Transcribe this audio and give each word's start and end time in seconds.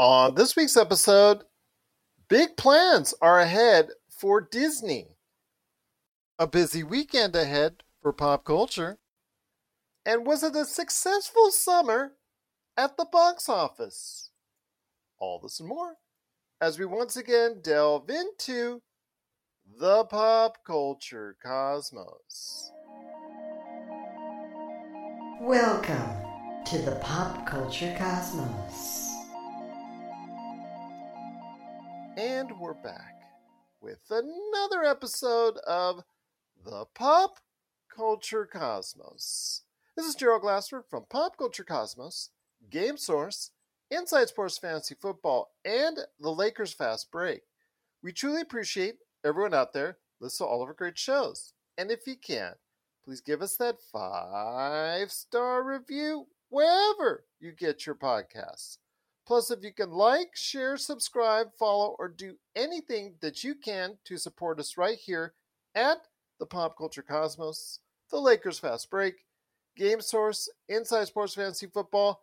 On 0.00 0.34
this 0.34 0.56
week's 0.56 0.78
episode, 0.78 1.44
big 2.30 2.56
plans 2.56 3.12
are 3.20 3.38
ahead 3.38 3.88
for 4.08 4.40
Disney. 4.40 5.18
A 6.38 6.46
busy 6.46 6.82
weekend 6.82 7.36
ahead 7.36 7.82
for 8.00 8.10
pop 8.14 8.46
culture. 8.46 8.98
And 10.06 10.24
was 10.24 10.42
it 10.42 10.56
a 10.56 10.64
successful 10.64 11.50
summer 11.50 12.12
at 12.78 12.96
the 12.96 13.04
box 13.04 13.46
office? 13.46 14.30
All 15.18 15.38
this 15.38 15.60
and 15.60 15.68
more 15.68 15.96
as 16.62 16.78
we 16.78 16.86
once 16.86 17.18
again 17.18 17.60
delve 17.62 18.08
into 18.08 18.80
the 19.78 20.04
pop 20.04 20.64
culture 20.66 21.36
cosmos. 21.42 22.72
Welcome 25.42 26.64
to 26.64 26.78
the 26.78 26.98
pop 27.02 27.46
culture 27.46 27.94
cosmos. 27.98 28.99
And 32.20 32.52
we're 32.60 32.74
back 32.74 33.14
with 33.80 34.02
another 34.10 34.84
episode 34.84 35.56
of 35.66 36.02
the 36.62 36.84
Pop 36.94 37.38
Culture 37.88 38.44
Cosmos. 38.44 39.62
This 39.96 40.04
is 40.04 40.16
Gerald 40.16 40.42
Glassford 40.42 40.82
from 40.90 41.06
Pop 41.08 41.38
Culture 41.38 41.64
Cosmos, 41.64 42.28
Game 42.68 42.98
Source, 42.98 43.52
Inside 43.90 44.28
Sports 44.28 44.58
Fantasy 44.58 44.94
Football, 45.00 45.54
and 45.64 45.96
the 46.20 46.28
Lakers 46.28 46.74
Fast 46.74 47.10
Break. 47.10 47.40
We 48.02 48.12
truly 48.12 48.42
appreciate 48.42 48.96
everyone 49.24 49.54
out 49.54 49.72
there 49.72 49.96
listen 50.20 50.44
to 50.44 50.50
all 50.50 50.60
of 50.60 50.68
our 50.68 50.74
great 50.74 50.98
shows. 50.98 51.54
And 51.78 51.90
if 51.90 52.06
you 52.06 52.16
can, 52.16 52.52
please 53.02 53.22
give 53.22 53.40
us 53.40 53.56
that 53.56 53.80
five 53.90 55.10
star 55.10 55.62
review 55.62 56.26
wherever 56.50 57.24
you 57.40 57.52
get 57.52 57.86
your 57.86 57.94
podcasts. 57.94 58.76
Plus, 59.30 59.52
if 59.52 59.62
you 59.62 59.72
can 59.72 59.92
like, 59.92 60.34
share, 60.34 60.76
subscribe, 60.76 61.54
follow, 61.56 61.94
or 62.00 62.08
do 62.08 62.34
anything 62.56 63.14
that 63.20 63.44
you 63.44 63.54
can 63.54 63.96
to 64.04 64.18
support 64.18 64.58
us 64.58 64.76
right 64.76 64.98
here 64.98 65.34
at 65.76 65.98
the 66.40 66.46
Pop 66.46 66.76
Culture 66.76 67.04
Cosmos, 67.08 67.78
the 68.10 68.18
Lakers 68.18 68.58
Fast 68.58 68.90
Break, 68.90 69.24
Game 69.76 70.00
Source, 70.00 70.50
Inside 70.68 71.04
Sports 71.04 71.34
Fantasy 71.34 71.68
Football, 71.68 72.20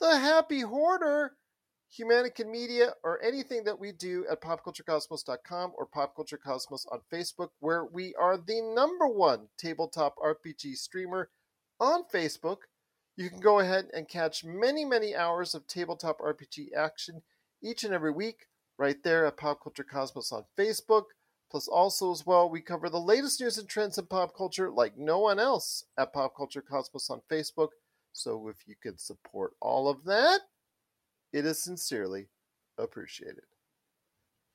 the 0.00 0.18
Happy 0.18 0.62
Hoarder, 0.62 1.36
Humanican 1.96 2.50
Media, 2.50 2.94
or 3.04 3.22
anything 3.22 3.62
that 3.62 3.78
we 3.78 3.92
do 3.92 4.26
at 4.28 4.42
popculturecosmos.com 4.42 5.72
or 5.78 5.86
popculturecosmos 5.86 6.86
on 6.90 7.02
Facebook, 7.12 7.50
where 7.60 7.84
we 7.84 8.16
are 8.16 8.36
the 8.36 8.60
number 8.74 9.06
one 9.06 9.46
tabletop 9.58 10.16
RPG 10.16 10.74
streamer 10.74 11.30
on 11.78 12.02
Facebook. 12.12 12.62
You 13.16 13.28
can 13.28 13.40
go 13.40 13.58
ahead 13.58 13.88
and 13.92 14.08
catch 14.08 14.44
many, 14.44 14.84
many 14.84 15.14
hours 15.14 15.54
of 15.54 15.66
tabletop 15.66 16.18
RPG 16.18 16.72
action 16.76 17.22
each 17.62 17.84
and 17.84 17.92
every 17.92 18.10
week 18.10 18.46
right 18.78 19.02
there 19.02 19.26
at 19.26 19.36
Pop 19.36 19.62
Culture 19.62 19.84
Cosmos 19.84 20.32
on 20.32 20.44
Facebook. 20.58 21.04
Plus, 21.50 21.68
also 21.68 22.10
as 22.12 22.24
well, 22.24 22.48
we 22.48 22.62
cover 22.62 22.88
the 22.88 22.98
latest 22.98 23.38
news 23.38 23.58
and 23.58 23.68
trends 23.68 23.98
in 23.98 24.06
pop 24.06 24.34
culture 24.34 24.70
like 24.70 24.96
no 24.96 25.18
one 25.18 25.38
else 25.38 25.84
at 25.98 26.14
Pop 26.14 26.34
Culture 26.34 26.62
Cosmos 26.62 27.10
on 27.10 27.20
Facebook. 27.30 27.68
So 28.14 28.48
if 28.48 28.66
you 28.66 28.74
could 28.82 28.98
support 28.98 29.52
all 29.60 29.88
of 29.88 30.04
that, 30.04 30.40
it 31.30 31.44
is 31.44 31.62
sincerely 31.62 32.28
appreciated. 32.78 33.44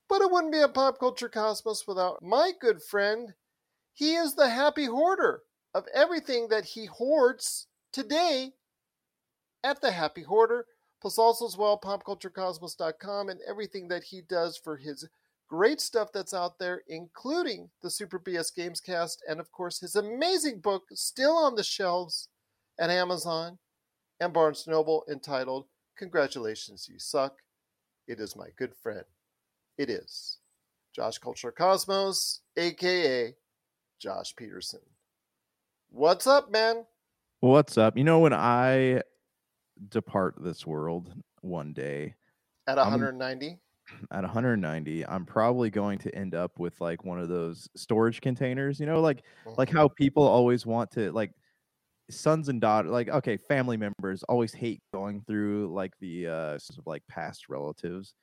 But 0.09 0.21
it 0.21 0.31
wouldn't 0.31 0.53
be 0.53 0.61
a 0.61 0.67
Pop 0.67 0.99
Culture 0.99 1.29
Cosmos 1.29 1.85
without 1.87 2.23
my 2.23 2.51
good 2.59 2.81
friend. 2.81 3.35
He 3.93 4.15
is 4.15 4.33
the 4.33 4.49
happy 4.49 4.85
hoarder 4.85 5.43
of 5.75 5.85
everything 5.93 6.47
that 6.49 6.65
he 6.65 6.85
hoards 6.85 7.67
today 7.97 8.51
at 9.63 9.81
the 9.81 9.89
Happy 9.89 10.21
Hoarder, 10.21 10.65
plus 11.01 11.17
also 11.17 11.47
as 11.47 11.57
well 11.57 11.79
popculturecosmos.com 11.83 13.27
and 13.27 13.39
everything 13.49 13.87
that 13.87 14.03
he 14.03 14.21
does 14.21 14.55
for 14.55 14.77
his 14.77 15.09
great 15.49 15.81
stuff 15.81 16.09
that's 16.13 16.33
out 16.33 16.59
there, 16.59 16.83
including 16.87 17.71
the 17.81 17.89
Super 17.89 18.19
BS 18.19 18.53
Games 18.53 18.79
Cast 18.79 19.23
and 19.27 19.39
of 19.39 19.51
course 19.51 19.79
his 19.79 19.95
amazing 19.95 20.59
book 20.59 20.83
still 20.93 21.35
on 21.35 21.55
the 21.55 21.63
shelves 21.63 22.29
at 22.79 22.91
Amazon 22.91 23.57
and 24.19 24.31
Barnes 24.31 24.65
Noble 24.67 25.03
entitled 25.09 25.65
Congratulations 25.97 26.87
You 26.87 26.99
Suck. 26.99 27.37
It 28.07 28.19
is 28.19 28.35
my 28.35 28.49
good 28.59 28.75
friend. 28.75 29.05
It 29.75 29.89
is 29.89 30.37
Josh 30.95 31.17
Culture 31.17 31.51
Cosmos, 31.51 32.41
aka 32.57 33.33
Josh 33.99 34.35
Pederson. 34.35 34.85
What's 35.89 36.27
up, 36.27 36.51
man? 36.51 36.85
What's 37.39 37.77
up? 37.77 37.97
You 37.97 38.03
know, 38.03 38.19
when 38.19 38.33
I 38.33 39.01
depart 39.89 40.35
this 40.41 40.67
world 40.67 41.13
one 41.41 41.73
day 41.73 42.15
At 42.67 42.77
I'm- 42.77 42.91
190? 42.91 43.59
at 44.11 44.23
190, 44.23 45.05
I'm 45.07 45.25
probably 45.25 45.69
going 45.69 45.99
to 45.99 46.15
end 46.15 46.35
up 46.35 46.59
with 46.59 46.81
like 46.81 47.05
one 47.05 47.19
of 47.19 47.29
those 47.29 47.69
storage 47.75 48.21
containers, 48.21 48.79
you 48.79 48.85
know, 48.85 49.01
like 49.01 49.25
like 49.57 49.69
how 49.71 49.87
people 49.89 50.23
always 50.23 50.65
want 50.65 50.91
to 50.91 51.11
like 51.13 51.33
sons 52.11 52.49
and 52.49 52.61
daughters 52.61 52.91
like 52.91 53.09
okay, 53.09 53.37
family 53.37 53.77
members 53.77 54.23
always 54.23 54.53
hate 54.53 54.81
going 54.93 55.21
through 55.23 55.73
like 55.73 55.93
the 55.99 56.27
uh 56.27 56.59
sort 56.59 56.79
of 56.79 56.87
like 56.87 57.03
past 57.09 57.49
relatives 57.49 58.15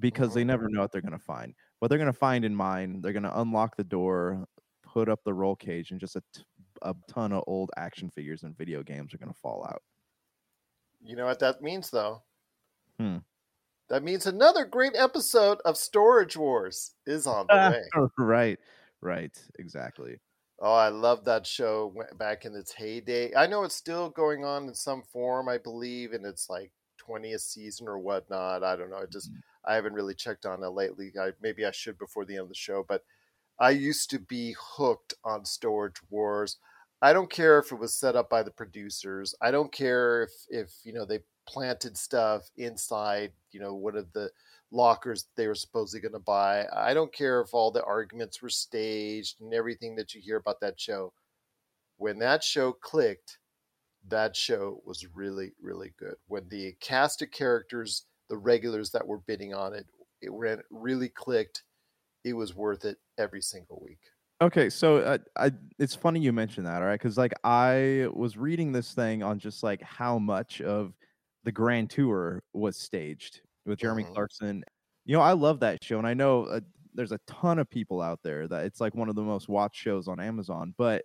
because 0.00 0.34
they 0.34 0.44
Mhm. 0.44 0.46
never 0.46 0.68
know 0.70 0.80
what 0.82 0.92
they're 0.92 1.00
going 1.02 1.12
to 1.12 1.18
find. 1.18 1.54
What 1.80 1.88
they're 1.88 1.98
going 1.98 2.12
to 2.12 2.18
find 2.18 2.44
in 2.44 2.54
mine, 2.54 3.00
they're 3.02 3.12
going 3.14 3.22
to 3.24 3.40
unlock 3.40 3.76
the 3.76 3.84
door, 3.84 4.46
put 4.82 5.08
up 5.08 5.20
the 5.24 5.34
roll 5.34 5.56
cage 5.56 5.90
and 5.92 6.00
just 6.00 6.16
a, 6.16 6.22
t- 6.34 6.42
a 6.84 6.94
ton 7.08 7.32
of 7.32 7.42
old 7.46 7.70
action 7.76 8.10
figures 8.10 8.42
and 8.42 8.56
video 8.56 8.82
games 8.82 9.12
are 9.12 9.18
going 9.18 9.32
to 9.32 9.38
fall 9.38 9.66
out. 9.68 9.82
You 11.02 11.16
know 11.16 11.26
what 11.26 11.40
that 11.40 11.62
means, 11.62 11.90
though? 11.90 12.22
Hmm. 12.98 13.18
That 13.88 14.02
means 14.02 14.26
another 14.26 14.64
great 14.64 14.94
episode 14.96 15.58
of 15.64 15.76
Storage 15.76 16.36
Wars 16.36 16.92
is 17.06 17.26
on 17.26 17.46
the 17.48 17.54
way. 17.94 18.08
right, 18.18 18.58
right, 19.02 19.36
exactly. 19.58 20.20
Oh, 20.60 20.72
I 20.72 20.88
love 20.88 21.24
that 21.24 21.46
show 21.46 21.92
back 22.18 22.44
in 22.44 22.54
its 22.54 22.72
heyday. 22.72 23.34
I 23.34 23.46
know 23.46 23.64
it's 23.64 23.74
still 23.74 24.08
going 24.08 24.44
on 24.44 24.68
in 24.68 24.74
some 24.74 25.02
form, 25.02 25.48
I 25.48 25.58
believe, 25.58 26.12
and 26.12 26.24
it's 26.24 26.48
like 26.48 26.70
20th 27.06 27.40
season 27.40 27.88
or 27.88 27.98
whatnot. 27.98 28.62
I 28.62 28.76
don't 28.76 28.90
know. 28.90 28.98
I 28.98 29.06
just 29.10 29.30
I 29.66 29.74
haven't 29.74 29.94
really 29.94 30.14
checked 30.14 30.46
on 30.46 30.62
it 30.62 30.68
lately. 30.68 31.12
I, 31.20 31.30
maybe 31.42 31.64
I 31.66 31.70
should 31.70 31.98
before 31.98 32.24
the 32.24 32.34
end 32.34 32.42
of 32.42 32.48
the 32.48 32.54
show, 32.54 32.84
but 32.86 33.02
I 33.58 33.70
used 33.70 34.10
to 34.10 34.18
be 34.18 34.56
hooked 34.58 35.14
on 35.24 35.44
Storage 35.44 36.00
Wars. 36.10 36.58
I 37.04 37.12
don't 37.12 37.30
care 37.30 37.58
if 37.58 37.70
it 37.70 37.78
was 37.78 37.94
set 37.94 38.16
up 38.16 38.30
by 38.30 38.42
the 38.42 38.50
producers. 38.50 39.34
I 39.42 39.50
don't 39.50 39.70
care 39.70 40.22
if 40.22 40.30
if 40.48 40.70
you 40.84 40.94
know 40.94 41.04
they 41.04 41.18
planted 41.46 41.98
stuff 41.98 42.50
inside 42.56 43.32
you 43.52 43.60
know 43.60 43.74
one 43.74 43.94
of 43.94 44.10
the 44.14 44.30
lockers 44.70 45.26
they 45.36 45.46
were 45.46 45.54
supposedly 45.54 46.00
going 46.00 46.14
to 46.14 46.18
buy. 46.18 46.64
I 46.74 46.94
don't 46.94 47.12
care 47.12 47.42
if 47.42 47.52
all 47.52 47.70
the 47.70 47.84
arguments 47.84 48.40
were 48.40 48.48
staged 48.48 49.42
and 49.42 49.52
everything 49.52 49.96
that 49.96 50.14
you 50.14 50.22
hear 50.22 50.38
about 50.38 50.60
that 50.60 50.80
show. 50.80 51.12
When 51.98 52.20
that 52.20 52.42
show 52.42 52.72
clicked, 52.72 53.38
that 54.08 54.34
show 54.34 54.80
was 54.86 55.06
really, 55.14 55.52
really 55.60 55.92
good. 55.98 56.16
When 56.26 56.48
the 56.48 56.74
cast 56.80 57.20
of 57.20 57.30
characters, 57.30 58.06
the 58.30 58.38
regulars 58.38 58.92
that 58.92 59.06
were 59.06 59.18
bidding 59.18 59.52
on 59.52 59.74
it, 59.74 59.86
it 60.22 60.32
ran, 60.32 60.62
really 60.70 61.10
clicked. 61.10 61.64
It 62.24 62.32
was 62.32 62.56
worth 62.56 62.86
it 62.86 62.96
every 63.18 63.42
single 63.42 63.82
week. 63.84 64.00
Okay, 64.44 64.68
so 64.68 64.98
uh, 64.98 65.18
I 65.36 65.52
it's 65.78 65.94
funny 65.94 66.20
you 66.20 66.32
mentioned 66.32 66.66
that, 66.66 66.82
all 66.82 66.88
right? 66.88 66.98
Because 67.00 67.16
like 67.16 67.32
I 67.44 68.08
was 68.12 68.36
reading 68.36 68.72
this 68.72 68.92
thing 68.92 69.22
on 69.22 69.38
just 69.38 69.62
like 69.62 69.80
how 69.82 70.18
much 70.18 70.60
of 70.60 70.94
the 71.44 71.52
Grand 71.52 71.88
Tour 71.90 72.42
was 72.52 72.76
staged 72.76 73.42
with 73.64 73.78
Jeremy 73.78 74.04
Mhm. 74.04 74.12
Clarkson. 74.12 74.64
You 75.06 75.14
know, 75.16 75.22
I 75.22 75.32
love 75.32 75.60
that 75.60 75.82
show, 75.84 75.98
and 75.98 76.06
I 76.06 76.14
know 76.14 76.44
uh, 76.46 76.60
there's 76.94 77.12
a 77.12 77.18
ton 77.26 77.58
of 77.58 77.70
people 77.70 78.02
out 78.02 78.20
there 78.22 78.48
that 78.48 78.64
it's 78.66 78.80
like 78.80 78.94
one 78.94 79.08
of 79.08 79.14
the 79.14 79.22
most 79.22 79.48
watched 79.48 79.76
shows 79.80 80.08
on 80.08 80.20
Amazon. 80.20 80.74
But 80.76 81.04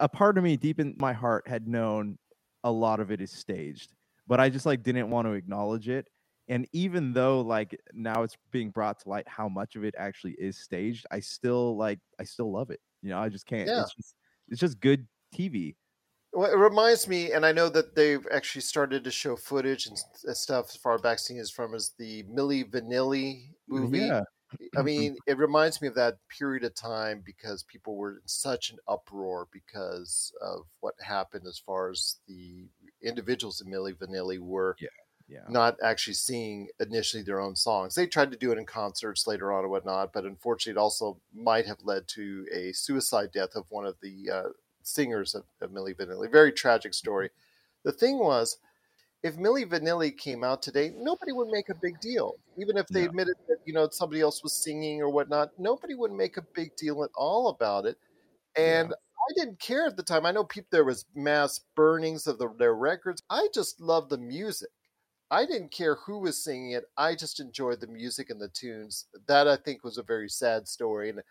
a 0.00 0.08
part 0.08 0.38
of 0.38 0.44
me, 0.44 0.56
deep 0.56 0.80
in 0.80 0.96
my 0.98 1.12
heart, 1.12 1.48
had 1.48 1.68
known 1.68 2.18
a 2.64 2.72
lot 2.72 3.00
of 3.00 3.10
it 3.10 3.20
is 3.20 3.32
staged, 3.32 3.94
but 4.26 4.40
I 4.40 4.50
just 4.50 4.66
like 4.66 4.82
didn't 4.82 5.10
want 5.10 5.26
to 5.26 5.32
acknowledge 5.32 5.88
it. 5.88 6.08
And 6.48 6.66
even 6.72 7.12
though 7.12 7.40
like 7.40 7.78
now 7.92 8.22
it's 8.22 8.36
being 8.50 8.70
brought 8.70 9.00
to 9.00 9.08
light 9.08 9.28
how 9.28 9.48
much 9.48 9.76
of 9.76 9.84
it 9.84 9.94
actually 9.98 10.34
is 10.38 10.58
staged, 10.58 11.06
I 11.10 11.20
still 11.20 11.76
like 11.76 11.98
I 12.18 12.24
still 12.24 12.50
love 12.50 12.70
it. 12.70 12.80
You 13.02 13.10
know, 13.10 13.18
I 13.18 13.28
just 13.28 13.46
can't. 13.46 13.68
Yeah. 13.68 13.82
It's 13.82 13.94
just 13.94 14.14
it's 14.48 14.60
just 14.60 14.80
good 14.80 15.06
TV. 15.34 15.76
Well, 16.32 16.50
it 16.50 16.58
reminds 16.58 17.08
me, 17.08 17.32
and 17.32 17.44
I 17.44 17.52
know 17.52 17.68
that 17.70 17.94
they've 17.94 18.26
actually 18.30 18.60
started 18.62 19.02
to 19.04 19.10
show 19.10 19.34
footage 19.34 19.86
and 19.86 19.98
stuff 20.36 20.66
as 20.68 20.76
far 20.76 20.98
back 20.98 21.18
seen 21.18 21.38
as 21.38 21.50
from 21.50 21.74
as 21.74 21.92
the 21.98 22.22
Milli 22.24 22.68
Vanilli 22.70 23.48
oh, 23.70 23.74
movie. 23.74 24.00
Yeah. 24.00 24.22
I 24.76 24.82
mean, 24.82 25.16
it 25.26 25.38
reminds 25.38 25.80
me 25.80 25.88
of 25.88 25.94
that 25.94 26.16
period 26.28 26.64
of 26.64 26.74
time 26.74 27.22
because 27.24 27.62
people 27.62 27.96
were 27.96 28.12
in 28.12 28.26
such 28.26 28.70
an 28.70 28.78
uproar 28.86 29.48
because 29.52 30.32
of 30.42 30.66
what 30.80 30.94
happened 31.00 31.46
as 31.46 31.58
far 31.58 31.90
as 31.90 32.16
the 32.26 32.66
individuals 33.02 33.60
in 33.60 33.70
Milli 33.72 33.94
Vanilli 33.94 34.38
were 34.38 34.76
Yeah. 34.80 34.88
Not 35.46 35.76
actually 35.82 36.14
seeing 36.14 36.68
initially 36.80 37.22
their 37.22 37.40
own 37.40 37.56
songs. 37.56 37.94
They 37.94 38.06
tried 38.06 38.30
to 38.32 38.36
do 38.38 38.52
it 38.52 38.58
in 38.58 38.66
concerts 38.66 39.26
later 39.26 39.52
on 39.52 39.64
and 39.64 39.70
whatnot, 39.70 40.12
but 40.12 40.24
unfortunately, 40.24 40.78
it 40.78 40.82
also 40.82 41.20
might 41.34 41.66
have 41.66 41.78
led 41.82 42.06
to 42.08 42.46
a 42.52 42.72
suicide 42.72 43.32
death 43.32 43.54
of 43.56 43.70
one 43.70 43.86
of 43.86 43.96
the 44.02 44.30
uh, 44.30 44.48
singers 44.82 45.34
of, 45.34 45.44
of 45.60 45.70
Milli 45.70 45.94
Vanilli. 45.94 46.30
Very 46.30 46.52
tragic 46.52 46.92
story. 46.94 47.30
The 47.84 47.92
thing 47.92 48.18
was, 48.18 48.58
if 49.22 49.36
Milli 49.36 49.64
Vanilli 49.68 50.16
came 50.16 50.44
out 50.44 50.62
today, 50.62 50.92
nobody 50.96 51.32
would 51.32 51.48
make 51.48 51.68
a 51.68 51.74
big 51.74 52.00
deal. 52.00 52.38
Even 52.56 52.76
if 52.76 52.90
they 52.92 53.04
Yeah. 53.04 53.06
admitted 53.06 53.36
that 53.48 53.58
you 53.64 53.72
know 53.72 53.88
somebody 53.90 54.20
else 54.20 54.42
was 54.42 54.54
singing 54.54 55.00
or 55.02 55.10
whatnot, 55.10 55.50
nobody 55.58 55.94
would 55.94 56.12
make 56.12 56.36
a 56.36 56.42
big 56.54 56.76
deal 56.76 57.02
at 57.04 57.10
all 57.16 57.48
about 57.48 57.86
it. 57.86 57.98
And 58.56 58.92
I 58.92 59.32
didn't 59.36 59.60
care 59.60 59.86
at 59.86 59.96
the 59.96 60.02
time. 60.02 60.26
I 60.26 60.32
know 60.32 60.44
people 60.44 60.68
there 60.72 60.84
was 60.84 61.06
mass 61.14 61.60
burnings 61.76 62.26
of 62.26 62.38
the, 62.38 62.48
their 62.58 62.74
records. 62.74 63.22
I 63.30 63.48
just 63.54 63.80
loved 63.80 64.10
the 64.10 64.18
music. 64.18 64.70
I 65.30 65.44
didn't 65.44 65.70
care 65.70 65.94
who 65.94 66.18
was 66.18 66.42
singing 66.42 66.72
it. 66.72 66.84
I 66.96 67.14
just 67.14 67.40
enjoyed 67.40 67.80
the 67.80 67.86
music 67.86 68.30
and 68.30 68.40
the 68.40 68.48
tunes. 68.48 69.06
That 69.26 69.46
I 69.46 69.56
think 69.56 69.84
was 69.84 69.98
a 69.98 70.02
very 70.02 70.28
sad 70.28 70.68
story, 70.68 71.10
and 71.10 71.22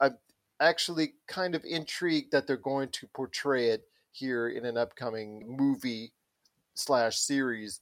I'm 0.00 0.18
actually 0.60 1.14
kind 1.26 1.54
of 1.54 1.64
intrigued 1.64 2.32
that 2.32 2.46
they're 2.46 2.56
going 2.56 2.88
to 2.90 3.06
portray 3.08 3.68
it 3.68 3.84
here 4.12 4.48
in 4.48 4.64
an 4.64 4.76
upcoming 4.76 5.44
movie 5.46 6.12
slash 6.74 7.18
series. 7.18 7.80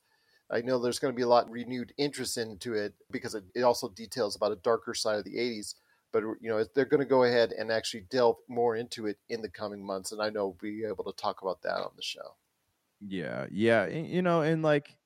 I 0.50 0.60
know 0.60 0.78
there's 0.78 0.98
going 0.98 1.12
to 1.12 1.16
be 1.16 1.22
a 1.22 1.28
lot 1.28 1.50
renewed 1.50 1.92
interest 1.96 2.36
into 2.38 2.74
it 2.74 2.94
because 3.10 3.34
it, 3.34 3.44
it 3.54 3.62
also 3.62 3.88
details 3.88 4.36
about 4.36 4.52
a 4.52 4.56
darker 4.56 4.94
side 4.94 5.18
of 5.18 5.24
the 5.24 5.36
80s. 5.36 5.74
But 6.12 6.22
you 6.40 6.48
know 6.48 6.64
they're 6.74 6.84
going 6.84 7.00
to 7.00 7.06
go 7.06 7.24
ahead 7.24 7.50
and 7.50 7.72
actually 7.72 8.04
delve 8.08 8.36
more 8.48 8.76
into 8.76 9.06
it 9.06 9.18
in 9.28 9.42
the 9.42 9.48
coming 9.48 9.84
months, 9.84 10.12
and 10.12 10.22
I 10.22 10.30
know 10.30 10.46
we'll 10.46 10.72
be 10.72 10.84
able 10.84 11.02
to 11.02 11.12
talk 11.12 11.42
about 11.42 11.62
that 11.62 11.78
on 11.78 11.90
the 11.96 12.02
show. 12.02 12.36
Yeah, 13.00 13.46
yeah, 13.50 13.86
you 13.86 14.22
know, 14.22 14.42
and 14.42 14.62
like 14.62 14.96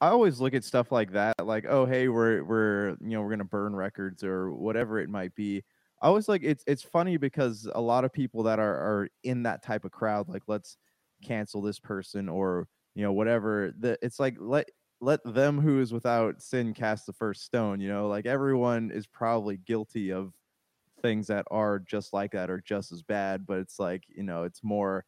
I 0.00 0.08
always 0.08 0.40
look 0.40 0.54
at 0.54 0.64
stuff 0.64 0.90
like 0.92 1.12
that, 1.12 1.34
like, 1.44 1.66
oh, 1.68 1.84
hey, 1.84 2.08
we're 2.08 2.42
we're 2.44 2.90
you 3.00 3.10
know 3.10 3.22
we're 3.22 3.30
gonna 3.30 3.44
burn 3.44 3.74
records 3.76 4.24
or 4.24 4.50
whatever 4.52 4.98
it 4.98 5.10
might 5.10 5.34
be. 5.34 5.62
I 6.02 6.06
always 6.08 6.28
like 6.28 6.42
it's 6.42 6.64
it's 6.66 6.82
funny 6.82 7.18
because 7.18 7.68
a 7.74 7.80
lot 7.80 8.04
of 8.04 8.12
people 8.12 8.42
that 8.44 8.58
are 8.58 8.74
are 8.74 9.08
in 9.24 9.42
that 9.42 9.62
type 9.62 9.84
of 9.84 9.92
crowd, 9.92 10.28
like 10.28 10.44
let's 10.46 10.78
cancel 11.22 11.60
this 11.60 11.78
person 11.78 12.28
or 12.28 12.66
you 12.94 13.02
know 13.02 13.12
whatever. 13.12 13.72
The 13.78 13.98
it's 14.02 14.18
like 14.18 14.36
let 14.38 14.70
let 15.02 15.20
them 15.24 15.60
who 15.60 15.80
is 15.80 15.92
without 15.92 16.40
sin 16.42 16.72
cast 16.74 17.04
the 17.06 17.12
first 17.12 17.44
stone. 17.44 17.80
You 17.80 17.88
know, 17.88 18.08
like 18.08 18.24
everyone 18.26 18.90
is 18.90 19.06
probably 19.06 19.58
guilty 19.58 20.12
of 20.12 20.32
things 21.02 21.26
that 21.28 21.46
are 21.50 21.78
just 21.78 22.12
like 22.12 22.32
that 22.32 22.50
or 22.50 22.60
just 22.60 22.92
as 22.92 23.02
bad, 23.02 23.46
but 23.46 23.58
it's 23.58 23.78
like 23.78 24.04
you 24.08 24.22
know 24.22 24.44
it's 24.44 24.62
more 24.62 25.04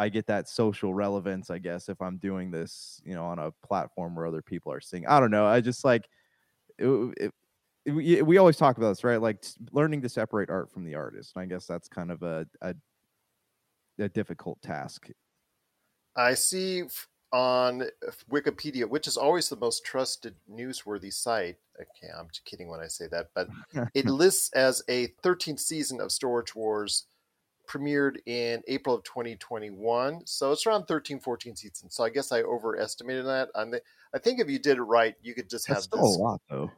I 0.00 0.08
get 0.08 0.26
that 0.28 0.48
social 0.48 0.94
relevance, 0.94 1.50
I 1.50 1.58
guess, 1.58 1.90
if 1.90 2.00
I'm 2.00 2.16
doing 2.16 2.50
this, 2.50 3.02
you 3.04 3.14
know, 3.14 3.26
on 3.26 3.38
a 3.38 3.52
platform 3.52 4.14
where 4.14 4.24
other 4.24 4.40
people 4.40 4.72
are 4.72 4.80
seeing. 4.80 5.06
I 5.06 5.20
don't 5.20 5.30
know. 5.30 5.44
I 5.44 5.60
just 5.60 5.84
like 5.84 6.08
it, 6.78 6.88
it, 6.88 7.34
it- 7.84 8.26
we, 8.26 8.38
always 8.38 8.56
talk 8.56 8.78
about 8.78 8.90
this, 8.90 9.04
right? 9.04 9.20
Like 9.20 9.44
learning 9.72 10.02
to 10.02 10.08
separate 10.08 10.48
art 10.50 10.70
from 10.70 10.84
the 10.84 10.94
artist. 10.94 11.32
And 11.34 11.42
I 11.42 11.46
guess 11.46 11.66
that's 11.66 11.88
kind 11.88 12.10
of 12.10 12.22
a 12.22 12.46
a, 12.62 12.74
a 13.98 14.08
difficult 14.08 14.62
task. 14.62 15.08
I 16.16 16.34
see 16.34 16.84
on 17.32 17.84
Wikipedia, 18.30 18.88
which 18.88 19.06
is 19.06 19.16
always 19.16 19.48
the 19.48 19.56
most 19.56 19.84
trusted 19.84 20.36
newsworthy 20.50 21.12
site. 21.12 21.58
Okay, 21.80 22.08
I'm 22.16 22.28
kidding 22.44 22.68
when 22.68 22.80
I 22.80 22.88
say 22.88 23.06
that, 23.08 23.28
but 23.34 23.48
it 23.94 24.06
lists 24.06 24.50
as 24.52 24.82
a 24.88 25.08
13th 25.22 25.60
season 25.60 26.00
of 26.00 26.10
Storage 26.12 26.54
Wars 26.54 27.06
premiered 27.70 28.16
in 28.26 28.62
April 28.66 28.96
of 28.96 29.04
2021. 29.04 30.22
So 30.26 30.52
it's 30.52 30.66
around 30.66 30.86
13, 30.86 31.20
14 31.20 31.56
seasons. 31.56 31.94
So 31.94 32.04
I 32.04 32.10
guess 32.10 32.32
I 32.32 32.42
overestimated 32.42 33.26
that. 33.26 33.48
I'm 33.54 33.70
the, 33.70 33.82
I 34.14 34.18
think 34.18 34.40
if 34.40 34.50
you 34.50 34.58
did 34.58 34.78
it 34.78 34.82
right, 34.82 35.14
you 35.22 35.34
could 35.34 35.48
just 35.48 35.68
have 35.68 35.76
That's 35.76 35.86
this. 35.88 36.00
a 36.00 36.18
lot, 36.20 36.40
though. 36.50 36.70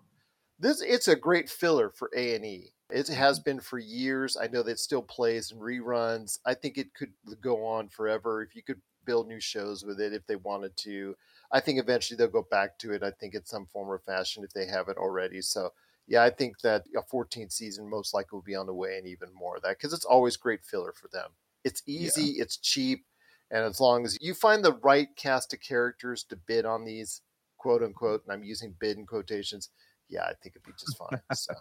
This 0.59 0.83
it's 0.83 1.09
a 1.09 1.17
great 1.17 1.51
filler 1.51 1.91
for 1.91 2.11
A 2.17 2.37
and 2.37 2.45
E. 2.45 2.73
It 2.91 3.09
has 3.09 3.39
mm-hmm. 3.39 3.45
been 3.45 3.61
for 3.61 3.79
years. 3.79 4.37
I 4.37 4.47
know 4.47 4.63
that 4.63 4.73
it 4.73 4.79
still 4.79 5.03
plays 5.03 5.51
and 5.51 5.61
reruns. 5.61 6.39
I 6.45 6.55
think 6.55 6.79
it 6.79 6.95
could 6.95 7.13
go 7.41 7.65
on 7.65 7.89
forever 7.89 8.43
if 8.43 8.55
you 8.55 8.63
could 8.63 8.81
build 9.05 9.27
new 9.27 9.41
shows 9.41 9.85
with 9.85 10.01
it 10.01 10.13
if 10.13 10.27
they 10.27 10.37
wanted 10.37 10.77
to. 10.77 11.17
I 11.51 11.61
think 11.61 11.81
eventually 11.81 12.17
they'll 12.17 12.29
go 12.29 12.47
back 12.49 12.79
to 12.79 12.93
it. 12.93 13.03
I 13.03 13.11
think 13.11 13.35
in 13.35 13.45
some 13.45 13.67
form 13.67 13.91
or 13.91 13.99
fashion 13.99 14.45
if 14.45 14.53
they 14.53 14.67
haven't 14.67 14.99
already. 14.99 15.41
So 15.41 15.71
yeah, 16.13 16.23
I 16.23 16.29
think 16.29 16.61
that 16.61 16.85
a 16.95 17.01
14th 17.01 17.53
season 17.53 17.89
most 17.89 18.13
likely 18.13 18.37
will 18.37 18.43
be 18.43 18.55
on 18.55 18.67
the 18.67 18.75
way 18.75 18.99
and 18.99 19.07
even 19.07 19.31
more 19.35 19.57
of 19.57 19.63
that 19.63 19.79
because 19.79 19.95
it's 19.95 20.05
always 20.05 20.37
great 20.37 20.63
filler 20.63 20.93
for 20.93 21.09
them. 21.09 21.31
It's 21.65 21.83
easy, 21.87 22.33
it's 22.33 22.59
cheap, 22.59 23.07
and 23.51 23.65
as 23.65 23.81
long 23.81 24.05
as 24.05 24.19
you 24.21 24.35
find 24.35 24.63
the 24.63 24.75
right 24.83 25.09
cast 25.17 25.55
of 25.55 25.61
characters 25.61 26.23
to 26.25 26.37
bid 26.37 26.67
on 26.67 26.85
these 26.85 27.23
quote 27.57 27.83
unquote, 27.83 28.25
and 28.25 28.33
I'm 28.33 28.45
using 28.45 28.75
bid 28.79 28.99
in 28.99 29.07
quotations, 29.07 29.71
yeah, 30.11 30.25
I 30.25 30.35
think 30.43 30.55
it'd 30.55 30.65
be 30.65 30.73
just 30.79 30.99
fine. 30.99 31.19
so 31.33 31.55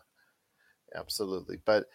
absolutely. 0.96 1.60
But 1.64 1.86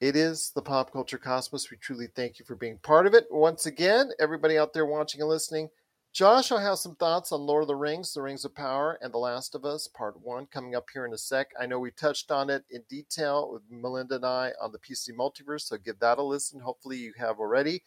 it 0.00 0.16
is 0.16 0.50
the 0.54 0.62
pop 0.62 0.94
culture 0.94 1.18
cosmos. 1.18 1.70
We 1.70 1.76
truly 1.76 2.08
thank 2.16 2.38
you 2.38 2.46
for 2.46 2.56
being 2.56 2.78
part 2.78 3.06
of 3.06 3.12
it. 3.12 3.26
Once 3.30 3.66
again, 3.66 4.12
everybody 4.18 4.56
out 4.56 4.72
there 4.72 4.86
watching 4.86 5.20
and 5.20 5.28
listening, 5.28 5.68
Josh, 6.12 6.52
I 6.52 6.60
have 6.60 6.76
some 6.76 6.94
thoughts 6.96 7.32
on 7.32 7.40
Lord 7.40 7.62
of 7.62 7.68
the 7.68 7.74
Rings, 7.74 8.12
The 8.12 8.20
Rings 8.20 8.44
of 8.44 8.54
Power, 8.54 8.98
and 9.00 9.14
The 9.14 9.18
Last 9.18 9.54
of 9.54 9.64
Us, 9.64 9.88
Part 9.88 10.20
1, 10.20 10.44
coming 10.52 10.74
up 10.74 10.84
here 10.92 11.06
in 11.06 11.14
a 11.14 11.18
sec. 11.18 11.48
I 11.58 11.64
know 11.64 11.78
we 11.78 11.90
touched 11.90 12.30
on 12.30 12.50
it 12.50 12.64
in 12.70 12.82
detail 12.90 13.50
with 13.50 13.62
Melinda 13.70 14.16
and 14.16 14.26
I 14.26 14.52
on 14.60 14.72
the 14.72 14.78
PC 14.78 15.12
Multiverse, 15.18 15.62
so 15.62 15.78
give 15.78 15.98
that 16.00 16.18
a 16.18 16.22
listen. 16.22 16.60
Hopefully, 16.60 16.98
you 16.98 17.14
have 17.16 17.38
already. 17.38 17.82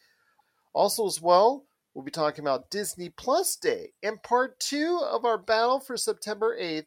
Also, 0.72 1.06
as 1.06 1.22
well, 1.22 1.66
we'll 1.94 2.04
be 2.04 2.10
talking 2.10 2.42
about 2.42 2.68
Disney 2.68 3.10
Plus 3.10 3.54
Day. 3.54 3.92
And 4.02 4.20
part 4.24 4.58
two 4.58 5.00
of 5.08 5.24
our 5.24 5.38
battle 5.38 5.78
for 5.78 5.96
September 5.96 6.58
8th, 6.60 6.86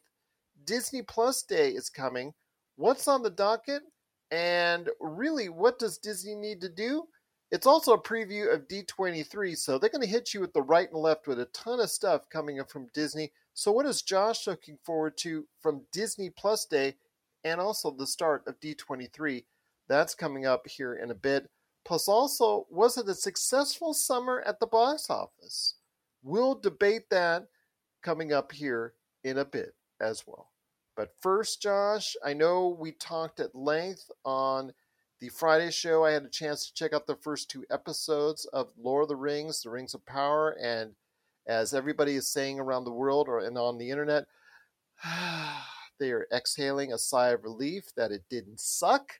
Disney 0.65 1.03
Plus 1.03 1.43
Day 1.43 1.69
is 1.69 1.89
coming. 1.89 2.33
What's 2.75 3.07
on 3.07 3.23
the 3.23 3.29
docket? 3.29 3.83
And 4.31 4.89
really, 4.99 5.47
what 5.47 5.79
does 5.79 5.99
Disney 5.99 6.35
need 6.35 6.59
to 6.59 6.69
do? 6.69 7.05
It's 7.51 7.65
also 7.65 7.93
a 7.93 8.01
preview 8.01 8.53
of 8.53 8.67
D23, 8.67 9.57
so 9.57 9.77
they're 9.77 9.89
going 9.89 10.03
to 10.03 10.07
hit 10.07 10.33
you 10.33 10.39
with 10.39 10.53
the 10.53 10.61
right 10.61 10.89
and 10.91 10.99
left 10.99 11.27
with 11.27 11.39
a 11.39 11.45
ton 11.45 11.79
of 11.79 11.89
stuff 11.89 12.29
coming 12.29 12.59
up 12.59 12.69
from 12.69 12.89
Disney. 12.93 13.31
So, 13.55 13.71
what 13.71 13.87
is 13.87 14.03
Josh 14.03 14.45
looking 14.45 14.77
forward 14.83 15.17
to 15.17 15.47
from 15.59 15.81
Disney 15.91 16.29
Plus 16.29 16.65
Day 16.65 16.95
and 17.43 17.59
also 17.59 17.89
the 17.89 18.05
start 18.05 18.43
of 18.45 18.59
D23? 18.59 19.45
That's 19.87 20.13
coming 20.13 20.45
up 20.45 20.67
here 20.67 20.93
in 20.93 21.09
a 21.09 21.15
bit. 21.15 21.49
Plus, 21.85 22.07
also, 22.07 22.67
was 22.69 22.97
it 22.99 23.09
a 23.09 23.15
successful 23.15 23.95
summer 23.95 24.43
at 24.45 24.59
the 24.59 24.67
box 24.67 25.09
office? 25.09 25.75
We'll 26.21 26.53
debate 26.53 27.09
that 27.09 27.47
coming 28.03 28.31
up 28.31 28.51
here 28.51 28.93
in 29.23 29.39
a 29.39 29.45
bit 29.45 29.73
as 29.99 30.23
well. 30.27 30.51
But 30.95 31.15
first, 31.19 31.61
Josh, 31.61 32.15
I 32.23 32.33
know 32.33 32.77
we 32.79 32.91
talked 32.91 33.39
at 33.39 33.55
length 33.55 34.11
on 34.23 34.73
the 35.19 35.29
Friday 35.29 35.71
show. 35.71 36.05
I 36.05 36.11
had 36.11 36.23
a 36.23 36.29
chance 36.29 36.65
to 36.65 36.73
check 36.73 36.93
out 36.93 37.05
the 37.05 37.15
first 37.15 37.49
two 37.49 37.65
episodes 37.69 38.45
of 38.45 38.71
Lord 38.81 39.03
of 39.03 39.09
the 39.09 39.15
Rings, 39.15 39.61
The 39.61 39.69
Rings 39.69 39.93
of 39.93 40.05
Power, 40.05 40.57
and 40.61 40.93
as 41.45 41.73
everybody 41.73 42.15
is 42.15 42.27
saying 42.27 42.59
around 42.59 42.85
the 42.85 42.91
world 42.91 43.27
or 43.27 43.39
and 43.39 43.57
on 43.57 43.77
the 43.77 43.89
internet, 43.89 44.27
they 45.99 46.11
are 46.11 46.27
exhaling 46.33 46.93
a 46.93 46.97
sigh 46.97 47.29
of 47.29 47.43
relief 47.43 47.93
that 47.95 48.11
it 48.11 48.23
didn't 48.29 48.59
suck, 48.59 49.19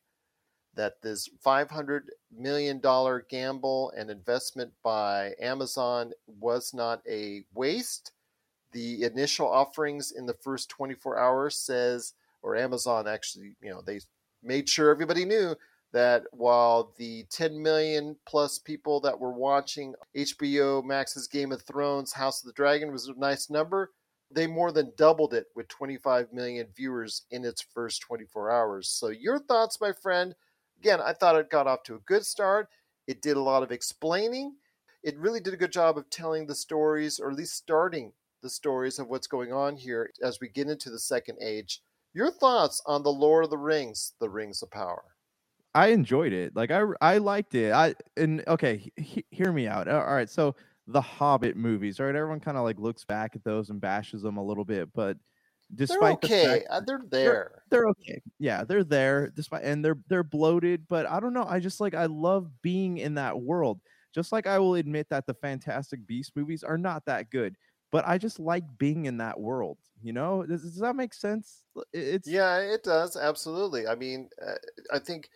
that 0.76 1.02
this 1.02 1.30
$500 1.46 2.04
million 2.32 2.82
gamble 3.30 3.92
and 3.98 4.10
investment 4.10 4.72
by 4.84 5.34
Amazon 5.42 6.14
was 6.28 6.74
not 6.74 7.02
a 7.10 7.44
waste. 7.54 8.14
The 8.72 9.04
initial 9.04 9.50
offerings 9.50 10.12
in 10.12 10.26
the 10.26 10.36
first 10.36 10.70
24 10.70 11.18
hours 11.18 11.56
says, 11.56 12.14
or 12.42 12.56
Amazon 12.56 13.08
actually, 13.08 13.56
you 13.62 13.72
know, 13.72 13.82
they 13.82 14.00
made 14.42 14.70
sure 14.70 14.92
everybody 14.92 15.26
knew 15.26 15.56
that 15.92 16.24
while 16.32 16.94
the 16.98 17.26
10 17.32 17.62
million 17.62 18.16
plus 18.28 18.60
people 18.60 19.00
that 19.02 19.20
were 19.20 19.34
watching 19.34 19.96
HBO 20.16 20.84
Max's 20.84 21.28
Game 21.28 21.52
of 21.52 21.64
Thrones 21.64 22.14
House 22.14 22.42
of 22.42 22.48
the 22.48 22.54
Dragon 22.54 22.92
was 22.92 23.08
a 23.08 23.20
nice 23.20 23.50
number, 23.50 23.92
they 24.32 24.46
more 24.46 24.72
than 24.72 24.94
doubled 24.98 25.34
it 25.34 25.48
with 25.56 25.68
25 25.68 26.32
million 26.32 26.68
viewers 26.76 27.24
in 27.32 27.44
its 27.44 27.62
first 27.74 28.02
24 28.02 28.52
hours. 28.52 28.90
So, 28.90 29.08
your 29.08 29.40
thoughts, 29.40 29.82
my 29.82 29.92
friend? 29.92 30.36
Again, 30.80 31.00
I 31.04 31.14
thought 31.14 31.36
it 31.36 31.50
got 31.50 31.68
off 31.68 31.84
to 31.84 31.96
a 31.96 32.00
good 32.00 32.26
start. 32.26 32.70
It 33.08 33.22
did 33.22 33.38
a 33.38 33.42
lot 33.42 33.64
of 33.64 33.72
explaining. 33.72 34.56
It 35.04 35.18
really 35.18 35.40
did 35.40 35.54
a 35.54 35.58
good 35.58 35.72
job 35.72 35.98
of 35.98 36.10
telling 36.10 36.46
the 36.46 36.56
stories, 36.56 37.20
or 37.20 37.32
at 37.32 37.38
least 37.38 37.56
starting 37.56 38.14
the 38.42 38.50
stories 38.50 39.00
of 39.00 39.08
what's 39.08 39.28
going 39.28 39.52
on 39.52 39.76
here 39.76 40.12
as 40.22 40.40
we 40.40 40.48
get 40.48 40.68
into 40.68 40.90
the 40.90 41.00
second 41.00 41.38
age. 41.42 41.82
Your 42.14 42.32
thoughts 42.32 42.82
on 42.86 43.04
the 43.04 43.12
Lord 43.12 43.44
of 43.44 43.50
the 43.50 43.58
Rings, 43.58 44.14
the 44.20 44.30
Rings 44.30 44.62
of 44.62 44.72
Power? 44.72 45.04
I 45.76 45.88
enjoyed 45.88 46.34
it. 46.34 46.56
Like 46.56 46.72
I 46.72 46.84
I 47.02 47.18
liked 47.20 47.56
it. 47.56 47.72
I 47.74 47.96
and 48.18 48.44
okay, 48.48 48.92
he, 48.98 49.26
hear 49.32 49.52
me 49.52 49.68
out. 49.68 49.88
All 49.88 50.04
right, 50.06 50.30
so 50.30 50.56
the 50.88 51.02
Hobbit 51.02 51.56
movies, 51.56 52.00
right? 52.00 52.16
Everyone 52.16 52.40
kind 52.40 52.58
of 52.58 52.64
like 52.64 52.80
looks 52.80 53.06
back 53.06 53.36
at 53.36 53.44
those 53.44 53.70
and 53.70 53.80
bashes 53.80 54.22
them 54.24 54.38
a 54.38 54.44
little 54.44 54.66
bit, 54.66 54.92
but 54.94 55.18
They're 55.88 56.04
despite 56.04 56.22
the 56.22 56.30
okay. 56.30 56.44
fact 56.44 56.68
Uh, 56.70 56.80
They're 56.82 57.04
there. 57.06 57.64
they're 57.70 57.88
okay. 57.90 58.22
Yeah, 58.40 58.64
they're 58.64 58.84
there 58.84 59.30
despite 59.30 59.64
and 59.64 59.84
they're 59.86 60.00
they're 60.10 60.24
bloated, 60.24 60.88
but 60.88 61.06
I 61.08 61.20
don't 61.20 61.34
know. 61.34 61.46
I 61.46 61.60
just 61.60 61.80
like 61.80 61.94
I 61.96 62.06
love 62.08 62.62
being 62.62 62.98
in 62.98 63.16
that 63.16 63.40
world. 63.42 63.82
Just 64.14 64.32
like 64.32 64.48
I 64.48 64.58
will 64.60 64.76
admit 64.76 65.10
that 65.10 65.28
the 65.28 65.36
Fantastic 65.36 66.08
Beast 66.08 66.34
movies 66.36 66.64
are 66.64 66.78
not 66.80 67.06
that 67.06 67.30
good, 67.30 67.58
but 67.92 68.08
I 68.08 68.18
just 68.18 68.40
like 68.40 68.64
being 68.80 69.06
in 69.06 69.18
that 69.18 69.40
world. 69.40 69.78
You 70.02 70.14
know, 70.14 70.46
does, 70.46 70.64
does 70.64 70.78
that 70.80 70.96
make 70.96 71.14
sense? 71.14 71.64
It's 71.94 72.26
Yeah, 72.26 72.60
it 72.60 72.84
does 72.84 73.16
absolutely. 73.16 73.88
I 73.88 73.96
mean, 73.96 74.30
uh, 74.42 74.56
I 74.92 75.00
think 75.00 75.30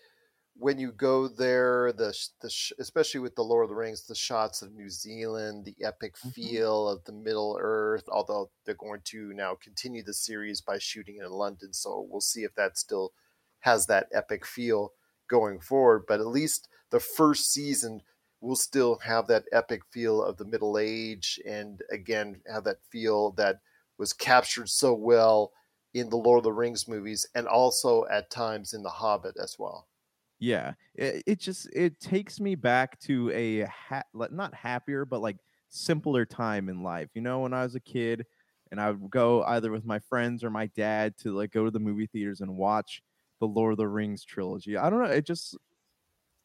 when 0.55 0.79
you 0.79 0.91
go 0.91 1.27
there, 1.27 1.91
the 1.93 2.15
the 2.41 2.53
especially 2.79 3.19
with 3.19 3.36
the 3.36 3.43
Lord 3.43 3.63
of 3.63 3.69
the 3.69 3.75
Rings, 3.75 4.05
the 4.05 4.15
shots 4.15 4.62
of 4.62 4.74
New 4.74 4.89
Zealand, 4.89 5.65
the 5.65 5.75
epic 5.83 6.15
mm-hmm. 6.17 6.29
feel 6.29 6.88
of 6.88 7.03
the 7.05 7.12
Middle 7.12 7.57
Earth. 7.60 8.03
Although 8.07 8.51
they're 8.65 8.75
going 8.75 9.01
to 9.05 9.33
now 9.33 9.55
continue 9.55 10.03
the 10.03 10.13
series 10.13 10.62
by 10.62 10.77
shooting 10.77 11.17
in 11.17 11.29
London, 11.31 11.74
so 11.74 12.05
we'll 12.07 12.22
see 12.22 12.43
if 12.43 12.53
that 12.55 12.77
still 12.77 13.13
has 13.62 13.88
that 13.88 14.07
epic 14.13 14.45
feel 14.45 14.93
going 15.29 15.60
forward. 15.60 16.03
But 16.07 16.19
at 16.19 16.27
least 16.27 16.67
the 16.91 17.00
first 17.00 17.51
season 17.51 18.01
will 18.39 18.55
still 18.55 19.00
have 19.05 19.27
that 19.27 19.45
epic 19.51 19.81
feel 19.89 20.22
of 20.22 20.38
the 20.38 20.45
Middle 20.45 20.77
Age, 20.77 21.39
and 21.48 21.81
again 21.91 22.41
have 22.51 22.63
that 22.65 22.77
feel 22.91 23.31
that 23.31 23.60
was 23.98 24.13
captured 24.13 24.69
so 24.69 24.93
well 24.93 25.51
in 25.93 26.10
the 26.10 26.17
Lord 26.17 26.39
of 26.39 26.43
the 26.43 26.53
Rings 26.53 26.88
movies, 26.88 27.27
and 27.33 27.48
also 27.48 28.05
at 28.12 28.29
times 28.29 28.74
in 28.74 28.83
the 28.83 28.89
Hobbit 28.89 29.36
as 29.41 29.55
well. 29.57 29.88
Yeah, 30.43 30.73
it, 30.95 31.23
it 31.25 31.39
just 31.39 31.69
it 31.73 32.01
takes 32.01 32.41
me 32.41 32.55
back 32.55 33.00
to 33.01 33.31
a 33.31 33.62
ha- 33.62 34.03
not 34.12 34.53
happier, 34.53 35.05
but 35.05 35.21
like 35.21 35.38
simpler 35.69 36.25
time 36.25 36.67
in 36.67 36.83
life. 36.83 37.09
You 37.13 37.21
know, 37.21 37.39
when 37.39 37.53
I 37.53 37.63
was 37.63 37.75
a 37.75 37.79
kid, 37.79 38.25
and 38.69 38.81
I 38.81 38.91
would 38.91 39.09
go 39.09 39.41
either 39.43 39.71
with 39.71 39.85
my 39.85 40.00
friends 40.00 40.43
or 40.43 40.50
my 40.50 40.67
dad 40.67 41.15
to 41.19 41.31
like 41.31 41.51
go 41.51 41.63
to 41.63 41.71
the 41.71 41.79
movie 41.79 42.07
theaters 42.07 42.41
and 42.41 42.57
watch 42.57 43.01
the 43.39 43.47
Lord 43.47 43.71
of 43.71 43.77
the 43.77 43.88
Rings 43.88 44.25
trilogy. 44.25 44.75
I 44.75 44.89
don't 44.89 45.01
know, 45.01 45.09
it 45.12 45.25
just 45.25 45.57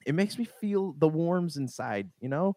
it 0.07 0.15
makes 0.15 0.39
me 0.39 0.45
feel 0.45 0.93
the 0.93 1.09
warms 1.09 1.57
inside. 1.57 2.11
You 2.21 2.29
know. 2.29 2.55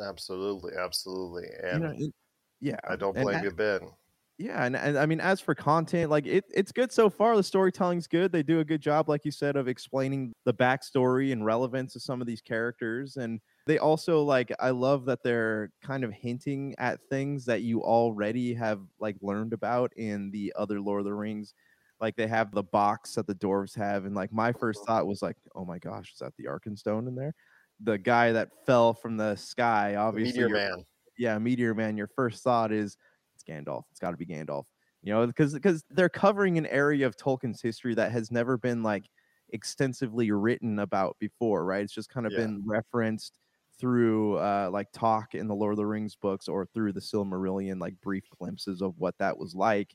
Absolutely, 0.00 0.72
absolutely, 0.76 1.50
and 1.62 1.76
you 1.76 1.80
know, 1.88 1.94
it, 1.96 2.12
yeah, 2.60 2.80
I 2.82 2.96
don't 2.96 3.16
blame 3.16 3.44
you, 3.44 3.52
Ben. 3.52 3.92
Yeah, 4.36 4.64
and, 4.64 4.74
and 4.74 4.98
I 4.98 5.06
mean, 5.06 5.20
as 5.20 5.40
for 5.40 5.54
content, 5.54 6.10
like 6.10 6.26
it, 6.26 6.44
it's 6.52 6.72
good 6.72 6.90
so 6.90 7.08
far. 7.08 7.36
The 7.36 7.42
storytelling's 7.42 8.08
good. 8.08 8.32
They 8.32 8.42
do 8.42 8.58
a 8.58 8.64
good 8.64 8.80
job, 8.80 9.08
like 9.08 9.24
you 9.24 9.30
said, 9.30 9.54
of 9.54 9.68
explaining 9.68 10.32
the 10.44 10.52
backstory 10.52 11.30
and 11.30 11.44
relevance 11.44 11.94
of 11.94 12.02
some 12.02 12.20
of 12.20 12.26
these 12.26 12.40
characters. 12.40 13.16
And 13.16 13.40
they 13.68 13.78
also 13.78 14.24
like, 14.24 14.52
I 14.58 14.70
love 14.70 15.04
that 15.04 15.22
they're 15.22 15.70
kind 15.84 16.02
of 16.02 16.12
hinting 16.12 16.74
at 16.78 16.98
things 17.08 17.44
that 17.44 17.62
you 17.62 17.82
already 17.82 18.54
have 18.54 18.80
like 18.98 19.16
learned 19.22 19.52
about 19.52 19.92
in 19.96 20.32
the 20.32 20.52
other 20.56 20.80
Lord 20.80 21.00
of 21.00 21.04
the 21.06 21.14
Rings. 21.14 21.54
Like 22.00 22.16
they 22.16 22.26
have 22.26 22.50
the 22.50 22.64
box 22.64 23.14
that 23.14 23.28
the 23.28 23.36
dwarves 23.36 23.76
have, 23.76 24.04
and 24.04 24.16
like 24.16 24.32
my 24.32 24.50
first 24.50 24.80
uh-huh. 24.80 24.98
thought 24.98 25.06
was 25.06 25.22
like, 25.22 25.36
oh 25.54 25.64
my 25.64 25.78
gosh, 25.78 26.12
is 26.12 26.18
that 26.18 26.32
the 26.36 26.46
Arkenstone 26.46 27.06
in 27.06 27.14
there? 27.14 27.34
The 27.80 27.98
guy 27.98 28.32
that 28.32 28.48
fell 28.66 28.94
from 28.94 29.16
the 29.16 29.36
sky, 29.36 29.94
obviously. 29.94 30.42
Meteor 30.42 30.48
Man. 30.48 30.84
Yeah, 31.16 31.38
Meteor 31.38 31.72
Man. 31.74 31.96
Your 31.96 32.08
first 32.08 32.42
thought 32.42 32.72
is 32.72 32.96
Gandalf. 33.48 33.84
It's 33.90 34.00
got 34.00 34.10
to 34.10 34.16
be 34.16 34.26
Gandalf. 34.26 34.64
You 35.02 35.12
know, 35.12 35.26
because 35.26 35.52
because 35.52 35.84
they're 35.90 36.08
covering 36.08 36.56
an 36.56 36.66
area 36.66 37.06
of 37.06 37.16
Tolkien's 37.16 37.60
history 37.60 37.94
that 37.94 38.10
has 38.12 38.30
never 38.30 38.56
been 38.56 38.82
like 38.82 39.04
extensively 39.50 40.30
written 40.30 40.78
about 40.78 41.16
before, 41.20 41.64
right? 41.64 41.82
It's 41.82 41.92
just 41.92 42.08
kind 42.08 42.26
of 42.26 42.32
yeah. 42.32 42.38
been 42.38 42.62
referenced 42.64 43.38
through 43.78 44.36
uh, 44.36 44.70
like 44.72 44.88
talk 44.92 45.34
in 45.34 45.46
the 45.46 45.54
Lord 45.54 45.72
of 45.72 45.78
the 45.78 45.86
Rings 45.86 46.16
books 46.16 46.48
or 46.48 46.66
through 46.66 46.92
the 46.92 47.00
Silmarillion, 47.00 47.80
like 47.80 48.00
brief 48.00 48.24
glimpses 48.38 48.82
of 48.82 48.94
what 48.98 49.16
that 49.18 49.36
was 49.36 49.54
like. 49.54 49.94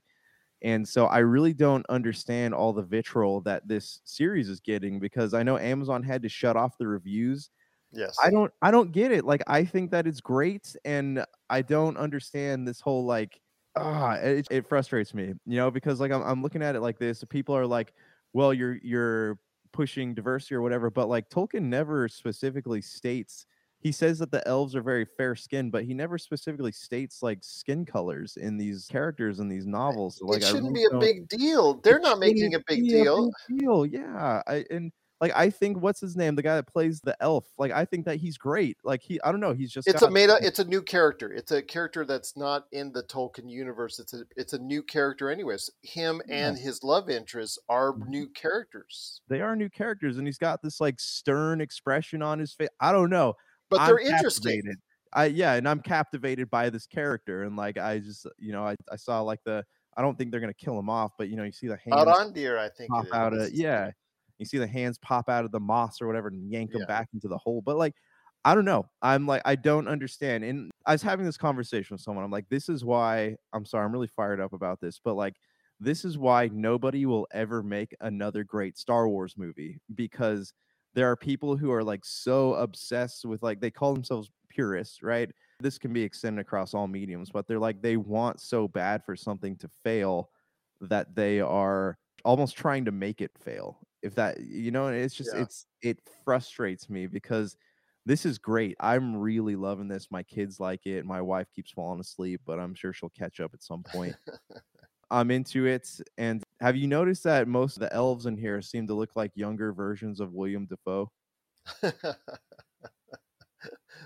And 0.61 0.87
so 0.87 1.05
I 1.05 1.19
really 1.19 1.53
don't 1.53 1.85
understand 1.89 2.53
all 2.53 2.73
the 2.73 2.81
vitriol 2.81 3.41
that 3.41 3.67
this 3.67 4.01
series 4.03 4.49
is 4.49 4.59
getting 4.59 4.99
because 4.99 5.33
I 5.33 5.43
know 5.43 5.57
Amazon 5.57 6.03
had 6.03 6.21
to 6.23 6.29
shut 6.29 6.57
off 6.57 6.77
the 6.77 6.87
reviews. 6.87 7.49
Yes. 7.91 8.15
I 8.23 8.29
don't 8.29 8.51
I 8.61 8.71
don't 8.71 8.91
get 8.91 9.11
it. 9.11 9.25
Like 9.25 9.41
I 9.47 9.63
think 9.65 9.91
that 9.91 10.07
it's 10.07 10.21
great 10.21 10.75
and 10.85 11.25
I 11.49 11.61
don't 11.61 11.97
understand 11.97 12.67
this 12.67 12.79
whole 12.79 13.05
like 13.05 13.39
ah 13.75 14.13
it, 14.13 14.47
it 14.51 14.67
frustrates 14.67 15.13
me, 15.13 15.33
you 15.45 15.57
know, 15.57 15.71
because 15.71 15.99
like 15.99 16.11
I'm 16.11 16.21
I'm 16.21 16.41
looking 16.41 16.61
at 16.61 16.75
it 16.75 16.81
like 16.81 16.99
this. 16.99 17.23
People 17.29 17.55
are 17.55 17.65
like, 17.65 17.93
well, 18.33 18.53
you're 18.53 18.77
you're 18.83 19.39
pushing 19.71 20.13
diversity 20.13 20.55
or 20.55 20.61
whatever, 20.61 20.89
but 20.89 21.09
like 21.09 21.29
Tolkien 21.29 21.63
never 21.63 22.07
specifically 22.07 22.81
states 22.81 23.45
he 23.81 23.91
says 23.93 24.19
that 24.19 24.31
the 24.31 24.45
elves 24.47 24.75
are 24.75 24.81
very 24.81 25.05
fair 25.05 25.35
skinned, 25.35 25.71
but 25.71 25.85
he 25.85 25.93
never 25.93 26.17
specifically 26.17 26.71
states 26.71 27.23
like 27.23 27.39
skin 27.41 27.85
colors 27.85 28.35
in 28.35 28.57
these 28.57 28.87
characters 28.91 29.39
in 29.39 29.47
these 29.47 29.65
novels. 29.65 30.17
So, 30.17 30.25
like, 30.25 30.41
it 30.41 30.45
shouldn't 30.45 30.73
really 30.73 30.89
be 30.89 30.95
a 30.95 30.99
big 30.99 31.29
deal. 31.29 31.75
They're 31.75 31.99
not 31.99 32.19
making 32.19 32.55
a 32.55 32.59
big 32.67 32.83
deal. 32.83 33.27
A 33.27 33.31
big 33.47 33.59
deal. 33.59 33.85
Yeah. 33.85 34.43
I, 34.45 34.65
and 34.69 34.91
like 35.21 35.33
I 35.35 35.49
think 35.49 35.81
what's 35.81 35.99
his 35.99 36.15
name, 36.15 36.35
the 36.35 36.41
guy 36.41 36.55
that 36.55 36.67
plays 36.67 37.01
the 37.01 37.15
elf. 37.21 37.45
Like 37.57 37.71
I 37.71 37.83
think 37.83 38.05
that 38.05 38.17
he's 38.17 38.37
great. 38.37 38.77
Like 38.83 39.01
he, 39.01 39.19
I 39.21 39.31
don't 39.31 39.41
know, 39.41 39.53
he's 39.53 39.71
just 39.71 39.87
it's 39.87 39.99
got, 39.99 40.09
a 40.09 40.11
made 40.11 40.29
up. 40.29 40.41
It's 40.41 40.59
a 40.59 40.65
new 40.65 40.81
character. 40.81 41.33
It's 41.33 41.51
a 41.51 41.61
character 41.61 42.05
that's 42.05 42.37
not 42.37 42.65
in 42.71 42.91
the 42.93 43.03
Tolkien 43.03 43.49
universe. 43.49 43.99
It's 43.99 44.13
a 44.13 44.23
it's 44.37 44.53
a 44.53 44.59
new 44.59 44.81
character, 44.81 45.29
anyways. 45.29 45.69
Him 45.81 46.21
yeah. 46.27 46.47
and 46.47 46.57
his 46.57 46.83
love 46.83 47.09
interest 47.09 47.59
are 47.67 47.91
mm-hmm. 47.91 48.09
new 48.09 48.27
characters. 48.29 49.21
They 49.27 49.41
are 49.41 49.55
new 49.55 49.69
characters, 49.69 50.17
and 50.17 50.27
he's 50.27 50.37
got 50.37 50.61
this 50.61 50.79
like 50.79 50.99
stern 50.99 51.59
expression 51.59 52.21
on 52.21 52.39
his 52.39 52.53
face. 52.53 52.69
I 52.79 52.93
don't 52.93 53.09
know, 53.09 53.35
but 53.69 53.85
they're 53.85 53.99
I'm 53.99 54.07
interesting. 54.07 54.63
I 55.11 55.25
yeah, 55.25 55.55
and 55.55 55.67
I'm 55.67 55.81
captivated 55.81 56.49
by 56.49 56.69
this 56.69 56.85
character, 56.85 57.43
and 57.43 57.57
like 57.57 57.77
I 57.77 57.99
just 57.99 58.25
you 58.37 58.53
know 58.53 58.63
I 58.63 58.77
I 58.89 58.95
saw 58.95 59.21
like 59.21 59.43
the 59.43 59.65
I 59.97 60.01
don't 60.01 60.17
think 60.17 60.31
they're 60.31 60.39
gonna 60.39 60.53
kill 60.53 60.79
him 60.79 60.89
off, 60.89 61.11
but 61.17 61.27
you 61.27 61.35
know 61.35 61.43
you 61.43 61.51
see 61.51 61.67
the 61.67 61.77
hands 61.77 62.07
Arondir, 62.07 62.57
I 62.57 62.69
think 62.69 62.89
pop 62.89 63.07
out 63.11 63.33
of 63.33 63.51
yeah 63.51 63.91
you 64.39 64.45
see 64.45 64.57
the 64.57 64.67
hands 64.67 64.97
pop 64.97 65.29
out 65.29 65.45
of 65.45 65.51
the 65.51 65.59
moss 65.59 66.01
or 66.01 66.07
whatever 66.07 66.29
and 66.29 66.51
yank 66.51 66.71
them 66.71 66.81
yeah. 66.81 66.87
back 66.87 67.09
into 67.13 67.27
the 67.27 67.37
hole. 67.37 67.61
But 67.63 67.77
like, 67.77 67.93
I 68.45 68.55
don't 68.55 68.65
know. 68.65 68.85
I'm 69.01 69.27
like, 69.27 69.41
I 69.45 69.55
don't 69.55 69.87
understand. 69.87 70.43
And 70.43 70.71
I 70.85 70.93
was 70.93 71.01
having 71.01 71.25
this 71.25 71.37
conversation 71.37 71.93
with 71.93 72.01
someone. 72.01 72.23
I'm 72.23 72.31
like, 72.31 72.47
this 72.49 72.69
is 72.69 72.85
why 72.85 73.35
I'm 73.53 73.65
sorry, 73.65 73.85
I'm 73.85 73.91
really 73.91 74.07
fired 74.07 74.39
up 74.39 74.53
about 74.53 74.79
this, 74.79 74.99
but 75.03 75.15
like, 75.15 75.35
this 75.79 76.03
is 76.03 76.17
why 76.17 76.49
nobody 76.51 77.05
will 77.05 77.27
ever 77.31 77.63
make 77.63 77.95
another 78.01 78.43
great 78.43 78.77
Star 78.77 79.07
Wars 79.07 79.35
movie 79.37 79.79
because 79.95 80.53
there 80.93 81.09
are 81.09 81.15
people 81.15 81.55
who 81.55 81.71
are 81.71 81.83
like 81.83 82.03
so 82.03 82.55
obsessed 82.55 83.25
with 83.25 83.41
like 83.43 83.61
they 83.61 83.71
call 83.71 83.93
themselves 83.93 84.29
purists, 84.49 85.01
right? 85.01 85.29
This 85.61 85.77
can 85.77 85.93
be 85.93 86.01
extended 86.01 86.41
across 86.41 86.73
all 86.73 86.87
mediums, 86.87 87.29
but 87.31 87.47
they're 87.47 87.59
like 87.59 87.81
they 87.81 87.95
want 87.95 88.41
so 88.41 88.67
bad 88.67 89.03
for 89.05 89.15
something 89.15 89.55
to 89.57 89.69
fail 89.83 90.29
that 90.81 91.15
they 91.15 91.39
are 91.39 91.97
almost 92.25 92.57
trying 92.57 92.85
to 92.85 92.91
make 92.91 93.21
it 93.21 93.31
fail 93.39 93.79
if 94.01 94.15
that 94.15 94.39
you 94.39 94.71
know 94.71 94.87
it's 94.87 95.13
just 95.15 95.31
yeah. 95.33 95.41
it's 95.41 95.65
it 95.81 95.99
frustrates 96.23 96.89
me 96.89 97.07
because 97.07 97.57
this 98.05 98.25
is 98.25 98.37
great 98.37 98.75
i'm 98.79 99.15
really 99.15 99.55
loving 99.55 99.87
this 99.87 100.07
my 100.11 100.23
kids 100.23 100.59
like 100.59 100.85
it 100.85 101.05
my 101.05 101.21
wife 101.21 101.47
keeps 101.53 101.71
falling 101.71 101.99
asleep 101.99 102.41
but 102.45 102.59
i'm 102.59 102.73
sure 102.73 102.93
she'll 102.93 103.09
catch 103.09 103.39
up 103.39 103.51
at 103.53 103.63
some 103.63 103.83
point 103.83 104.15
i'm 105.11 105.31
into 105.31 105.65
it 105.65 105.87
and 106.17 106.43
have 106.61 106.75
you 106.75 106.87
noticed 106.87 107.23
that 107.23 107.47
most 107.47 107.77
of 107.77 107.81
the 107.81 107.93
elves 107.93 108.25
in 108.25 108.37
here 108.37 108.61
seem 108.61 108.87
to 108.87 108.93
look 108.93 109.15
like 109.15 109.31
younger 109.35 109.73
versions 109.73 110.19
of 110.19 110.33
willem 110.33 110.65
dafoe 110.65 111.11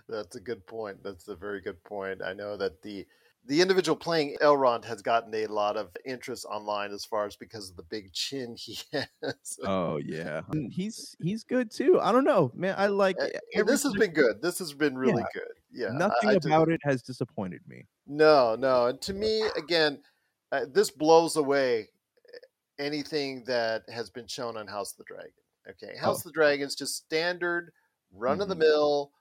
that's 0.10 0.36
a 0.36 0.40
good 0.40 0.66
point 0.66 1.02
that's 1.04 1.28
a 1.28 1.36
very 1.36 1.62
good 1.62 1.82
point 1.84 2.22
i 2.24 2.34
know 2.34 2.58
that 2.58 2.82
the 2.82 3.06
the 3.46 3.62
individual 3.62 3.96
playing 3.96 4.38
Elrond 4.42 4.86
has 4.86 5.02
gotten 5.02 5.34
a 5.36 5.48
lot 5.48 5.76
of 5.76 5.90
interest 6.06 6.46
online 6.50 6.92
as 6.92 7.04
far 7.04 7.26
as 7.26 7.36
because 7.36 7.70
of 7.70 7.76
the 7.76 7.84
big 7.84 8.14
chin 8.14 8.56
he 8.58 8.80
has. 8.94 9.60
oh 9.64 9.98
yeah, 9.98 10.42
he's 10.72 11.16
he's 11.22 11.44
good 11.44 11.72
too. 11.72 12.00
I 12.02 12.12
don't 12.12 12.24
know, 12.24 12.52
man. 12.56 12.76
I 12.78 12.88
like. 12.88 13.18
this 13.66 13.84
has 13.84 13.94
been 13.94 14.12
good. 14.12 14.42
This 14.42 14.60
has 14.60 14.74
been 14.74 14.98
really 14.98 15.22
yeah. 15.22 15.42
good. 15.42 15.54
Yeah, 15.72 15.90
nothing 15.98 16.30
I, 16.30 16.34
I 16.34 16.36
about 16.36 16.70
it 16.70 16.80
has 16.84 17.02
disappointed 17.02 17.62
me. 17.68 17.86
No, 18.08 18.56
no, 18.56 18.88
and 18.88 19.02
to 19.02 19.14
me, 19.14 19.44
again, 19.58 20.00
uh, 20.52 20.62
this 20.72 20.90
blows 20.90 21.36
away 21.36 21.90
anything 22.80 23.44
that 23.46 23.84
has 23.92 24.10
been 24.10 24.28
shown 24.28 24.58
on 24.58 24.68
House 24.68 24.94
of 24.94 25.00
the 25.00 25.04
Dragon. 25.06 25.32
Okay, 25.70 25.98
House 25.98 26.18
oh. 26.18 26.20
of 26.20 26.24
the 26.26 26.32
Dragons 26.32 26.76
just 26.76 26.96
standard, 26.96 27.72
run 28.14 28.42
of 28.42 28.48
the 28.48 28.56
mm-hmm. 28.56 28.62
mill, 28.62 29.12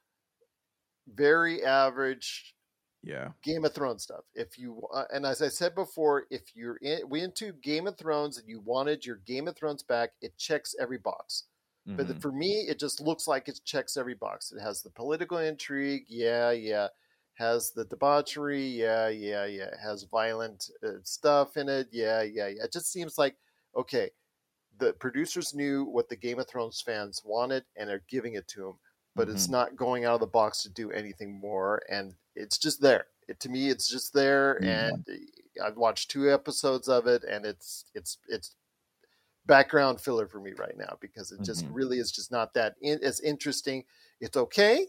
very 1.08 1.64
average 1.64 2.54
yeah. 3.02 3.28
Game 3.42 3.64
of 3.64 3.74
thrones 3.74 4.04
stuff 4.04 4.24
if 4.34 4.58
you 4.58 4.80
uh, 4.94 5.04
and 5.12 5.26
as 5.26 5.42
i 5.42 5.48
said 5.48 5.74
before 5.74 6.24
if 6.30 6.54
you're 6.54 6.76
in, 6.76 7.00
we 7.08 7.20
into 7.20 7.52
game 7.54 7.86
of 7.86 7.98
thrones 7.98 8.38
and 8.38 8.48
you 8.48 8.60
wanted 8.60 9.04
your 9.04 9.16
game 9.26 9.48
of 9.48 9.56
thrones 9.56 9.82
back 9.82 10.10
it 10.20 10.36
checks 10.38 10.74
every 10.80 10.98
box. 10.98 11.44
Mm-hmm. 11.88 11.96
but 11.96 12.22
for 12.22 12.30
me 12.30 12.66
it 12.68 12.78
just 12.78 13.00
looks 13.00 13.26
like 13.26 13.48
it 13.48 13.60
checks 13.64 13.96
every 13.96 14.14
box. 14.14 14.52
It 14.52 14.60
has 14.60 14.82
the 14.82 14.90
political 14.90 15.38
intrigue 15.38 16.04
yeah 16.08 16.52
yeah. 16.52 16.88
Has 17.34 17.72
the 17.72 17.86
debauchery 17.86 18.64
yeah 18.66 19.08
yeah 19.08 19.46
yeah. 19.46 19.64
It 19.64 19.78
has 19.82 20.04
violent 20.04 20.70
uh, 20.86 21.00
stuff 21.02 21.56
in 21.56 21.68
it 21.68 21.88
yeah 21.90 22.22
yeah 22.22 22.48
yeah. 22.48 22.64
It 22.64 22.72
just 22.72 22.92
seems 22.92 23.18
like 23.18 23.36
okay 23.76 24.10
the 24.78 24.92
producers 24.94 25.54
knew 25.54 25.84
what 25.84 26.08
the 26.08 26.16
game 26.16 26.38
of 26.38 26.48
thrones 26.48 26.82
fans 26.84 27.22
wanted 27.24 27.64
and 27.76 27.90
are 27.90 28.02
giving 28.08 28.34
it 28.34 28.46
to 28.48 28.60
them 28.60 28.74
but 29.14 29.26
mm-hmm. 29.26 29.36
it's 29.36 29.48
not 29.48 29.76
going 29.76 30.04
out 30.04 30.14
of 30.14 30.20
the 30.20 30.26
box 30.26 30.62
to 30.62 30.70
do 30.70 30.90
anything 30.90 31.38
more 31.38 31.82
and 31.90 32.14
it's 32.34 32.58
just 32.58 32.80
there 32.80 33.06
it, 33.28 33.38
to 33.40 33.48
me 33.48 33.68
it's 33.68 33.88
just 33.88 34.12
there 34.12 34.58
mm-hmm. 34.60 34.68
and 34.68 35.06
i've 35.64 35.76
watched 35.76 36.10
two 36.10 36.32
episodes 36.32 36.88
of 36.88 37.06
it 37.06 37.24
and 37.24 37.44
it's 37.44 37.84
it's 37.94 38.18
it's 38.28 38.54
background 39.46 40.00
filler 40.00 40.26
for 40.26 40.40
me 40.40 40.52
right 40.56 40.76
now 40.76 40.96
because 41.00 41.32
it 41.32 41.42
just 41.42 41.64
mm-hmm. 41.64 41.74
really 41.74 41.98
is 41.98 42.12
just 42.12 42.30
not 42.30 42.54
that 42.54 42.74
in, 42.80 42.98
as 43.02 43.20
interesting 43.20 43.82
it's 44.20 44.36
okay 44.36 44.86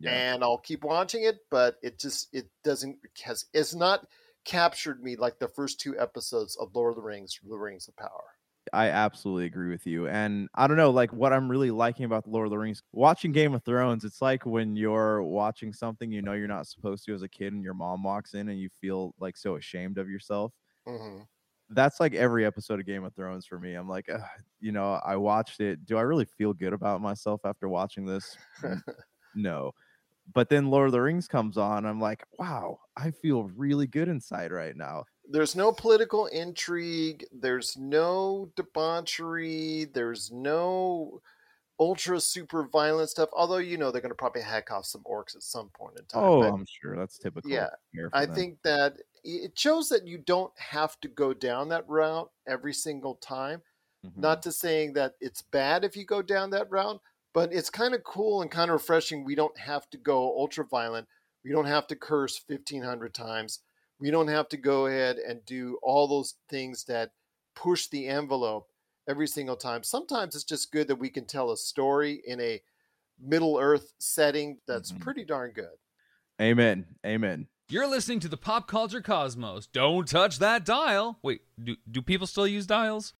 yeah. 0.00 0.10
and 0.10 0.42
i'll 0.42 0.58
keep 0.58 0.82
watching 0.82 1.24
it 1.24 1.40
but 1.50 1.76
it 1.82 1.98
just 1.98 2.28
it 2.32 2.46
doesn't 2.64 2.96
has 3.22 3.44
it's 3.52 3.74
not 3.74 4.06
captured 4.46 5.02
me 5.02 5.14
like 5.16 5.38
the 5.38 5.48
first 5.48 5.78
two 5.78 5.98
episodes 5.98 6.56
of 6.56 6.74
lord 6.74 6.92
of 6.92 6.96
the 6.96 7.02
rings 7.02 7.38
the 7.46 7.56
rings 7.56 7.86
of 7.86 7.96
power 7.96 8.24
I 8.72 8.88
absolutely 8.88 9.46
agree 9.46 9.70
with 9.70 9.86
you. 9.86 10.08
And 10.08 10.48
I 10.54 10.66
don't 10.66 10.76
know, 10.76 10.90
like 10.90 11.12
what 11.12 11.32
I'm 11.32 11.50
really 11.50 11.70
liking 11.70 12.04
about 12.04 12.24
the 12.24 12.30
Lord 12.30 12.46
of 12.46 12.50
the 12.50 12.58
Rings, 12.58 12.82
watching 12.92 13.32
Game 13.32 13.54
of 13.54 13.64
Thrones, 13.64 14.04
it's 14.04 14.22
like 14.22 14.46
when 14.46 14.76
you're 14.76 15.22
watching 15.22 15.72
something 15.72 16.10
you 16.12 16.22
know 16.22 16.32
you're 16.32 16.48
not 16.48 16.66
supposed 16.66 17.04
to 17.06 17.14
as 17.14 17.22
a 17.22 17.28
kid 17.28 17.52
and 17.52 17.62
your 17.64 17.74
mom 17.74 18.02
walks 18.02 18.34
in 18.34 18.48
and 18.48 18.58
you 18.60 18.68
feel 18.68 19.14
like 19.18 19.36
so 19.36 19.56
ashamed 19.56 19.98
of 19.98 20.08
yourself. 20.08 20.52
hmm 20.86 21.22
That's 21.72 22.00
like 22.00 22.14
every 22.14 22.44
episode 22.44 22.80
of 22.80 22.86
Game 22.86 23.04
of 23.04 23.14
Thrones 23.14 23.46
for 23.46 23.58
me. 23.60 23.74
I'm 23.74 23.88
like, 23.88 24.08
you 24.60 24.72
know, 24.72 24.94
I 24.94 25.16
watched 25.16 25.60
it. 25.60 25.84
Do 25.86 25.96
I 25.98 26.02
really 26.02 26.24
feel 26.24 26.52
good 26.52 26.72
about 26.72 27.00
myself 27.00 27.42
after 27.44 27.68
watching 27.68 28.04
this? 28.06 28.36
No. 29.34 29.72
But 30.32 30.48
then 30.50 30.68
Lord 30.70 30.88
of 30.88 30.92
the 30.92 31.00
Rings 31.02 31.28
comes 31.28 31.58
on. 31.58 31.86
I'm 31.86 32.00
like, 32.00 32.24
wow, 32.38 32.80
I 32.96 33.10
feel 33.12 33.44
really 33.44 33.86
good 33.86 34.08
inside 34.08 34.52
right 34.52 34.76
now. 34.76 35.04
There's 35.30 35.54
no 35.54 35.72
political 35.72 36.26
intrigue. 36.26 37.24
There's 37.32 37.76
no 37.76 38.50
debauchery. 38.56 39.86
There's 39.92 40.30
no 40.32 41.20
ultra 41.78 42.20
super 42.20 42.68
violent 42.68 43.10
stuff. 43.10 43.30
Although 43.32 43.58
you 43.58 43.78
know 43.78 43.90
they're 43.90 44.02
going 44.02 44.10
to 44.10 44.16
probably 44.16 44.42
hack 44.42 44.70
off 44.70 44.84
some 44.84 45.04
orcs 45.04 45.36
at 45.36 45.42
some 45.42 45.70
point 45.70 45.98
in 45.98 46.04
time. 46.06 46.22
Oh, 46.22 46.40
but 46.42 46.52
I'm 46.52 46.66
sure 46.66 46.96
that's 46.96 47.18
typical. 47.18 47.50
yeah, 47.50 47.68
I 48.12 48.26
them. 48.26 48.34
think 48.34 48.58
that 48.64 48.96
it 49.24 49.58
shows 49.58 49.88
that 49.90 50.06
you 50.06 50.18
don't 50.18 50.52
have 50.58 50.98
to 51.00 51.08
go 51.08 51.32
down 51.32 51.68
that 51.68 51.88
route 51.88 52.30
every 52.48 52.74
single 52.74 53.14
time. 53.16 53.62
Mhm. 54.04 54.16
Not 54.16 54.42
to 54.42 54.52
saying 54.52 54.94
that 54.94 55.14
it's 55.20 55.42
bad 55.42 55.84
if 55.84 55.96
you 55.96 56.04
go 56.04 56.22
down 56.22 56.50
that 56.50 56.70
route, 56.70 57.00
but 57.32 57.52
it's 57.52 57.70
kind 57.70 57.94
of 57.94 58.02
cool 58.02 58.42
and 58.42 58.50
kind 58.50 58.70
of 58.70 58.74
refreshing. 58.74 59.24
We 59.24 59.34
don't 59.34 59.56
have 59.58 59.88
to 59.90 59.98
go 59.98 60.38
ultra 60.38 60.64
violent. 60.64 61.06
We 61.44 61.52
don't 61.52 61.66
have 61.66 61.86
to 61.88 61.96
curse 61.96 62.36
1500 62.36 63.14
times. 63.14 63.60
We 64.00 64.10
don't 64.10 64.28
have 64.28 64.48
to 64.48 64.56
go 64.56 64.86
ahead 64.86 65.16
and 65.18 65.44
do 65.44 65.78
all 65.82 66.08
those 66.08 66.34
things 66.48 66.84
that 66.84 67.12
push 67.54 67.86
the 67.88 68.06
envelope 68.08 68.68
every 69.08 69.26
single 69.28 69.56
time. 69.56 69.82
Sometimes 69.82 70.34
it's 70.34 70.44
just 70.44 70.72
good 70.72 70.88
that 70.88 70.96
we 70.96 71.10
can 71.10 71.26
tell 71.26 71.50
a 71.50 71.56
story 71.56 72.22
in 72.26 72.40
a 72.40 72.62
Middle 73.22 73.58
Earth 73.58 73.92
setting 73.98 74.58
that's 74.66 74.92
Mhm. 74.92 75.00
pretty 75.00 75.24
darn 75.24 75.50
good. 75.50 75.76
Amen. 76.40 76.96
Amen. 77.04 77.48
You're 77.68 77.86
listening 77.86 78.20
to 78.20 78.28
the 78.28 78.38
Pop 78.38 78.66
Culture 78.66 79.02
Cosmos. 79.02 79.66
Don't 79.66 80.08
touch 80.08 80.38
that 80.38 80.64
dial. 80.64 81.18
Wait, 81.22 81.42
do, 81.62 81.76
do 81.90 82.00
people 82.00 82.26
still 82.26 82.46
use 82.46 82.66
dials? 82.66 83.12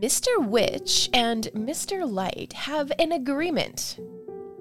Mr. 0.00 0.44
Witch 0.44 1.08
and 1.14 1.44
Mr. 1.54 2.10
Light 2.10 2.52
have 2.52 2.92
an 2.98 3.12
agreement 3.12 3.98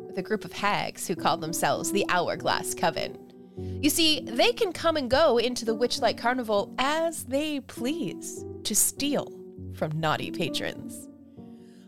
with 0.08 0.18
a 0.18 0.22
group 0.22 0.46
of 0.46 0.54
hags 0.54 1.08
who 1.08 1.16
call 1.16 1.38
themselves 1.38 1.92
the 1.92 2.06
Hourglass 2.10 2.74
Coven. 2.74 3.18
You 3.58 3.90
see, 3.90 4.22
they 4.22 4.54
can 4.54 4.72
come 4.72 4.98
and 4.98 5.10
go 5.10 5.38
into 5.38 5.66
the 5.66 5.76
Witchlight 5.76 6.18
Carnival 6.18 6.74
as 6.78 7.24
they 7.24 7.60
please 7.62 8.46
to 8.64 8.76
steal 8.76 9.32
from 9.74 10.00
naughty 10.00 10.32
patrons. 10.32 11.08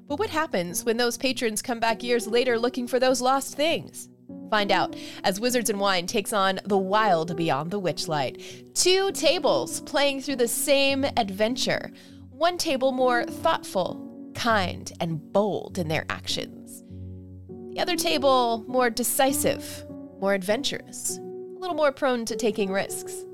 But 0.07 0.17
what 0.17 0.31
happens 0.31 0.83
when 0.83 0.97
those 0.97 1.17
patrons 1.17 1.61
come 1.61 1.79
back 1.79 2.01
years 2.01 2.25
later 2.25 2.57
looking 2.57 2.87
for 2.87 2.99
those 2.99 3.21
lost 3.21 3.55
things? 3.55 4.09
Find 4.49 4.71
out 4.71 4.95
as 5.23 5.39
Wizards 5.39 5.69
and 5.69 5.79
Wine 5.79 6.07
takes 6.07 6.33
on 6.33 6.59
The 6.65 6.77
Wild 6.77 7.35
Beyond 7.37 7.69
the 7.69 7.79
Witchlight. 7.79 8.73
Two 8.73 9.11
tables 9.11 9.81
playing 9.81 10.21
through 10.21 10.37
the 10.37 10.47
same 10.47 11.05
adventure. 11.17 11.91
One 12.31 12.57
table 12.57 12.91
more 12.91 13.25
thoughtful, 13.25 14.31
kind, 14.33 14.91
and 14.99 15.31
bold 15.31 15.77
in 15.77 15.87
their 15.87 16.05
actions. 16.09 16.83
The 17.75 17.79
other 17.79 17.95
table 17.95 18.65
more 18.67 18.89
decisive, 18.89 19.85
more 20.19 20.33
adventurous, 20.33 21.19
a 21.59 21.61
little 21.61 21.75
more 21.75 21.91
prone 21.91 22.23
to 22.23 22.37
taking 22.37 22.71
risks. 22.71 23.25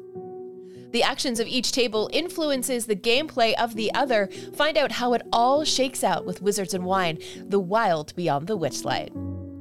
The 0.90 1.04
actions 1.04 1.40
of 1.40 1.46
each 1.46 1.72
table 1.72 2.10
influences 2.12 2.88
the 2.88 2.96
gameplay 2.96 3.54
of 3.54 3.76
the 3.76 3.94
other. 3.94 4.30
Find 4.56 4.80
out 4.80 4.92
how 4.92 5.14
it 5.14 5.22
all 5.32 5.64
shakes 5.64 6.04
out 6.04 6.26
with 6.26 6.42
Wizards 6.42 6.74
and 6.74 6.86
Wine, 6.86 7.20
The 7.50 7.60
Wild 7.60 8.16
Beyond 8.16 8.48
the 8.48 8.58
Witchlight. 8.58 9.12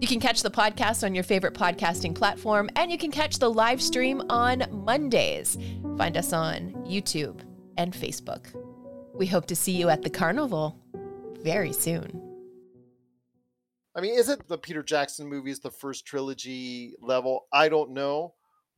You 0.00 0.09
can 0.09 0.18
catch 0.18 0.42
the 0.42 0.50
podcast 0.50 1.04
on 1.04 1.14
your 1.14 1.25
favorite 1.25 1.52
podcasting 1.52 2.14
platform, 2.14 2.71
and 2.75 2.90
you 2.90 2.97
can 2.97 3.11
catch 3.11 3.38
the 3.38 3.50
live 3.50 3.83
stream 3.83 4.23
on 4.30 4.64
Mondays. 4.71 5.59
Find 5.99 6.16
us 6.16 6.33
on 6.33 6.71
YouTube 6.87 7.40
and 7.76 7.92
Facebook. 7.92 8.47
We 9.14 9.26
hope 9.26 9.44
to 9.47 9.56
see 9.56 9.73
you 9.73 9.90
at 9.90 10.00
the 10.00 10.11
carnival 10.11 10.80
very 11.42 11.75
soon. 11.75 12.23
I 13.95 14.00
mean, 14.00 14.19
is 14.19 14.30
it 14.30 14.49
the 14.49 14.56
Peter 14.56 14.82
Jackson 14.82 15.28
movies, 15.28 15.60
the 15.60 15.71
first 15.71 16.06
trilogy 16.06 16.95
level? 17.00 17.47
I 17.52 17.69
don't 17.69 17.91
know, 17.91 18.34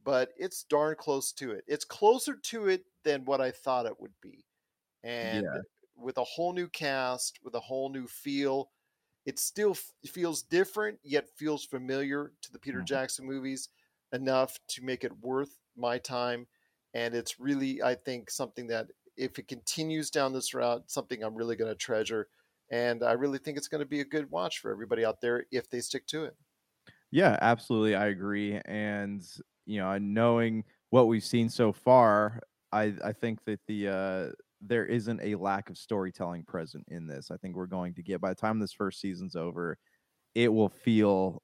but 0.06 0.32
it's 0.38 0.64
darn 0.64 0.96
close 0.96 1.32
to 1.34 1.52
it. 1.52 1.64
It's 1.68 1.86
closer 1.86 2.36
to 2.36 2.68
it 2.68 2.86
than 3.04 3.26
what 3.26 3.42
I 3.42 3.52
thought 3.52 3.86
it 3.86 4.00
would 4.00 4.14
be. 4.22 4.46
And 5.02 5.42
Yeah. 5.42 5.62
with 5.96 6.18
a 6.18 6.24
whole 6.24 6.52
new 6.52 6.68
cast, 6.68 7.40
with 7.42 7.54
a 7.54 7.60
whole 7.60 7.90
new 7.90 8.06
feel, 8.06 8.70
it 9.24 9.38
still 9.38 9.72
f- 9.72 9.92
feels 10.06 10.42
different, 10.42 11.00
yet 11.02 11.28
feels 11.28 11.64
familiar 11.64 12.34
to 12.42 12.52
the 12.52 12.58
Peter 12.58 12.82
Mhm. 12.82 12.84
Jackson 12.84 13.26
movies 13.26 13.68
enough 14.12 14.58
to 14.68 14.84
make 14.84 15.04
it 15.04 15.18
worth 15.20 15.58
my 15.76 15.98
time. 15.98 16.46
And 16.94 17.14
it's 17.14 17.38
really, 17.40 17.82
I 17.82 17.94
think, 17.94 18.30
something 18.30 18.68
that 18.68 18.90
if 19.16 19.38
it 19.38 19.48
continues 19.48 20.10
down 20.10 20.32
this 20.32 20.54
route, 20.54 20.90
something 20.90 21.22
I'm 21.22 21.34
really 21.34 21.56
going 21.56 21.70
to 21.70 21.76
treasure 21.76 22.28
and 22.70 23.04
I 23.04 23.12
really 23.12 23.38
think 23.38 23.56
it's 23.56 23.68
going 23.68 23.78
to 23.80 23.86
be 23.86 24.00
a 24.00 24.04
good 24.04 24.28
watch 24.30 24.58
for 24.58 24.72
everybody 24.72 25.04
out 25.04 25.20
there 25.20 25.46
if 25.52 25.70
they 25.70 25.80
stick 25.80 26.04
to 26.08 26.24
it. 26.24 26.36
Yeah, 27.10 27.38
absolutely. 27.40 27.94
I 27.94 28.06
agree. 28.06 28.60
And, 28.64 29.22
you 29.66 29.80
know, 29.80 29.98
knowing 29.98 30.64
what 30.90 31.08
we've 31.08 31.24
seen 31.24 31.48
so 31.48 31.72
far, 31.72 32.40
I, 32.72 32.94
I 33.04 33.12
think 33.12 33.44
that 33.44 33.60
the 33.66 33.88
uh, 33.88 34.32
there 34.60 34.86
isn't 34.86 35.20
a 35.22 35.34
lack 35.34 35.70
of 35.70 35.76
storytelling 35.76 36.44
present 36.44 36.84
in 36.88 37.06
this. 37.06 37.30
I 37.30 37.36
think 37.36 37.56
we're 37.56 37.66
going 37.66 37.94
to 37.94 38.02
get 38.02 38.20
by 38.20 38.30
the 38.30 38.34
time 38.34 38.58
this 38.58 38.72
first 38.72 39.00
season's 39.00 39.36
over, 39.36 39.78
it 40.34 40.52
will 40.52 40.68
feel 40.68 41.42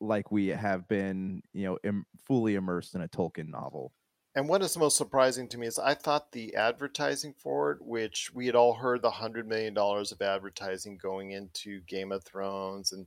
like 0.00 0.30
we 0.30 0.48
have 0.48 0.86
been, 0.88 1.42
you 1.52 1.64
know, 1.64 1.78
Im- 1.84 2.06
fully 2.26 2.54
immersed 2.54 2.94
in 2.94 3.00
a 3.00 3.08
Tolkien 3.08 3.48
novel. 3.48 3.92
And 4.34 4.50
what 4.50 4.60
is 4.60 4.76
most 4.76 4.98
surprising 4.98 5.48
to 5.48 5.58
me 5.58 5.66
is 5.66 5.78
I 5.78 5.94
thought 5.94 6.32
the 6.32 6.54
advertising 6.56 7.32
for 7.32 7.72
it, 7.72 7.78
which 7.80 8.30
we 8.34 8.44
had 8.44 8.54
all 8.54 8.74
heard 8.74 9.00
the 9.00 9.10
hundred 9.10 9.48
million 9.48 9.72
dollars 9.72 10.12
of 10.12 10.20
advertising 10.20 10.98
going 10.98 11.30
into 11.30 11.80
Game 11.82 12.12
of 12.12 12.22
Thrones, 12.22 12.92
and 12.92 13.06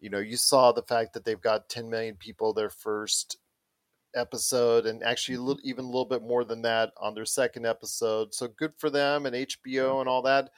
you 0.00 0.10
know, 0.10 0.18
you 0.18 0.36
saw 0.36 0.72
the 0.72 0.82
fact 0.82 1.14
that 1.14 1.24
they've 1.24 1.40
got 1.40 1.68
10 1.68 1.88
million 1.88 2.16
people 2.16 2.52
their 2.52 2.70
first 2.70 3.38
episode, 4.14 4.86
and 4.86 5.02
actually 5.02 5.34
a 5.34 5.38
mm-hmm. 5.38 5.46
little, 5.46 5.62
even 5.64 5.84
a 5.84 5.88
little 5.88 6.04
bit 6.04 6.22
more 6.22 6.44
than 6.44 6.62
that 6.62 6.92
on 6.96 7.14
their 7.14 7.24
second 7.24 7.66
episode. 7.66 8.34
So 8.34 8.48
good 8.48 8.72
for 8.78 8.90
them 8.90 9.26
and 9.26 9.34
HBO 9.34 10.00
and 10.00 10.08
all 10.08 10.22
that. 10.22 10.50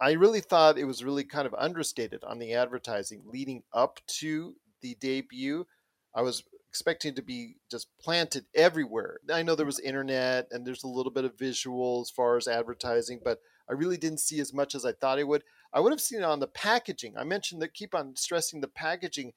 I 0.00 0.12
really 0.12 0.40
thought 0.40 0.78
it 0.78 0.84
was 0.84 1.04
really 1.04 1.24
kind 1.24 1.46
of 1.46 1.54
understated 1.58 2.22
on 2.24 2.38
the 2.38 2.54
advertising 2.54 3.22
leading 3.26 3.62
up 3.72 4.00
to 4.18 4.54
the 4.80 4.96
debut. 5.00 5.66
I 6.14 6.22
was 6.22 6.44
expecting 6.68 7.14
to 7.14 7.22
be 7.22 7.56
just 7.70 7.88
planted 8.00 8.44
everywhere. 8.54 9.18
I 9.32 9.42
know 9.42 9.54
there 9.54 9.64
mm-hmm. 9.64 9.68
was 9.68 9.80
internet 9.80 10.48
and 10.52 10.66
there's 10.66 10.84
a 10.84 10.88
little 10.88 11.12
bit 11.12 11.24
of 11.24 11.38
visual 11.38 12.00
as 12.02 12.10
far 12.10 12.36
as 12.36 12.46
advertising, 12.46 13.20
but 13.24 13.40
I 13.68 13.72
really 13.72 13.96
didn't 13.96 14.20
see 14.20 14.40
as 14.40 14.54
much 14.54 14.74
as 14.74 14.84
I 14.84 14.92
thought 14.92 15.18
I 15.18 15.24
would. 15.24 15.44
I 15.72 15.80
would 15.80 15.92
have 15.92 16.00
seen 16.00 16.20
it 16.20 16.24
on 16.24 16.40
the 16.40 16.46
packaging. 16.46 17.16
I 17.18 17.24
mentioned 17.24 17.60
that 17.62 17.74
keep 17.74 17.94
on 17.94 18.16
stressing 18.16 18.60
the 18.60 18.68
packaging. 18.68 19.32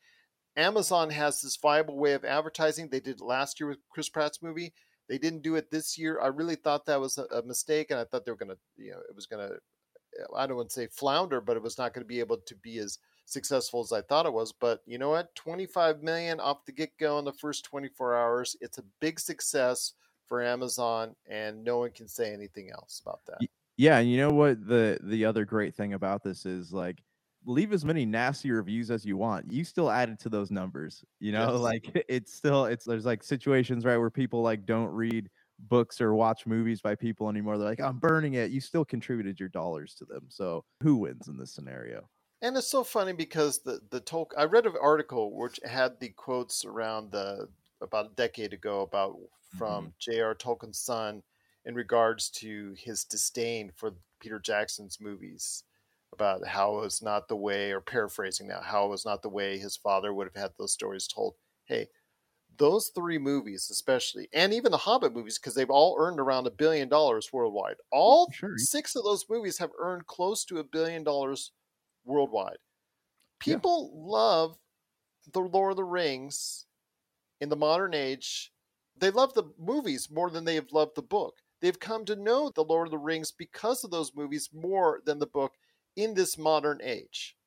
Amazon 0.57 1.09
has 1.09 1.41
this 1.41 1.57
viable 1.57 1.97
way 1.97 2.13
of 2.13 2.25
advertising. 2.25 2.89
They 2.89 2.99
did 2.99 3.17
it 3.17 3.23
last 3.23 3.59
year 3.59 3.69
with 3.69 3.79
Chris 3.89 4.09
Pratt's 4.09 4.41
movie. 4.41 4.73
They 5.07 5.17
didn't 5.17 5.43
do 5.43 5.55
it 5.55 5.71
this 5.71 5.97
year. 5.97 6.19
I 6.21 6.27
really 6.27 6.55
thought 6.55 6.85
that 6.85 6.99
was 6.99 7.17
a, 7.17 7.23
a 7.25 7.43
mistake, 7.43 7.91
and 7.91 7.99
I 7.99 8.05
thought 8.05 8.25
they 8.25 8.31
were 8.31 8.37
going 8.37 8.49
to, 8.49 8.57
you 8.77 8.91
know, 8.91 8.99
it 9.09 9.15
was 9.15 9.25
going 9.25 9.47
to, 9.47 9.55
I 10.35 10.47
don't 10.47 10.57
want 10.57 10.69
to 10.69 10.73
say 10.73 10.87
flounder, 10.87 11.41
but 11.41 11.57
it 11.57 11.63
was 11.63 11.77
not 11.77 11.93
going 11.93 12.03
to 12.03 12.07
be 12.07 12.19
able 12.19 12.37
to 12.37 12.55
be 12.55 12.77
as 12.77 12.99
successful 13.25 13.81
as 13.81 13.91
I 13.91 14.01
thought 14.01 14.25
it 14.25 14.33
was. 14.33 14.51
But 14.51 14.81
you 14.85 14.97
know 14.97 15.09
what? 15.09 15.33
25 15.35 16.01
million 16.01 16.39
off 16.39 16.65
the 16.65 16.71
get 16.71 16.97
go 16.97 17.19
in 17.19 17.25
the 17.25 17.33
first 17.33 17.65
24 17.65 18.15
hours. 18.15 18.55
It's 18.61 18.77
a 18.77 18.83
big 18.99 19.19
success 19.19 19.93
for 20.27 20.41
Amazon, 20.41 21.15
and 21.29 21.63
no 21.63 21.79
one 21.79 21.91
can 21.91 22.07
say 22.07 22.33
anything 22.33 22.71
else 22.71 23.01
about 23.05 23.21
that. 23.27 23.39
Yeah, 23.77 23.97
and 23.97 24.09
you 24.09 24.17
know 24.17 24.29
what 24.29 24.65
the 24.65 24.99
the 25.01 25.25
other 25.25 25.43
great 25.43 25.75
thing 25.75 25.93
about 25.93 26.23
this 26.23 26.45
is 26.45 26.71
like 26.71 26.99
leave 27.45 27.73
as 27.73 27.83
many 27.83 28.05
nasty 28.05 28.51
reviews 28.51 28.91
as 28.91 29.05
you 29.05 29.17
want. 29.17 29.51
You 29.51 29.63
still 29.63 29.89
added 29.89 30.19
to 30.19 30.29
those 30.29 30.51
numbers. 30.51 31.03
You 31.19 31.31
know, 31.31 31.51
Yes. 31.53 31.59
like 31.61 32.05
it's 32.09 32.33
still 32.33 32.65
it's 32.65 32.85
there's 32.85 33.05
like 33.05 33.23
situations 33.23 33.85
right 33.85 33.97
where 33.97 34.09
people 34.09 34.41
like 34.41 34.65
don't 34.65 34.89
read 34.89 35.29
books 35.59 36.01
or 36.01 36.13
watch 36.13 36.45
movies 36.45 36.81
by 36.81 36.95
people 36.95 37.29
anymore. 37.29 37.57
They're 37.57 37.69
like, 37.69 37.81
I'm 37.81 37.99
burning 37.99 38.33
it. 38.33 38.51
You 38.51 38.61
still 38.61 38.85
contributed 38.85 39.39
your 39.39 39.49
dollars 39.49 39.93
to 39.95 40.05
them. 40.05 40.25
So 40.29 40.63
who 40.81 40.97
wins 40.97 41.27
in 41.27 41.37
this 41.37 41.53
scenario? 41.53 42.09
And 42.41 42.57
it's 42.57 42.67
so 42.67 42.83
funny 42.83 43.13
because 43.13 43.59
the 43.59 43.81
the 43.89 44.01
Tolkien. 44.01 44.37
I 44.37 44.45
read 44.45 44.65
an 44.65 44.75
article 44.81 45.35
which 45.35 45.59
had 45.63 45.99
the 45.99 46.09
quotes 46.09 46.65
around 46.65 47.11
the 47.11 47.47
about 47.81 48.05
a 48.07 48.15
decade 48.15 48.53
ago 48.53 48.81
about 48.81 49.17
from 49.57 49.85
mm-hmm. 49.85 50.11
J.R. 50.11 50.35
Tolkien's 50.35 50.79
son 50.79 51.23
in 51.65 51.75
regards 51.75 52.29
to 52.29 52.73
his 52.77 53.03
disdain 53.03 53.71
for 53.75 53.91
Peter 54.19 54.39
Jackson's 54.39 54.99
movies 54.99 55.63
about 56.13 56.45
how 56.47 56.77
it 56.77 56.81
was 56.81 57.01
not 57.01 57.27
the 57.27 57.35
way, 57.35 57.71
or 57.71 57.81
paraphrasing 57.81 58.47
now, 58.47 58.61
how 58.61 58.85
it 58.85 58.89
was 58.89 59.05
not 59.05 59.21
the 59.21 59.29
way 59.29 59.57
his 59.57 59.77
father 59.77 60.13
would 60.13 60.27
have 60.27 60.35
had 60.41 60.53
those 60.57 60.73
stories 60.73 61.07
told. 61.07 61.35
Hey, 61.65 61.89
those 62.57 62.89
three 62.89 63.17
movies, 63.17 63.69
especially, 63.71 64.29
and 64.33 64.53
even 64.53 64.71
the 64.71 64.77
Hobbit 64.77 65.13
movies, 65.13 65.39
because 65.39 65.55
they've 65.55 65.69
all 65.69 65.95
earned 65.99 66.19
around 66.19 66.47
a 66.47 66.51
billion 66.51 66.89
dollars 66.89 67.31
worldwide. 67.33 67.77
All 67.91 68.31
Sure. 68.31 68.55
six 68.55 68.95
of 68.95 69.03
those 69.03 69.29
movies 69.29 69.57
have 69.59 69.71
earned 69.79 70.07
close 70.07 70.45
to 70.45 70.59
a 70.59 70.63
billion 70.63 71.03
dollars 71.03 71.53
worldwide. 72.03 72.57
People 73.39 73.91
love 74.09 74.59
the 75.31 75.41
Lord 75.41 75.71
of 75.73 75.77
the 75.77 75.83
Rings 75.83 76.67
in 77.41 77.49
the 77.49 77.55
modern 77.57 77.93
age. 77.93 78.53
They 78.95 79.11
love 79.11 79.33
the 79.33 79.53
movies 79.57 80.09
more 80.11 80.29
than 80.29 80.45
they 80.45 80.55
have 80.55 80.71
loved 80.73 80.95
the 80.95 81.03
book. 81.03 81.39
They've 81.61 81.79
come 81.79 82.05
to 82.05 82.15
know 82.15 82.49
the 82.49 82.63
Lord 82.63 82.87
of 82.87 82.91
the 82.91 82.97
Rings 82.99 83.31
because 83.31 83.83
of 83.83 83.91
those 83.91 84.15
movies 84.15 84.49
more 84.53 85.01
than 85.05 85.19
the 85.19 85.27
book 85.27 85.55
in 85.95 86.13
this 86.13 86.37
modern 86.37 86.79
age. 86.81 87.37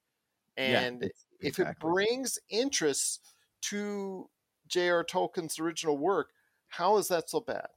Yeah, 0.56 0.80
And 0.80 1.02
it's- 1.04 1.26
if 1.40 1.58
exactly. 1.58 1.72
it 1.72 1.78
brings 1.92 2.38
interest 2.48 3.20
to 3.62 4.30
J.R. 4.68 5.04
Tolkien's 5.04 5.58
original 5.58 5.98
work, 5.98 6.30
how 6.68 6.96
is 6.96 7.08
that 7.08 7.28
so 7.28 7.40
bad? 7.40 7.68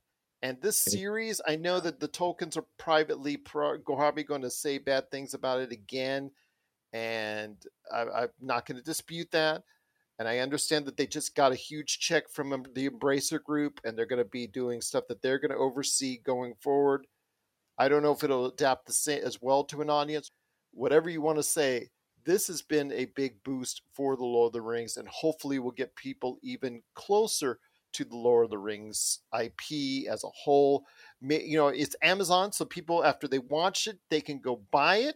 And 0.41 0.61
this 0.61 0.79
series, 0.79 1.41
I 1.47 1.55
know 1.55 1.79
that 1.79 1.99
the 1.99 2.07
Tolkiens 2.07 2.55
are 2.57 2.65
privately 2.77 3.37
pro- 3.37 3.79
probably 3.79 4.23
going 4.23 4.43
to 4.43 4.51
say 4.51 4.77
bad 4.77 5.09
things 5.09 5.33
about 5.33 5.59
it 5.61 5.71
again, 5.71 6.31
and 6.93 7.57
I, 7.91 8.03
I'm 8.03 8.29
not 8.39 8.65
going 8.65 8.77
to 8.77 8.83
dispute 8.83 9.31
that. 9.31 9.63
And 10.19 10.27
I 10.27 10.39
understand 10.39 10.85
that 10.85 10.97
they 10.97 11.05
just 11.05 11.35
got 11.35 11.51
a 11.51 11.55
huge 11.55 11.99
check 11.99 12.29
from 12.29 12.49
the 12.73 12.89
Embracer 12.89 13.41
Group, 13.43 13.79
and 13.83 13.97
they're 13.97 14.05
going 14.07 14.23
to 14.23 14.29
be 14.29 14.47
doing 14.47 14.81
stuff 14.81 15.07
that 15.09 15.21
they're 15.21 15.37
going 15.39 15.51
to 15.51 15.57
oversee 15.57 16.17
going 16.17 16.55
forward. 16.55 17.05
I 17.77 17.87
don't 17.87 18.01
know 18.01 18.13
if 18.13 18.23
it'll 18.23 18.47
adapt 18.47 18.87
the 18.87 18.93
same 18.93 19.23
as 19.23 19.41
well 19.41 19.63
to 19.65 19.81
an 19.81 19.89
audience. 19.91 20.31
Whatever 20.77 21.09
you 21.09 21.21
want 21.21 21.37
to 21.37 21.43
say, 21.43 21.89
this 22.23 22.47
has 22.47 22.61
been 22.61 22.91
a 22.91 23.05
big 23.05 23.41
boost 23.43 23.81
for 23.93 24.15
the 24.15 24.23
Lord 24.23 24.49
of 24.49 24.53
the 24.53 24.61
Rings, 24.61 24.97
and 24.97 25.07
hopefully 25.07 25.59
will 25.59 25.71
get 25.71 25.95
people 25.95 26.37
even 26.43 26.83
closer 26.93 27.59
to 27.93 28.03
the 28.03 28.15
Lord 28.15 28.45
of 28.45 28.51
the 28.51 28.57
Rings 28.57 29.19
IP 29.33 30.07
as 30.09 30.23
a 30.23 30.29
whole. 30.29 30.85
You 31.21 31.57
know, 31.57 31.69
it's 31.69 31.95
Amazon, 32.01 32.51
so 32.51 32.65
people 32.65 33.03
after 33.03 33.27
they 33.27 33.39
watch 33.39 33.87
it, 33.87 33.97
they 34.09 34.21
can 34.21 34.39
go 34.39 34.61
buy 34.71 34.97
it, 34.97 35.15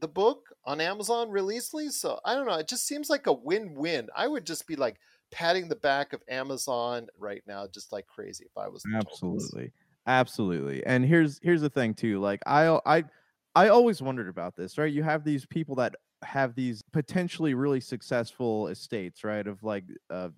the 0.00 0.08
book 0.08 0.48
on 0.64 0.80
Amazon 0.80 1.30
real 1.30 1.52
easily. 1.52 1.90
So 1.90 2.18
I 2.24 2.34
don't 2.34 2.46
know. 2.46 2.58
It 2.58 2.68
just 2.68 2.86
seems 2.86 3.08
like 3.08 3.26
a 3.26 3.32
win-win. 3.32 4.08
I 4.16 4.28
would 4.28 4.44
just 4.44 4.66
be 4.66 4.76
like 4.76 4.96
patting 5.30 5.68
the 5.68 5.76
back 5.76 6.12
of 6.12 6.22
Amazon 6.28 7.06
right 7.18 7.42
now, 7.46 7.66
just 7.72 7.92
like 7.92 8.06
crazy 8.06 8.44
if 8.44 8.56
I 8.56 8.68
was 8.68 8.82
absolutely 8.94 9.72
absolutely 10.06 10.84
and 10.84 11.04
here's 11.04 11.38
here's 11.44 11.60
the 11.60 11.70
thing 11.70 11.94
too 11.94 12.18
like 12.18 12.40
i 12.44 12.76
i 12.86 13.04
i 13.54 13.68
always 13.68 14.02
wondered 14.02 14.28
about 14.28 14.56
this 14.56 14.78
right? 14.78 14.92
You 14.92 15.02
have 15.02 15.24
these 15.24 15.46
people 15.46 15.74
that 15.76 15.94
have 16.22 16.54
these 16.54 16.82
potentially 16.92 17.54
really 17.54 17.80
successful 17.80 18.68
estates 18.68 19.24
right 19.24 19.46
of 19.46 19.62
like 19.62 19.84
uh 20.10 20.28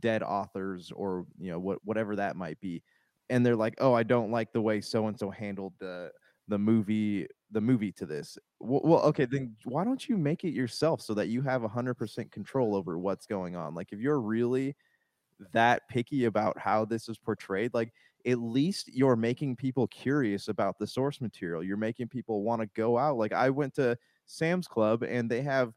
dead 0.00 0.22
authors 0.22 0.92
or 0.94 1.26
you 1.38 1.50
know 1.50 1.58
what 1.58 1.78
whatever 1.84 2.16
that 2.16 2.36
might 2.36 2.60
be 2.60 2.82
and 3.30 3.44
they're 3.44 3.56
like 3.56 3.74
oh 3.78 3.94
i 3.94 4.02
don't 4.02 4.30
like 4.30 4.52
the 4.52 4.60
way 4.60 4.80
so 4.80 5.06
and 5.06 5.18
so 5.18 5.30
handled 5.30 5.72
the 5.78 6.10
the 6.48 6.58
movie 6.58 7.26
the 7.52 7.60
movie 7.60 7.92
to 7.92 8.06
this. 8.06 8.38
Well, 8.60 8.80
well 8.84 9.00
okay 9.02 9.24
then 9.24 9.54
why 9.64 9.84
don't 9.84 10.08
you 10.08 10.16
make 10.16 10.44
it 10.44 10.50
yourself 10.50 11.00
so 11.00 11.14
that 11.14 11.28
you 11.28 11.42
have 11.42 11.62
100% 11.62 12.30
control 12.30 12.74
over 12.74 12.98
what's 12.98 13.26
going 13.26 13.56
on? 13.56 13.74
Like 13.74 13.92
if 13.92 14.00
you're 14.00 14.20
really 14.20 14.76
that 15.52 15.82
picky 15.88 16.24
about 16.24 16.58
how 16.58 16.84
this 16.84 17.08
is 17.08 17.18
portrayed 17.18 17.74
like 17.74 17.92
at 18.26 18.38
least 18.38 18.88
you're 18.92 19.16
making 19.16 19.54
people 19.56 19.86
curious 19.86 20.48
about 20.48 20.78
the 20.78 20.86
source 20.86 21.20
material 21.20 21.62
you're 21.62 21.76
making 21.76 22.08
people 22.08 22.42
want 22.42 22.60
to 22.60 22.66
go 22.74 22.98
out 22.98 23.16
like 23.16 23.32
i 23.32 23.48
went 23.48 23.74
to 23.74 23.96
sam's 24.26 24.66
club 24.66 25.02
and 25.02 25.30
they 25.30 25.42
have 25.42 25.72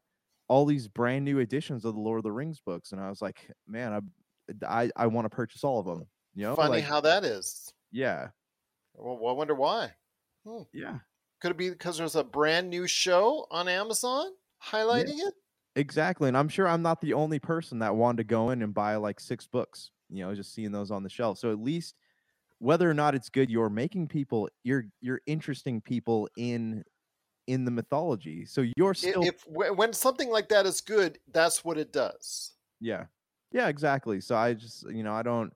all 0.48 0.66
these 0.66 0.88
brand 0.88 1.24
new 1.24 1.38
editions 1.38 1.84
of 1.84 1.94
the 1.94 2.00
lord 2.00 2.18
of 2.18 2.24
the 2.24 2.32
rings 2.32 2.60
books 2.60 2.92
and 2.92 3.00
i 3.00 3.08
was 3.08 3.22
like 3.22 3.50
man 3.66 3.92
i 3.92 4.82
i, 4.82 4.90
I 4.96 5.06
want 5.06 5.24
to 5.26 5.30
purchase 5.30 5.62
all 5.64 5.78
of 5.78 5.86
them 5.86 6.06
you 6.34 6.44
know 6.44 6.56
Funny 6.56 6.76
like, 6.76 6.84
how 6.84 7.00
that 7.00 7.24
is. 7.24 7.72
yeah 7.92 8.28
Well, 8.94 9.28
I 9.28 9.32
wonder 9.32 9.54
why. 9.54 9.92
Hmm. 10.46 10.62
yeah 10.72 10.98
Could 11.40 11.52
it 11.52 11.56
be 11.56 11.70
because 11.70 11.98
there's 11.98 12.16
a 12.16 12.24
brand 12.24 12.70
new 12.70 12.86
show 12.86 13.46
on 13.50 13.68
Amazon 13.68 14.26
highlighting 14.64 15.18
it? 15.18 15.34
Exactly. 15.76 16.28
And 16.28 16.36
I'm 16.36 16.48
sure 16.48 16.66
I'm 16.68 16.82
not 16.82 17.00
the 17.00 17.14
only 17.14 17.38
person 17.38 17.78
that 17.78 17.94
wanted 17.94 18.18
to 18.18 18.24
go 18.24 18.50
in 18.50 18.62
and 18.62 18.74
buy 18.74 18.96
like 18.96 19.20
six 19.20 19.46
books, 19.46 19.90
you 20.08 20.24
know, 20.24 20.34
just 20.34 20.52
seeing 20.54 20.72
those 20.72 20.90
on 20.90 21.02
the 21.02 21.08
shelf. 21.08 21.38
So 21.38 21.50
at 21.52 21.60
least 21.60 21.94
whether 22.60 22.88
or 22.88 22.94
not 22.94 23.14
it's 23.14 23.28
good, 23.28 23.50
you're 23.50 23.70
making 23.70 24.06
people 24.08 24.48
you're 24.62 24.84
you're 25.00 25.20
interesting 25.26 25.80
people 25.80 26.28
in 26.36 26.84
in 27.46 27.64
the 27.64 27.70
mythology. 27.70 28.44
So 28.46 28.64
you're 28.76 28.94
still 28.94 29.24
If 29.24 29.42
wh- 29.42 29.76
when 29.76 29.92
something 29.92 30.30
like 30.30 30.48
that 30.50 30.66
is 30.66 30.80
good, 30.80 31.18
that's 31.32 31.64
what 31.64 31.78
it 31.78 31.92
does. 31.92 32.52
Yeah. 32.80 33.06
Yeah, 33.52 33.68
exactly. 33.68 34.20
So 34.20 34.36
I 34.36 34.54
just 34.54 34.88
you 34.90 35.02
know, 35.02 35.12
I 35.12 35.22
don't 35.22 35.52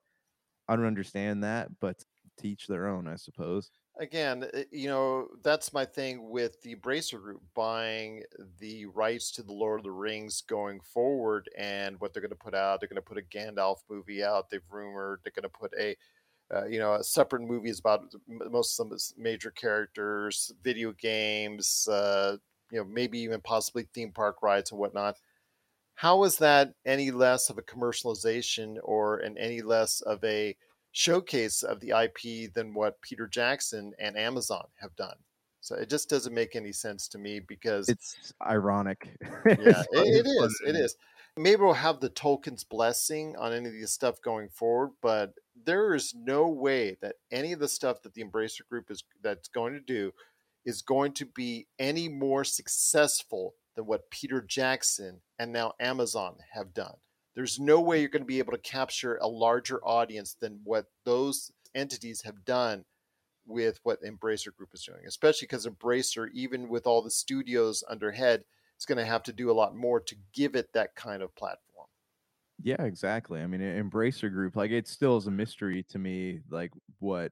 I 0.69 0.77
don't 0.77 0.87
understand 0.87 1.45
that, 1.45 1.69
but 1.81 2.03
teach 2.39 2.67
their 2.67 2.89
own, 2.89 3.07
I 3.07 3.17
suppose. 3.17 3.71
again, 4.01 4.45
uh, 4.55 4.63
you 4.73 4.89
know, 4.89 5.29
that's 5.43 5.73
my 5.73 5.85
thing 5.85 6.29
with 6.29 6.61
the 6.63 6.75
Embracer 6.75 7.21
Group 7.21 7.43
buying 7.55 8.23
the 8.59 8.87
rights 8.87 9.31
to 9.33 9.43
the 9.43 9.53
Lord 9.53 9.81
of 9.81 9.85
the 9.85 9.93
Rings 9.93 10.41
going 10.41 10.81
forward 10.81 11.49
and 11.57 12.01
what 12.01 12.13
they're 12.13 12.23
going 12.23 12.31
to 12.31 12.37
put 12.37 12.55
out. 12.55 12.81
They're 12.81 12.89
going 12.89 12.97
to 12.97 13.03
put 13.03 13.19
a 13.19 13.23
Gandalf 13.23 13.79
movie 13.89 14.25
out. 14.25 14.51
They've 14.51 14.61
rumored 14.71 15.21
they're 15.23 15.33
going 15.33 15.45
to 15.45 15.49
put 15.49 15.73
a, 15.79 15.97
uh, 16.53 16.67
you 16.67 16.79
know, 16.79 16.95
a 16.95 17.05
separate 17.05 17.43
movies 17.43 17.79
about 17.79 18.13
most 18.29 18.81
of 18.81 18.91
the 18.91 19.01
major 19.17 19.51
characters, 19.51 20.53
video 20.63 20.93
games, 20.93 21.87
uh, 21.89 22.37
you 22.71 22.79
know, 22.79 22.85
maybe 22.85 23.19
even 23.21 23.41
possibly 23.41 23.87
theme 23.95 24.13
park 24.13 24.43
rides 24.43 24.71
and 24.71 24.81
whatnot. 24.81 25.17
How 25.95 26.25
is 26.25 26.39
that 26.39 26.75
any 26.85 27.11
less 27.13 27.51
of 27.51 27.59
a 27.59 27.63
commercialization 27.63 28.77
or 28.83 29.19
an 29.19 29.39
any 29.39 29.63
less 29.63 30.01
of 30.01 30.23
a 30.25 30.57
showcase 30.95 31.65
of 31.65 31.81
the 31.81 31.91
IP 31.91 32.53
than 32.55 32.73
what 32.73 33.03
Peter 33.03 33.27
Jackson 33.27 33.93
and 33.99 34.17
Amazon 34.17 34.67
have 34.81 34.95
done. 34.97 35.17
So 35.61 35.75
it 35.75 35.91
just 35.91 36.09
doesn't 36.09 36.33
make 36.33 36.55
any 36.55 36.73
sense 36.73 37.09
to 37.09 37.19
me 37.19 37.41
because 37.41 37.89
It's 37.89 38.33
ironic. 38.47 39.17
yeah, 39.23 39.55
It's 39.57 39.89
it, 39.93 40.27
it 40.27 40.27
is. 40.27 40.63
It 40.67 40.77
is. 40.77 40.97
Maybe 41.37 41.63
we'll 41.63 41.75
have 41.75 41.99
the 41.99 42.11
Tolkien's 42.11 42.63
blessing 42.63 43.35
on 43.37 43.53
any 43.53 43.69
of 43.69 43.75
this 43.75 43.93
stuff 43.93 44.23
going 44.23 44.49
forward, 44.51 44.91
but 45.03 45.33
there 45.55 45.95
is 45.95 46.15
no 46.15 46.49
way 46.49 46.97
that 47.01 47.17
any 47.31 47.53
of 47.53 47.61
the 47.61 47.69
stuff 47.69 48.03
that 48.03 48.15
the 48.15 48.25
Embracer 48.25 48.67
Group 48.69 48.91
is 48.91 49.05
that's 49.23 49.49
going 49.49 49.73
to 49.75 49.81
do 49.81 50.13
is 50.65 50.83
going 50.83 51.13
to 51.13 51.27
be 51.27 51.67
any 51.79 52.09
more 52.09 52.45
successful 52.45 53.55
than 53.77 53.87
what 53.87 54.11
Peter 54.11 54.41
Jackson 54.41 55.21
and 55.39 55.53
now 55.53 55.73
Amazon 55.79 56.37
have 56.53 56.73
done. 56.73 56.95
There's 57.35 57.59
no 57.59 57.81
way 57.81 58.01
you're 58.01 58.09
going 58.09 58.23
to 58.23 58.27
be 58.27 58.39
able 58.39 58.53
to 58.53 58.59
capture 58.59 59.17
a 59.17 59.27
larger 59.27 59.85
audience 59.85 60.37
than 60.41 60.61
what 60.65 60.87
those 61.05 61.51
entities 61.75 62.23
have 62.23 62.45
done 62.45 62.85
with 63.47 63.81
what 63.83 64.03
Embracer 64.03 64.55
Group 64.57 64.71
is 64.73 64.85
doing, 64.85 65.01
especially 65.07 65.47
because 65.47 65.67
Embracer, 65.67 66.29
even 66.33 66.69
with 66.69 66.87
all 66.87 67.03
the 67.03 67.11
studios 67.11 67.83
under 67.91 68.13
head, 68.13 68.45
is 68.79 68.87
going 68.87 68.99
to 68.99 69.05
have 69.05 69.23
to 69.25 69.33
do 69.33 69.51
a 69.51 69.53
lot 69.53 69.77
more 69.77 70.01
to 70.01 70.17
give 70.33 70.55
it 70.55 70.73
that 70.73 70.95
kind 70.95 71.23
of 71.23 71.35
platform. 71.35 71.74
Yeah, 72.65 72.83
exactly. 72.83 73.43
I 73.43 73.47
mean, 73.47 73.61
Embracer 73.61 74.33
Group, 74.33 74.57
like 74.57 74.71
it 74.71 74.89
still 74.89 75.19
is 75.19 75.27
a 75.27 75.31
mystery 75.31 75.83
to 75.91 75.99
me, 75.99 76.41
like 76.51 76.73
what 76.99 77.31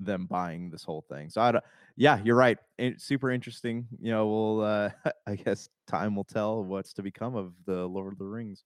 them 0.00 0.24
buying 0.24 0.70
this 0.70 0.82
whole 0.82 1.04
thing. 1.10 1.28
So 1.28 1.42
I 1.42 1.52
don't, 1.52 1.64
yeah, 1.94 2.20
you're 2.24 2.36
right. 2.36 2.56
It's 2.78 3.04
super 3.04 3.30
interesting. 3.30 3.86
You 4.00 4.12
know, 4.12 4.26
we'll, 4.26 4.60
uh, 4.62 4.90
I 5.26 5.36
guess 5.36 5.68
time 5.86 6.16
will 6.16 6.24
tell 6.24 6.64
what's 6.64 6.94
to 6.94 7.02
become 7.02 7.36
of 7.36 7.52
the 7.66 7.86
Lord 7.86 8.14
of 8.14 8.18
the 8.18 8.24
Rings. 8.24 8.64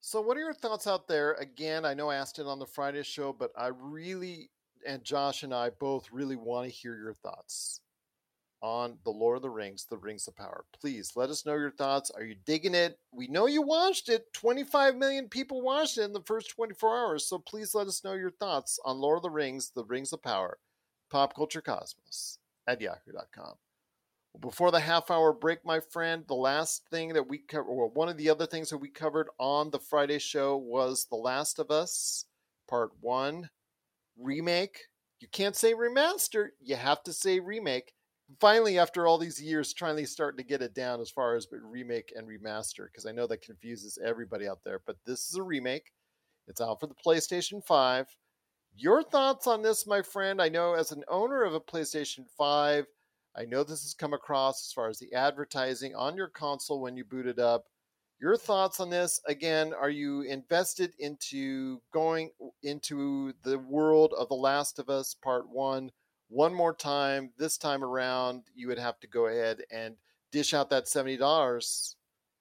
So, 0.00 0.20
what 0.20 0.36
are 0.36 0.40
your 0.40 0.54
thoughts 0.54 0.86
out 0.86 1.08
there? 1.08 1.32
Again, 1.34 1.84
I 1.84 1.92
know 1.92 2.08
I 2.08 2.14
asked 2.14 2.38
it 2.38 2.46
on 2.46 2.60
the 2.60 2.66
Friday 2.66 3.02
show, 3.02 3.32
but 3.32 3.50
I 3.58 3.66
really, 3.66 4.48
and 4.86 5.02
Josh 5.02 5.42
and 5.42 5.52
I 5.52 5.70
both 5.70 6.08
really 6.12 6.36
want 6.36 6.68
to 6.68 6.74
hear 6.74 6.96
your 6.96 7.14
thoughts 7.14 7.80
on 8.62 8.98
The 9.04 9.10
Lord 9.10 9.36
of 9.36 9.42
the 9.42 9.50
Rings, 9.50 9.86
The 9.88 9.96
Rings 9.96 10.28
of 10.28 10.36
Power. 10.36 10.64
Please 10.78 11.12
let 11.16 11.30
us 11.30 11.46
know 11.46 11.54
your 11.54 11.70
thoughts. 11.70 12.10
Are 12.10 12.24
you 12.24 12.36
digging 12.44 12.74
it? 12.74 12.98
We 13.12 13.26
know 13.28 13.46
you 13.46 13.62
watched 13.62 14.08
it. 14.08 14.32
25 14.32 14.96
million 14.96 15.28
people 15.28 15.62
watched 15.62 15.98
it 15.98 16.02
in 16.04 16.12
the 16.12 16.22
first 16.22 16.50
24 16.50 16.98
hours. 16.98 17.26
So, 17.26 17.38
please 17.38 17.74
let 17.74 17.86
us 17.86 18.04
know 18.04 18.14
your 18.14 18.30
thoughts 18.32 18.78
on 18.84 18.98
Lord 18.98 19.18
of 19.18 19.22
the 19.22 19.30
Rings, 19.30 19.70
The 19.74 19.84
Rings 19.84 20.12
of 20.12 20.22
Power, 20.22 20.58
Pop 21.10 21.34
Culture 21.34 21.62
Cosmos 21.62 22.38
at 22.66 22.80
yahoo.com. 22.80 23.54
Before 24.38 24.70
the 24.70 24.80
half 24.80 25.10
hour 25.10 25.32
break, 25.32 25.64
my 25.64 25.80
friend, 25.80 26.24
the 26.28 26.34
last 26.34 26.86
thing 26.90 27.12
that 27.14 27.28
we 27.28 27.38
covered, 27.38 27.72
one 27.72 28.08
of 28.08 28.16
the 28.16 28.30
other 28.30 28.46
things 28.46 28.70
that 28.70 28.78
we 28.78 28.88
covered 28.88 29.28
on 29.38 29.70
the 29.70 29.78
Friday 29.80 30.20
show 30.20 30.56
was 30.56 31.06
The 31.10 31.16
Last 31.16 31.58
of 31.58 31.70
Us 31.70 32.26
Part 32.68 32.92
1 33.00 33.50
remake. 34.16 34.86
You 35.18 35.26
can't 35.32 35.56
say 35.56 35.74
remaster, 35.74 36.50
you 36.60 36.76
have 36.76 37.02
to 37.02 37.12
say 37.12 37.40
remake. 37.40 37.92
Finally, 38.38 38.78
after 38.78 39.06
all 39.06 39.18
these 39.18 39.42
years, 39.42 39.74
finally 39.76 40.04
starting 40.04 40.38
to 40.38 40.48
get 40.48 40.62
it 40.62 40.74
down 40.74 41.00
as 41.00 41.10
far 41.10 41.34
as 41.34 41.46
but 41.46 41.58
remake 41.62 42.12
and 42.14 42.28
remaster, 42.28 42.86
because 42.86 43.06
I 43.06 43.12
know 43.12 43.26
that 43.26 43.42
confuses 43.42 43.98
everybody 44.04 44.46
out 44.46 44.60
there. 44.64 44.80
But 44.86 44.96
this 45.04 45.28
is 45.28 45.36
a 45.36 45.42
remake. 45.42 45.90
It's 46.46 46.60
out 46.60 46.78
for 46.80 46.86
the 46.86 46.94
PlayStation 47.04 47.64
5. 47.64 48.06
Your 48.76 49.02
thoughts 49.02 49.46
on 49.46 49.62
this, 49.62 49.86
my 49.86 50.02
friend? 50.02 50.40
I 50.40 50.48
know 50.48 50.74
as 50.74 50.92
an 50.92 51.02
owner 51.08 51.42
of 51.42 51.54
a 51.54 51.60
PlayStation 51.60 52.28
5, 52.38 52.86
I 53.36 53.44
know 53.44 53.62
this 53.62 53.82
has 53.82 53.94
come 53.94 54.12
across 54.12 54.68
as 54.68 54.72
far 54.72 54.88
as 54.88 54.98
the 54.98 55.12
advertising 55.12 55.94
on 55.94 56.16
your 56.16 56.28
console 56.28 56.80
when 56.80 56.96
you 56.96 57.04
boot 57.04 57.26
it 57.26 57.38
up. 57.38 57.64
Your 58.20 58.36
thoughts 58.36 58.80
on 58.80 58.90
this? 58.90 59.20
Again, 59.26 59.72
are 59.72 59.90
you 59.90 60.22
invested 60.22 60.92
into 60.98 61.80
going 61.92 62.30
into 62.62 63.32
the 63.42 63.58
world 63.58 64.12
of 64.16 64.28
The 64.28 64.34
Last 64.34 64.78
of 64.78 64.88
Us 64.88 65.14
Part 65.14 65.48
1 65.48 65.90
one 66.30 66.54
more 66.54 66.74
time? 66.74 67.30
This 67.36 67.58
time 67.58 67.84
around, 67.84 68.44
you 68.54 68.68
would 68.68 68.78
have 68.78 68.98
to 69.00 69.06
go 69.06 69.26
ahead 69.26 69.62
and 69.70 69.96
dish 70.32 70.54
out 70.54 70.70
that 70.70 70.84
$70. 70.86 71.94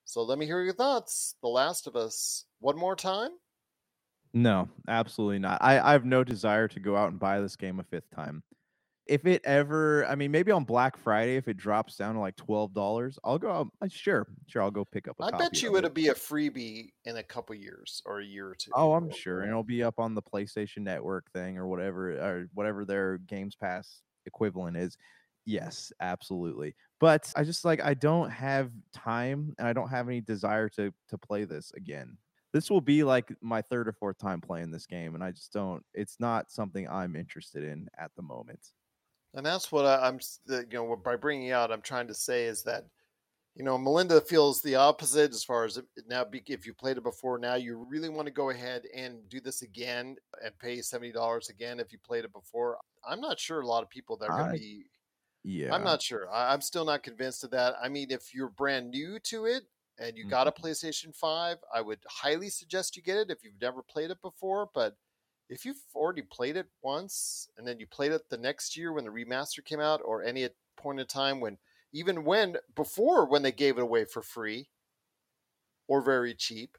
So 0.06 0.24
let 0.24 0.38
me 0.38 0.46
hear 0.46 0.62
your 0.62 0.74
thoughts. 0.74 1.36
The 1.42 1.50
Last 1.50 1.88
of 1.88 1.96
Us, 1.96 2.46
one 2.60 2.78
more 2.78 2.96
time? 2.96 3.32
No, 4.34 4.70
absolutely 4.88 5.40
not. 5.40 5.58
I, 5.62 5.80
I 5.80 5.92
have 5.92 6.06
no 6.06 6.24
desire 6.24 6.68
to 6.68 6.80
go 6.80 6.96
out 6.96 7.10
and 7.10 7.20
buy 7.20 7.42
this 7.42 7.56
game 7.56 7.80
a 7.80 7.84
fifth 7.84 8.10
time. 8.16 8.44
If 9.10 9.26
it 9.26 9.42
ever, 9.44 10.06
I 10.06 10.14
mean, 10.16 10.30
maybe 10.32 10.52
on 10.52 10.64
Black 10.64 10.96
Friday, 10.96 11.36
if 11.36 11.48
it 11.48 11.58
drops 11.58 11.98
down 11.98 12.14
to 12.14 12.22
like 12.22 12.36
twelve 12.36 12.74
dollars, 12.74 13.18
I'll 13.24 13.40
go. 13.40 13.70
uh, 13.82 13.88
Sure, 13.90 14.28
sure, 14.48 14.62
I'll 14.62 14.72
go 14.72 14.86
pick 14.86 15.08
up. 15.08 15.20
a 15.20 15.24
I 15.26 15.32
bet 15.32 15.62
you 15.64 15.76
it. 15.76 15.80
it'll 15.80 15.90
be 15.90 16.10
a 16.10 16.14
freebie 16.14 16.92
in 17.06 17.18
a 17.18 17.24
couple 17.24 17.56
years 17.56 18.02
or 18.06 18.20
a 18.20 18.26
year 18.26 18.50
or 18.50 18.56
two. 18.56 18.72
Oh, 18.76 18.94
I'm 18.94 19.12
sure, 19.12 19.42
and 19.42 19.50
it'll 19.50 19.64
be 19.64 19.82
up 19.84 20.00
on 20.00 20.14
the 20.14 20.22
PlayStation 20.22 20.80
Network 20.84 21.32
thing 21.32 21.58
or 21.58 21.68
whatever, 21.68 22.12
or 22.12 22.50
whatever 22.54 22.86
their 22.86 23.18
Games 23.18 23.56
Pass 23.56 24.04
equivalent 24.26 24.78
is. 24.78 24.96
Yes, 25.46 25.92
absolutely. 26.00 26.76
But 27.00 27.34
I 27.36 27.44
just 27.44 27.66
like 27.66 27.82
I 27.82 27.96
don't 27.96 28.30
have 28.30 28.72
time, 28.94 29.56
and 29.58 29.68
I 29.68 29.74
don't 29.74 29.90
have 29.90 30.08
any 30.08 30.22
desire 30.22 30.70
to 30.70 30.94
to 31.08 31.18
play 31.18 31.46
this 31.46 31.72
again. 31.76 32.18
This 32.54 32.70
will 32.70 32.82
be 32.82 33.04
like 33.04 33.32
my 33.42 33.62
third 33.62 33.88
or 33.88 33.94
fourth 33.94 34.18
time 34.18 34.42
playing 34.42 34.72
this 34.72 34.86
game, 34.86 35.16
and 35.16 35.24
I 35.24 35.32
just 35.32 35.52
don't. 35.52 35.84
It's 35.94 36.20
not 36.20 36.52
something 36.52 36.88
I'm 36.88 37.16
interested 37.16 37.64
in 37.64 37.88
at 37.98 38.12
the 38.16 38.22
moment. 38.22 38.72
And 39.34 39.46
that's 39.46 39.72
what 39.72 39.86
I, 39.86 40.08
I'm, 40.08 40.20
you 40.48 40.66
know, 40.72 40.96
by 40.96 41.16
bringing 41.16 41.52
out, 41.52 41.72
I'm 41.72 41.82
trying 41.82 42.08
to 42.08 42.14
say 42.16 42.46
is 42.46 42.64
that, 42.64 42.86
you 43.56 43.64
know, 43.64 43.78
Melinda 43.78 44.22
feels 44.22 44.62
the 44.62 44.76
opposite 44.76 45.32
as 45.32 45.44
far 45.44 45.66
as 45.66 45.78
it- 45.78 45.86
now, 46.08 46.24
be- 46.24 46.44
if 46.48 46.66
you 46.66 46.74
played 46.74 46.98
it 46.98 47.04
before, 47.04 47.38
now 47.38 47.56
you 47.56 47.78
really 47.78 48.10
want 48.10 48.26
to 48.28 48.32
go 48.34 48.50
ahead 48.50 48.86
and 48.94 49.28
do 49.30 49.40
this 49.40 49.62
again 49.62 50.16
and 50.44 50.58
pay 50.60 50.82
$70 50.82 51.50
again 51.50 51.80
if 51.80 51.92
you 51.92 52.00
played 52.00 52.26
it 52.26 52.34
before. 52.34 52.80
I'm 53.08 53.22
not 53.22 53.40
sure 53.40 53.62
a 53.62 53.68
lot 53.68 53.84
of 53.84 53.90
people 53.90 54.18
that 54.18 54.30
are 54.30 54.38
going 54.38 54.52
to 54.54 54.60
be, 54.60 54.90
Yeah, 55.44 55.74
I'm 55.74 55.84
not 55.84 56.02
sure. 56.02 56.30
I, 56.32 56.54
I'm 56.54 56.62
still 56.62 56.86
not 56.86 57.04
convinced 57.04 57.44
of 57.44 57.52
that. 57.52 57.76
I 57.82 57.90
mean, 57.90 58.12
if 58.12 58.34
you're 58.34 58.50
brand 58.50 58.90
new 58.92 59.20
to 59.26 59.46
it 59.46 59.64
and 59.98 60.18
you 60.18 60.26
got 60.26 60.48
a 60.48 60.52
mm-hmm. 60.52 60.66
PlayStation 60.66 61.16
5, 61.16 61.58
I 61.74 61.82
would 61.82 62.00
highly 62.10 62.50
suggest 62.50 62.96
you 62.98 63.04
get 63.04 63.18
it 63.18 63.32
if 63.32 63.44
you've 63.44 63.62
never 63.62 63.82
played 63.84 64.12
it 64.12 64.22
before. 64.22 64.70
But 64.74 64.96
if 65.50 65.66
you've 65.66 65.82
already 65.96 66.22
played 66.22 66.56
it 66.58 66.68
once 66.82 67.50
and 67.58 67.68
then 67.68 67.80
you 67.80 67.88
played 67.88 68.12
it 68.12 68.30
the 68.30 68.38
next 68.38 68.78
year 68.78 68.94
when 68.94 69.04
the 69.04 69.10
remaster 69.12 69.64
came 69.64 69.80
out, 69.80 70.02
or 70.06 70.24
any 70.24 70.48
point 70.78 71.00
in 71.00 71.08
time 71.08 71.40
when, 71.40 71.58
even 71.92 72.24
when, 72.24 72.58
before 72.76 73.26
when 73.28 73.42
they 73.42 73.52
gave 73.52 73.78
it 73.78 73.82
away 73.84 74.06
for 74.06 74.22
free 74.22 74.70
or 75.88 76.02
very 76.02 76.34
cheap, 76.34 76.78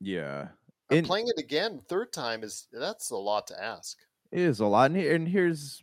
Yeah, 0.00 0.48
and 0.90 0.98
And- 0.98 1.06
playing 1.06 1.28
it 1.28 1.38
again 1.38 1.80
third 1.88 2.12
time 2.12 2.42
is 2.42 2.66
that's 2.72 3.10
a 3.10 3.16
lot 3.16 3.46
to 3.48 3.62
ask. 3.62 3.98
It 4.32 4.40
is 4.40 4.60
a 4.60 4.66
lot, 4.66 4.90
and, 4.90 5.00
and 5.00 5.28
here's, 5.28 5.82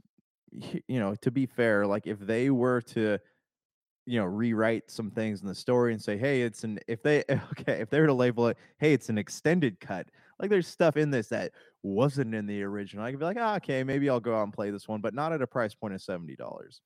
you 0.51 0.99
know, 0.99 1.15
to 1.15 1.31
be 1.31 1.45
fair, 1.45 1.87
like 1.87 2.07
if 2.07 2.19
they 2.19 2.49
were 2.49 2.81
to, 2.81 3.17
you 4.05 4.19
know, 4.19 4.25
rewrite 4.25 4.91
some 4.91 5.11
things 5.11 5.41
in 5.41 5.47
the 5.47 5.55
story 5.55 5.93
and 5.93 6.01
say, 6.01 6.17
hey, 6.17 6.43
it's 6.43 6.63
an 6.65 6.79
if 6.87 7.03
they 7.03 7.23
okay, 7.29 7.81
if 7.81 7.89
they 7.89 8.01
were 8.01 8.07
to 8.07 8.13
label 8.13 8.47
it, 8.49 8.57
hey, 8.79 8.93
it's 8.93 9.09
an 9.09 9.17
extended 9.17 9.79
cut, 9.79 10.09
like 10.41 10.49
there's 10.49 10.67
stuff 10.67 10.97
in 10.97 11.11
this 11.11 11.27
that 11.29 11.51
wasn't 11.83 12.35
in 12.35 12.47
the 12.47 12.63
original, 12.63 13.05
I 13.05 13.11
could 13.11 13.19
be 13.19 13.25
like, 13.25 13.37
ah, 13.39 13.55
okay, 13.57 13.83
maybe 13.83 14.09
I'll 14.09 14.19
go 14.19 14.35
out 14.35 14.43
and 14.43 14.53
play 14.53 14.71
this 14.71 14.87
one, 14.87 15.01
but 15.01 15.13
not 15.13 15.31
at 15.33 15.41
a 15.41 15.47
price 15.47 15.73
point 15.75 15.93
of 15.93 16.01
seventy 16.01 16.35
dollars. 16.35 16.81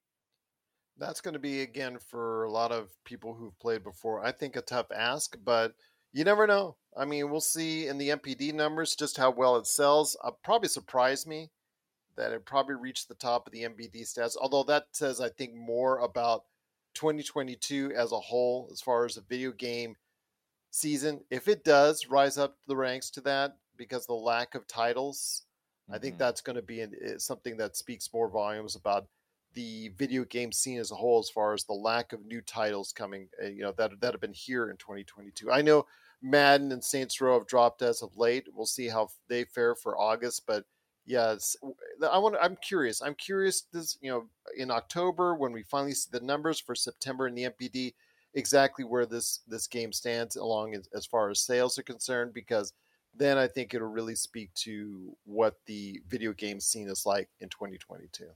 that's 0.97 1.21
going 1.21 1.33
to 1.33 1.39
be 1.39 1.61
again 1.61 1.97
for 1.99 2.43
a 2.45 2.51
lot 2.51 2.71
of 2.71 2.89
people 3.03 3.33
who've 3.33 3.57
played 3.59 3.83
before. 3.83 4.23
I 4.25 4.31
think 4.31 4.55
a 4.55 4.61
tough 4.61 4.87
ask, 4.95 5.35
but 5.43 5.73
you 6.13 6.23
never 6.23 6.47
know. 6.47 6.77
I 6.95 7.03
mean, 7.05 7.29
we'll 7.29 7.41
see 7.41 7.87
in 7.87 7.97
the 7.97 8.09
NPD 8.09 8.53
numbers 8.53 8.95
just 8.95 9.17
how 9.17 9.31
well 9.31 9.57
it 9.57 9.67
sells. 9.67 10.15
Uh, 10.23 10.31
probably 10.43 10.69
surprise 10.69 11.27
me 11.27 11.51
that 12.15 12.31
it 12.31 12.45
probably 12.45 12.75
reached 12.75 13.09
the 13.09 13.15
top 13.15 13.45
of 13.47 13.51
the 13.51 13.63
NPD 13.63 14.03
stats. 14.03 14.37
Although 14.39 14.63
that 14.63 14.85
says 14.93 15.19
I 15.19 15.29
think 15.29 15.53
more 15.55 15.99
about 15.99 16.43
2022 16.95 17.91
as 17.95 18.13
a 18.13 18.19
whole 18.19 18.69
as 18.71 18.79
far 18.79 19.03
as 19.05 19.17
a 19.17 19.21
video 19.21 19.51
game 19.51 19.95
season. 20.75 21.23
If 21.29 21.47
it 21.47 21.63
does 21.63 22.07
rise 22.07 22.37
up 22.37 22.57
the 22.67 22.75
ranks 22.75 23.09
to 23.11 23.21
that 23.21 23.57
because 23.77 24.05
the 24.05 24.13
lack 24.13 24.55
of 24.55 24.67
titles, 24.67 25.43
I 25.89 25.97
think 25.99 26.15
Mhm. 26.15 26.19
that's 26.19 26.41
going 26.41 26.55
to 26.55 26.61
be 26.61 26.81
an, 26.81 26.95
eh, 27.01 27.17
something 27.17 27.57
that 27.57 27.75
speaks 27.77 28.11
more 28.13 28.27
volumes 28.29 28.75
about 28.75 29.07
the 29.53 29.89
video 29.89 30.25
game 30.25 30.51
scene 30.51 30.79
as 30.79 30.91
a 30.91 30.95
whole, 30.95 31.19
as 31.19 31.29
far 31.29 31.53
as 31.53 31.63
the 31.63 31.73
lack 31.73 32.11
of 32.11 32.25
new 32.25 32.41
titles 32.41 32.91
coming, 32.91 33.29
uh, 33.41 33.45
you 33.45 33.61
know, 33.61 33.71
that 33.71 33.99
that 34.01 34.13
have 34.13 34.19
been 34.21 34.33
here 34.33 34.69
in 34.69 34.75
2022. 34.77 35.49
I 35.49 35.61
know 35.61 35.87
Madden 36.21 36.71
and 36.73 36.83
Saints 36.83 37.21
Row 37.21 37.37
have 37.39 37.47
dropped 37.47 37.81
as 37.81 38.01
of 38.01 38.17
late. 38.17 38.53
We'll 38.53 38.65
see 38.65 38.89
how 38.89 39.11
they 39.27 39.45
fare 39.45 39.75
for 39.75 39.97
August, 39.97 40.45
but 40.45 40.65
yeah, 41.05 41.33
it's, 41.33 41.55
I 42.01 42.17
want. 42.17 42.35
I'm 42.41 42.57
curious. 42.57 43.01
I'm 43.01 43.15
curious. 43.15 43.61
This, 43.61 43.97
you 44.01 44.09
know, 44.11 44.29
in 44.57 44.71
October 44.71 45.35
when 45.35 45.53
we 45.53 45.63
finally 45.63 45.93
see 45.93 46.09
the 46.11 46.19
numbers 46.19 46.59
for 46.59 46.75
September 46.75 47.27
in 47.27 47.35
the 47.35 47.43
NPD, 47.45 47.93
exactly 48.35 48.85
where 48.85 49.05
this 49.05 49.39
this 49.47 49.67
game 49.67 49.91
stands 49.93 50.35
along 50.35 50.75
as, 50.75 50.87
as 50.93 51.05
far 51.05 51.29
as 51.29 51.41
sales 51.41 51.77
are 51.79 51.83
concerned, 51.83 52.33
because 52.33 52.73
then 53.13 53.37
I 53.37 53.47
think 53.47 53.73
it'll 53.73 53.87
really 53.87 54.15
speak 54.15 54.53
to 54.55 55.17
what 55.23 55.57
the 55.65 56.01
video 56.07 56.33
game 56.33 56.59
scene 56.59 56.89
is 56.89 57.05
like 57.05 57.29
in 57.39 57.49
2022. 57.49 58.31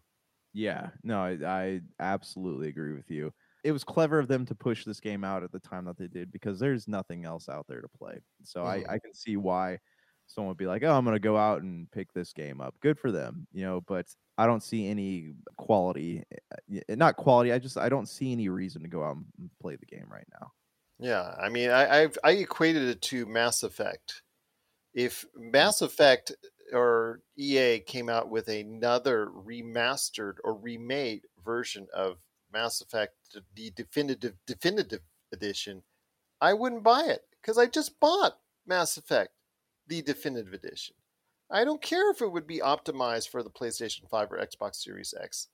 Yeah, 0.54 0.92
no, 1.04 1.20
I, 1.22 1.38
I 1.46 1.82
absolutely 2.00 2.70
agree 2.70 2.94
with 2.94 3.12
you. 3.12 3.34
It 3.64 3.72
was 3.72 3.84
clever 3.84 4.20
of 4.20 4.28
them 4.28 4.46
to 4.48 4.56
push 4.56 4.84
this 4.86 5.00
game 5.00 5.24
out 5.24 5.44
at 5.44 5.52
the 5.52 5.60
time 5.60 5.86
that 5.86 5.98
they 5.98 6.08
did 6.08 6.32
because 6.32 6.60
there's 6.60 6.88
nothing 6.88 7.26
else 7.26 7.50
out 7.50 7.68
there 7.68 7.82
to 7.82 7.90
play. 7.90 8.20
So 8.44 8.64
Mhm. 8.64 8.66
I, 8.66 8.84
I 8.90 9.00
can 9.00 9.14
see 9.14 9.38
why 9.38 9.80
someone 10.28 10.50
would 10.50 10.58
be 10.58 10.66
like, 10.68 10.84
oh, 10.84 10.94
I'm 10.98 11.04
going 11.04 11.16
to 11.16 11.20
go 11.20 11.38
out 11.38 11.62
and 11.62 11.92
pick 11.92 12.14
this 12.14 12.34
game 12.34 12.62
up. 12.62 12.80
Good 12.80 12.98
for 13.00 13.12
them, 13.12 13.48
you 13.52 13.64
know, 13.64 13.82
but 13.82 14.08
I 14.40 14.46
don't 14.46 14.64
see 14.64 14.88
any 14.88 15.34
quality, 15.58 16.24
uh, 16.54 16.96
not 16.96 17.18
quality. 17.18 17.52
I 17.52 17.60
just, 17.60 17.78
I 17.78 17.90
don't 17.90 18.08
see 18.08 18.32
any 18.32 18.48
reason 18.48 18.82
to 18.84 18.88
go 18.88 19.04
out 19.04 19.18
and 19.18 19.50
play 19.62 19.76
the 19.76 19.86
game 19.86 20.06
right 20.10 20.28
now. 20.40 20.54
Yeah, 20.98 21.36
I 21.38 21.50
mean, 21.50 21.70
I 21.70 22.04
I've, 22.04 22.18
I 22.24 22.32
equated 22.32 22.84
it 22.84 23.02
to 23.04 23.26
Mass 23.26 23.64
Effect. 23.64 24.22
If 24.94 25.26
Mass 25.36 25.82
Effect 25.82 26.32
or 26.72 27.22
EA 27.38 27.80
came 27.80 28.08
out 28.08 28.30
with 28.30 28.48
another 28.48 29.28
remastered 29.28 30.36
or 30.46 30.56
remade 30.56 31.24
version 31.44 31.88
of 31.94 32.18
Mass 32.54 32.80
Effect, 32.80 33.16
the 33.56 33.72
definitive 33.72 34.36
definitive 34.48 35.02
edition, 35.34 35.84
I 36.40 36.54
wouldn't 36.54 36.84
buy 36.84 37.04
it 37.08 37.24
because 37.42 37.58
I 37.58 37.66
just 37.66 38.00
bought 38.00 38.40
Mass 38.66 38.96
Effect, 38.96 39.32
the 39.88 40.02
definitive 40.02 40.54
edition. 40.54 40.96
I 41.52 41.64
don't 41.64 41.82
care 41.82 42.12
if 42.12 42.22
it 42.22 42.32
would 42.32 42.46
be 42.48 42.60
optimized 42.60 43.30
for 43.30 43.42
the 43.44 43.50
PlayStation 43.50 44.08
5 44.10 44.32
or 44.32 44.38
Xbox 44.38 44.76
Series 44.76 45.14
X. 45.20 45.48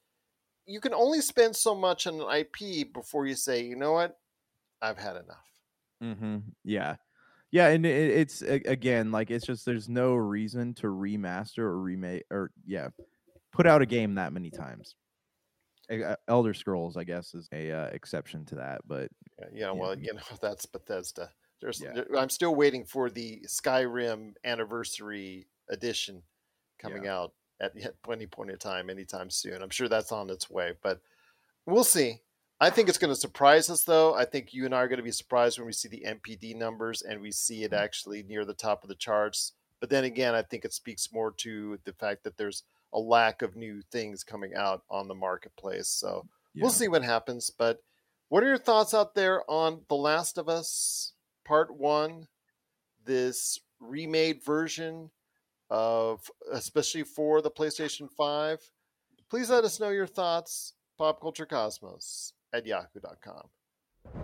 You 0.65 0.81
can 0.81 0.93
only 0.93 1.21
spend 1.21 1.55
so 1.55 1.73
much 1.75 2.07
on 2.07 2.19
an 2.19 2.27
IP 2.29 2.91
before 2.93 3.25
you 3.27 3.35
say, 3.35 3.63
you 3.63 3.75
know 3.75 3.93
what, 3.93 4.17
I've 4.81 4.97
had 4.97 5.15
enough. 5.15 5.45
Mm-hmm. 6.03 6.37
Yeah. 6.63 6.95
Yeah, 7.51 7.67
and 7.67 7.85
it, 7.85 8.11
it's 8.11 8.41
again 8.41 9.11
like 9.13 9.31
it's 9.31 9.45
just 9.45 9.65
there's 9.65 9.87
no 9.87 10.15
reason 10.15 10.73
to 10.75 10.87
remaster 10.87 11.59
or 11.59 11.79
remake 11.79 12.23
or 12.29 12.51
yeah, 12.65 12.89
put 13.53 13.65
out 13.65 13.81
a 13.81 13.85
game 13.85 14.15
that 14.15 14.33
many 14.33 14.49
times. 14.49 14.95
Uh, 15.89 16.15
Elder 16.27 16.53
Scrolls, 16.53 16.97
I 16.97 17.05
guess, 17.05 17.33
is 17.33 17.47
a 17.53 17.71
uh, 17.71 17.85
exception 17.93 18.43
to 18.47 18.55
that, 18.55 18.81
but 18.85 19.09
Yeah, 19.53 19.67
Yeah. 19.67 19.71
well, 19.71 19.97
you 19.97 20.13
know, 20.13 20.19
that's 20.41 20.65
Bethesda. 20.65 21.29
There's, 21.61 21.79
Yeah. 21.79 21.93
there- 21.93 22.17
I'm 22.17 22.29
still 22.31 22.55
waiting 22.55 22.83
for 22.83 23.09
the 23.09 23.45
Skyrim 23.47 24.33
anniversary 24.43 25.45
edition 25.69 26.21
coming 26.79 27.07
out 27.07 27.33
at, 27.61 27.75
at 27.77 27.95
any 28.11 28.27
point 28.27 28.51
in 28.51 28.57
time, 28.57 28.89
anytime 28.89 29.29
soon. 29.29 29.61
I'm 29.61 29.69
sure 29.69 29.87
that's 29.87 30.11
on 30.11 30.29
its 30.29 30.49
way, 30.49 30.73
but 30.83 30.99
we'll 31.65 31.83
see. 31.83 32.19
I 32.59 32.69
think 32.69 32.87
it's 32.87 32.97
going 32.97 33.13
to 33.13 33.19
surprise 33.19 33.69
us, 33.69 33.83
though. 33.83 34.13
I 34.13 34.25
think 34.25 34.53
you 34.53 34.65
and 34.65 34.73
I 34.73 34.79
are 34.79 34.87
going 34.87 34.97
to 34.97 35.03
be 35.03 35.11
surprised 35.11 35.57
when 35.57 35.65
we 35.65 35.73
see 35.73 35.89
the 35.89 36.05
NPD 36.07 36.55
numbers 36.55 37.01
and 37.01 37.21
we 37.21 37.31
see 37.31 37.63
it 37.63 37.71
mm-hmm. 37.71 37.83
actually 37.83 38.23
near 38.23 38.45
the 38.45 38.53
top 38.53 38.83
of 38.83 38.89
the 38.89 38.95
charts. 38.95 39.53
But 39.79 39.89
then 39.89 40.05
again, 40.05 40.35
I 40.35 40.41
think 40.41 40.63
it 40.63 40.73
speaks 40.73 41.11
more 41.11 41.31
to 41.37 41.77
the 41.83 41.93
fact 41.93 42.23
that 42.23 42.37
there's 42.37 42.63
a 42.93 42.99
lack 42.99 43.41
of 43.41 43.57
new 43.57 43.81
things 43.91 44.23
coming 44.23 44.53
out 44.55 44.83
on 44.89 45.07
the 45.07 45.15
marketplace. 45.15 45.89
So 45.89 46.25
yeah. 46.53 46.61
we'll 46.61 46.71
see 46.71 46.87
what 46.87 47.03
happens. 47.03 47.51
But 47.55 47.79
what 48.29 48.41
are 48.41 48.47
your 48.47 48.57
thoughts 48.57 48.93
out 48.93 49.15
there 49.15 49.43
on 49.51 49.81
The 49.89 49.95
Last 49.95 50.37
of 50.37 50.47
Us 50.47 51.13
Part 51.43 51.75
One? 51.75 52.27
This 53.03 53.59
remade 53.79 54.43
version 54.43 55.11
of, 55.69 56.29
especially 56.51 57.03
for 57.03 57.41
the 57.41 57.51
PlayStation 57.51 58.09
Five. 58.09 58.59
Please 59.29 59.49
let 59.49 59.63
us 59.63 59.79
know 59.79 59.89
your 59.89 60.07
thoughts. 60.07 60.73
Pop 60.97 61.19
Culture 61.19 61.45
Cosmos 61.45 62.33
at 62.53 62.65
yahoo.com. 62.65 63.49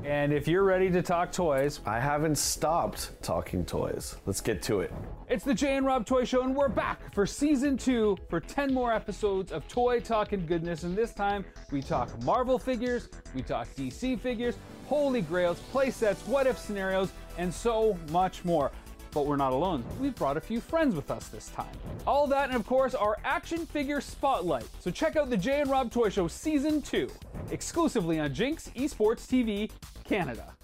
And 0.04 0.34
if 0.34 0.48
you're 0.48 0.64
ready 0.64 0.90
to 0.92 1.02
talk 1.02 1.32
toys, 1.32 1.80
I 1.86 2.00
haven't 2.00 2.38
stopped 2.38 3.12
talking 3.22 3.66
toys. 3.66 4.16
Let's 4.26 4.42
get 4.42 4.62
to 4.64 4.82
it. 4.82 4.94
it's 5.30 5.44
the 5.44 5.54
Jay 5.54 5.76
and 5.76 5.86
Rob 5.86 6.06
Toy 6.06 6.24
Show, 6.24 6.44
and 6.44 6.56
we're 6.56 6.70
back 6.70 7.14
for 7.14 7.26
season 7.26 7.78
two 7.78 8.18
for 8.30 8.40
10 8.40 8.74
more 8.74 8.94
episodes 8.94 9.52
of 9.52 9.68
toy 9.68 10.00
talk 10.00 10.34
and 10.34 10.48
goodness. 10.48 10.84
And 10.84 10.96
this 10.96 11.14
time 11.14 11.46
we 11.72 11.82
talk 11.82 12.10
Marvel 12.24 12.58
figures, 12.58 13.10
we 13.36 13.42
talk 13.42 13.68
DC 13.76 14.20
figures, 14.20 14.56
holy 14.88 15.22
grails, 15.22 15.60
play 15.72 15.92
sets, 15.92 16.26
what 16.28 16.48
if 16.48 16.58
scenarios, 16.58 17.12
and 17.38 17.54
so 17.54 17.98
much 18.12 18.44
more. 18.44 18.72
But 19.14 19.26
we're 19.26 19.36
not 19.36 19.52
alone. 19.52 19.84
We've 20.00 20.16
brought 20.16 20.38
a 20.38 20.42
few 20.42 20.62
friends 20.62 20.96
with 20.96 21.12
us 21.12 21.28
this 21.28 21.50
time. 21.50 21.76
All 22.08 22.28
that 22.28 22.50
and 22.50 22.56
of 22.56 22.66
course 22.66 22.96
our 22.96 23.18
action 23.24 23.66
figure 23.66 24.00
spotlight. 24.00 24.66
So 24.80 24.90
check 24.90 25.16
out 25.16 25.30
the 25.30 25.38
Jay 25.38 25.62
and 25.62 25.70
Rob 25.70 25.92
Toy 25.92 26.10
Show 26.10 26.28
Season 26.28 26.82
2, 26.82 27.10
exclusively 27.50 28.20
on 28.20 28.34
Jinx 28.34 28.70
Esports 28.76 29.28
TV 29.28 29.70
Canada. 30.06 30.56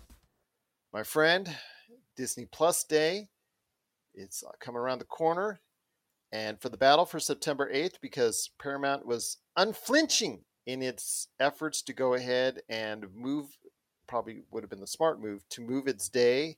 My 0.93 1.03
friend, 1.03 1.53
Disney 2.15 2.45
Plus 2.45 2.83
Day, 2.83 3.27
it's 4.13 4.43
uh, 4.43 4.51
coming 4.59 4.79
around 4.79 4.99
the 4.99 5.05
corner. 5.05 5.59
And 6.31 6.59
for 6.59 6.69
the 6.69 6.77
battle 6.77 7.05
for 7.05 7.19
September 7.19 7.71
8th, 7.73 8.01
because 8.01 8.49
Paramount 8.59 9.05
was 9.05 9.37
unflinching 9.55 10.41
in 10.65 10.81
its 10.81 11.27
efforts 11.39 11.81
to 11.83 11.93
go 11.93 12.13
ahead 12.13 12.61
and 12.67 13.05
move, 13.15 13.57
probably 14.07 14.43
would 14.51 14.63
have 14.63 14.69
been 14.69 14.81
the 14.81 14.87
smart 14.87 15.21
move, 15.21 15.47
to 15.49 15.61
move 15.61 15.87
its 15.87 16.09
day 16.09 16.57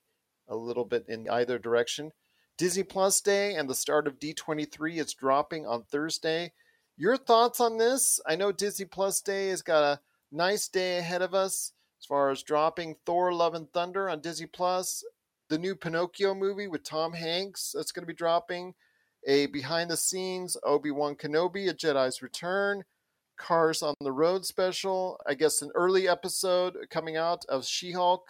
a 0.50 0.56
little 0.56 0.86
bit 0.86 1.06
in 1.08 1.30
either 1.30 1.60
direction. 1.60 2.12
Disney 2.58 2.84
Plus 2.84 3.22
Day 3.22 3.56
and 3.56 3.70
the 3.70 3.76
start 3.76 4.08
of 4.08 4.20
D23 4.20 4.98
is 4.98 5.14
dropping 5.14 5.66
on 5.66 5.84
Thursday. 5.84 6.52
Your 6.98 7.16
thoughts 7.16 7.62
on 7.62 7.78
this? 7.78 8.20
I 8.28 8.36
know 8.36 8.52
Disney 8.52 8.86
Plus 8.86 9.22
Day 9.22 9.48
has 9.50 9.62
got 9.62 9.84
a 9.84 10.02
nice 10.32 10.68
day 10.68 10.98
ahead 10.98 11.22
of 11.22 11.34
us 11.34 11.72
as 12.02 12.06
far 12.06 12.30
as 12.30 12.44
dropping 12.44 12.96
Thor 13.06 13.32
Love 13.34 13.54
and 13.54 13.72
Thunder 13.72 14.10
on 14.10 14.22
Disney 14.22 14.48
Plus, 14.48 15.04
the 15.50 15.58
new 15.58 15.76
Pinocchio 15.76 16.34
movie 16.34 16.68
with 16.68 16.84
Tom 16.84 17.14
Hanks 17.14 17.74
that's 17.76 17.92
going 17.92 18.04
to 18.04 18.08
be 18.08 18.14
dropping, 18.14 18.74
a 19.28 19.48
behind 19.48 19.90
the 19.90 19.98
scenes 19.98 20.58
Obi-Wan 20.64 21.16
Kenobi, 21.16 21.70
a 21.70 21.74
Jedi's 21.74 22.22
Return, 22.22 22.84
Cars 23.38 23.82
on 23.82 23.96
the 24.02 24.12
Road 24.12 24.46
special, 24.46 25.20
I 25.26 25.34
guess 25.34 25.62
an 25.62 25.72
early 25.76 26.08
episode 26.08 26.76
coming 26.90 27.16
out 27.16 27.46
of 27.48 27.66
She-Hulk, 27.66 28.28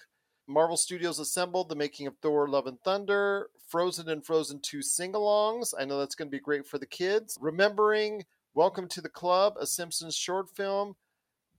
Marvel 0.49 0.77
Studios 0.77 1.19
assembled 1.19 1.69
the 1.69 1.75
making 1.75 2.07
of 2.07 2.17
Thor 2.17 2.49
Love 2.49 2.65
and 2.65 2.81
Thunder, 2.81 3.51
Frozen 3.67 4.09
and 4.09 4.25
Frozen 4.25 4.61
2 4.61 4.81
sing 4.81 5.13
alongs. 5.13 5.75
I 5.79 5.85
know 5.85 5.99
that's 5.99 6.15
going 6.15 6.27
to 6.27 6.35
be 6.35 6.39
great 6.39 6.65
for 6.65 6.79
the 6.79 6.87
kids. 6.87 7.37
Remembering 7.39 8.25
Welcome 8.55 8.87
to 8.87 8.99
the 8.99 9.09
Club, 9.09 9.57
a 9.59 9.67
Simpsons 9.67 10.15
short 10.15 10.49
film. 10.49 10.95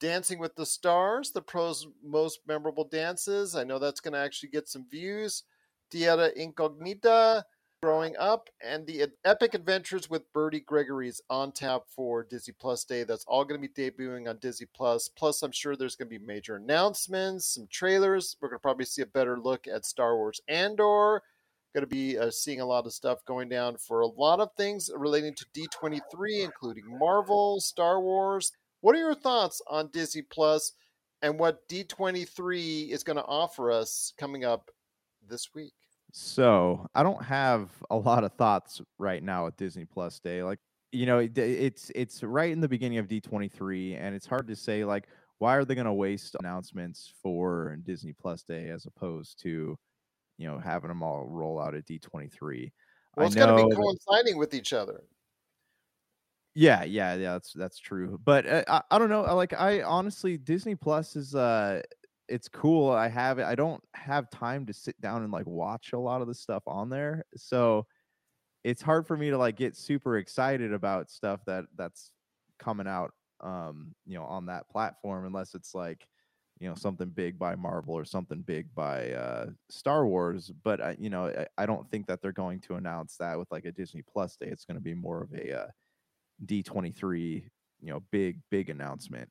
Dancing 0.01 0.41
with 0.41 0.57
the 0.57 0.67
Stars, 0.67 1.31
the 1.31 1.41
pros 1.41 1.87
most 2.05 2.41
memorable 2.49 2.83
dances. 2.83 3.55
I 3.55 3.63
know 3.63 3.79
that's 3.79 4.01
going 4.01 4.15
to 4.15 4.19
actually 4.19 4.49
get 4.49 4.69
some 4.69 4.89
views. 4.91 5.45
Tierra 5.89 6.33
Incognita, 6.37 7.45
Growing 7.83 8.15
Up, 8.19 8.51
and 8.63 8.87
the 8.87 9.07
Epic 9.25 9.55
Adventures 9.55 10.11
with 10.11 10.31
Bertie 10.35 10.61
Gregory's 10.61 11.23
on 11.31 11.51
tap 11.51 11.85
for 11.89 12.23
Disney 12.23 12.53
Plus 12.61 12.85
Day. 12.85 13.05
That's 13.05 13.25
all 13.27 13.43
going 13.43 13.59
to 13.59 13.67
be 13.67 13.73
debuting 13.73 14.29
on 14.29 14.37
Disney 14.37 14.67
Plus. 14.75 15.09
Plus, 15.09 15.43
I'm 15.43 15.51
sure 15.51 15.75
there's 15.75 15.97
going 15.97 16.11
to 16.11 16.19
be 16.19 16.23
major 16.23 16.57
announcements, 16.57 17.55
some 17.55 17.67
trailers. 17.71 18.37
We're 18.39 18.51
going 18.51 18.59
to 18.59 18.63
probably 18.63 18.85
see 18.85 19.01
a 19.01 19.07
better 19.07 19.41
look 19.41 19.67
at 19.67 19.87
Star 19.87 20.15
Wars 20.15 20.43
Andor. 20.47 21.23
Going 21.75 21.81
to 21.81 21.87
be 21.87 22.19
uh, 22.19 22.31
seeing 22.31 22.61
a 22.61 22.67
lot 22.67 22.85
of 22.85 22.93
stuff 22.93 23.25
going 23.25 23.49
down 23.49 23.79
for 23.79 24.01
a 24.01 24.07
lot 24.07 24.41
of 24.41 24.51
things 24.59 24.91
relating 24.95 25.35
to 25.37 25.47
D23, 25.55 26.45
including 26.45 26.85
Marvel, 26.87 27.63
Star 27.63 27.99
Wars. 27.99 28.53
What 28.83 28.95
are 28.95 28.99
your 28.99 29.15
thoughts 29.15 29.63
on 29.71 29.89
Disney 29.91 30.21
Plus 30.21 30.73
and 31.23 31.39
what 31.39 31.67
D23 31.67 32.91
is 32.91 33.05
going 33.05 33.17
to 33.17 33.25
offer 33.25 33.73
us 33.73 34.13
coming 34.19 34.45
up 34.45 34.71
this 35.27 35.55
week? 35.55 35.73
So 36.13 36.87
I 36.95 37.03
don't 37.03 37.23
have 37.25 37.71
a 37.91 37.97
lot 37.97 38.25
of 38.25 38.33
thoughts 38.33 38.81
right 38.99 39.23
now 39.23 39.47
at 39.47 39.57
Disney 39.57 39.85
Plus 39.85 40.19
Day. 40.21 40.43
Like, 40.43 40.59
you 40.93 41.07
know, 41.07 41.19
it, 41.19 41.37
it's 41.39 41.91
it's 41.95 42.23
right 42.23 42.51
in 42.51 42.61
the 42.61 42.69
beginning 42.69 42.99
of 42.99 43.07
D23, 43.09 43.97
and 44.01 44.15
it's 44.15 44.27
hard 44.27 44.49
to 44.49 44.57
say 44.57 44.85
like 44.85 45.07
why 45.41 45.57
are 45.57 45.65
they 45.65 45.75
going 45.75 45.87
to 45.87 45.93
waste 45.93 46.37
announcements 46.39 47.13
for 47.23 47.77
Disney 47.83 48.13
Plus 48.13 48.43
Day 48.43 48.69
as 48.69 48.85
opposed 48.85 49.41
to, 49.43 49.77
you 50.37 50.47
know, 50.47 50.59
having 50.59 50.89
them 50.89 51.03
all 51.03 51.25
roll 51.25 51.59
out 51.59 51.75
at 51.75 51.87
D23. 51.87 52.71
Well, 53.17 53.27
it's 53.27 53.35
going 53.35 53.49
to 53.49 53.69
be 53.69 53.75
coinciding 53.75 54.37
with 54.37 54.53
each 54.53 54.75
other. 54.75 55.03
Yeah, 56.55 56.85
yeah, 56.85 57.15
yeah. 57.15 57.33
That's 57.33 57.55
that's 57.55 57.79
true. 57.79 58.21
But 58.23 58.47
uh, 58.47 58.65
I, 58.69 58.83
I 58.91 58.99
don't 58.99 59.09
know. 59.09 59.23
Like 59.35 59.55
I 59.55 59.83
honestly, 59.83 60.37
Disney 60.37 60.75
Plus 60.75 61.17
is 61.17 61.35
uh 61.35 61.81
it's 62.31 62.49
cool. 62.49 62.91
I 62.91 63.09
have 63.09 63.39
it. 63.39 63.45
I 63.45 63.55
don't 63.55 63.83
have 63.95 64.31
time 64.31 64.65
to 64.67 64.73
sit 64.73 64.99
down 65.01 65.23
and 65.23 65.33
like 65.33 65.47
watch 65.47 65.93
a 65.93 65.99
lot 65.99 66.23
of 66.23 66.29
the 66.29 66.35
stuff 66.35 66.63
on 66.67 66.89
there. 66.89 67.25
So 67.37 67.87
it's 68.63 68.81
hard 68.81 69.07
for 69.07 69.17
me 69.17 69.31
to 69.31 69.39
like 69.39 69.57
get 69.57 69.77
super 69.77 70.17
excited 70.17 70.73
about 70.73 71.11
stuff 71.11 71.41
that 71.47 71.65
that's 71.77 72.13
coming 72.59 72.87
out 72.87 73.13
um, 73.41 73.95
you 74.07 74.19
know, 74.19 74.25
on 74.25 74.47
that 74.47 74.69
platform 74.69 75.27
unless 75.27 75.55
it's 75.55 75.75
like, 75.75 76.07
you 76.59 76.69
know, 76.69 76.75
something 76.75 77.09
big 77.09 77.39
by 77.39 77.55
Marvel 77.55 77.95
or 77.95 78.05
something 78.05 78.43
big 78.43 78.73
by 78.75 79.13
uh 79.13 79.47
Star 79.71 80.07
Wars, 80.07 80.53
but 80.63 80.81
I, 80.81 80.97
you 81.01 81.09
know, 81.09 81.29
I, 81.29 81.47
I 81.57 81.67
don't 81.67 81.91
think 81.91 82.07
that 82.07 82.21
they're 82.21 82.33
going 82.33 82.61
to 82.61 82.75
announce 82.75 83.17
that 83.17 83.39
with 83.39 83.51
like 83.51 83.65
a 83.65 83.73
Disney 83.73 84.03
Plus 84.03 84.37
day. 84.37 84.49
It's 84.49 84.67
going 84.67 84.77
to 84.77 84.83
be 84.83 84.95
more 84.95 85.23
of 85.23 85.33
a 85.33 85.63
uh, 85.63 85.67
D23, 86.45 87.45
you 87.81 87.91
know, 87.91 88.03
big 88.11 88.41
big 88.51 88.69
announcement. 88.69 89.31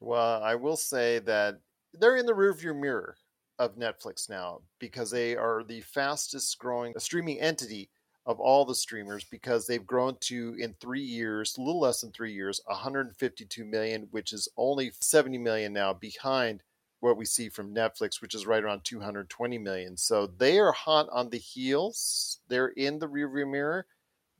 Well, 0.00 0.42
I 0.42 0.54
will 0.54 0.76
say 0.76 1.18
that 1.20 1.60
they're 2.00 2.16
in 2.16 2.26
the 2.26 2.32
rearview 2.32 2.78
mirror 2.78 3.16
of 3.58 3.76
Netflix 3.76 4.28
now 4.28 4.60
because 4.78 5.10
they 5.10 5.36
are 5.36 5.62
the 5.64 5.80
fastest 5.80 6.58
growing 6.58 6.92
uh, 6.94 6.98
streaming 6.98 7.40
entity 7.40 7.88
of 8.26 8.40
all 8.40 8.64
the 8.64 8.74
streamers 8.74 9.24
because 9.24 9.66
they've 9.66 9.86
grown 9.86 10.16
to 10.20 10.56
in 10.58 10.74
three 10.74 11.02
years, 11.02 11.56
a 11.56 11.60
little 11.60 11.80
less 11.80 12.00
than 12.00 12.10
three 12.10 12.32
years, 12.32 12.60
152 12.66 13.64
million, 13.64 14.08
which 14.10 14.32
is 14.32 14.48
only 14.56 14.90
70 15.00 15.38
million 15.38 15.72
now 15.72 15.92
behind 15.92 16.62
what 17.00 17.16
we 17.16 17.24
see 17.24 17.48
from 17.48 17.74
Netflix, 17.74 18.20
which 18.20 18.34
is 18.34 18.46
right 18.46 18.64
around 18.64 18.82
220 18.84 19.58
million. 19.58 19.96
So 19.96 20.26
they 20.26 20.58
are 20.58 20.72
hot 20.72 21.08
on 21.12 21.30
the 21.30 21.38
heels. 21.38 22.40
They're 22.48 22.68
in 22.68 22.98
the 22.98 23.08
rearview 23.08 23.48
mirror. 23.48 23.86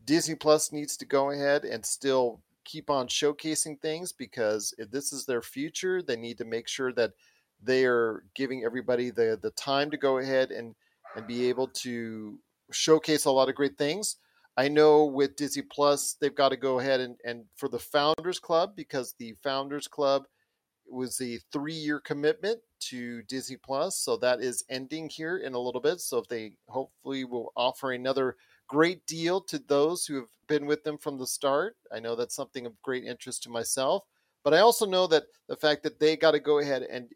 Disney 0.04 0.34
Plus 0.34 0.72
needs 0.72 0.96
to 0.96 1.06
go 1.06 1.30
ahead 1.30 1.64
and 1.64 1.84
still 1.84 2.40
keep 2.64 2.90
on 2.90 3.06
showcasing 3.06 3.80
things 3.80 4.12
because 4.12 4.74
if 4.78 4.90
this 4.90 5.12
is 5.12 5.24
their 5.24 5.42
future, 5.42 6.02
they 6.02 6.16
need 6.16 6.38
to 6.38 6.44
make 6.44 6.66
sure 6.66 6.92
that 6.92 7.12
they 7.62 7.84
are 7.84 8.24
giving 8.34 8.64
everybody 8.64 9.10
the 9.10 9.38
the 9.40 9.50
time 9.52 9.90
to 9.90 9.96
go 9.96 10.18
ahead 10.18 10.50
and 10.50 10.74
and 11.14 11.26
be 11.26 11.48
able 11.48 11.68
to 11.68 12.38
showcase 12.72 13.24
a 13.24 13.30
lot 13.30 13.48
of 13.48 13.54
great 13.54 13.78
things. 13.78 14.16
I 14.56 14.68
know 14.68 15.04
with 15.04 15.36
Disney 15.36 15.62
Plus, 15.62 16.16
they've 16.20 16.34
got 16.34 16.48
to 16.48 16.56
go 16.56 16.78
ahead 16.78 17.00
and, 17.00 17.16
and 17.24 17.44
for 17.56 17.68
the 17.68 17.78
Founders 17.78 18.38
Club, 18.38 18.72
because 18.74 19.14
the 19.18 19.34
Founders 19.42 19.86
Club 19.86 20.24
was 20.88 21.20
a 21.20 21.38
three 21.52 21.74
year 21.74 22.00
commitment 22.00 22.60
to 22.80 23.22
Disney 23.22 23.56
Plus. 23.56 23.98
So 23.98 24.16
that 24.18 24.40
is 24.40 24.64
ending 24.70 25.08
here 25.08 25.38
in 25.38 25.54
a 25.54 25.58
little 25.58 25.80
bit. 25.80 26.00
So 26.00 26.18
if 26.18 26.28
they 26.28 26.52
hopefully 26.68 27.24
will 27.24 27.52
offer 27.56 27.92
another 27.92 28.36
great 28.68 29.06
deal 29.06 29.40
to 29.42 29.58
those 29.58 30.06
who 30.06 30.14
have 30.16 30.28
been 30.48 30.66
with 30.66 30.84
them 30.84 30.96
from 30.96 31.18
the 31.18 31.26
start, 31.26 31.76
I 31.92 32.00
know 32.00 32.14
that's 32.16 32.34
something 32.34 32.66
of 32.66 32.80
great 32.82 33.04
interest 33.04 33.42
to 33.44 33.50
myself. 33.50 34.04
But 34.44 34.54
I 34.54 34.60
also 34.60 34.86
know 34.86 35.06
that 35.08 35.24
the 35.48 35.56
fact 35.56 35.82
that 35.82 35.98
they 35.98 36.16
got 36.16 36.30
to 36.32 36.40
go 36.40 36.60
ahead 36.60 36.82
and 36.82 37.08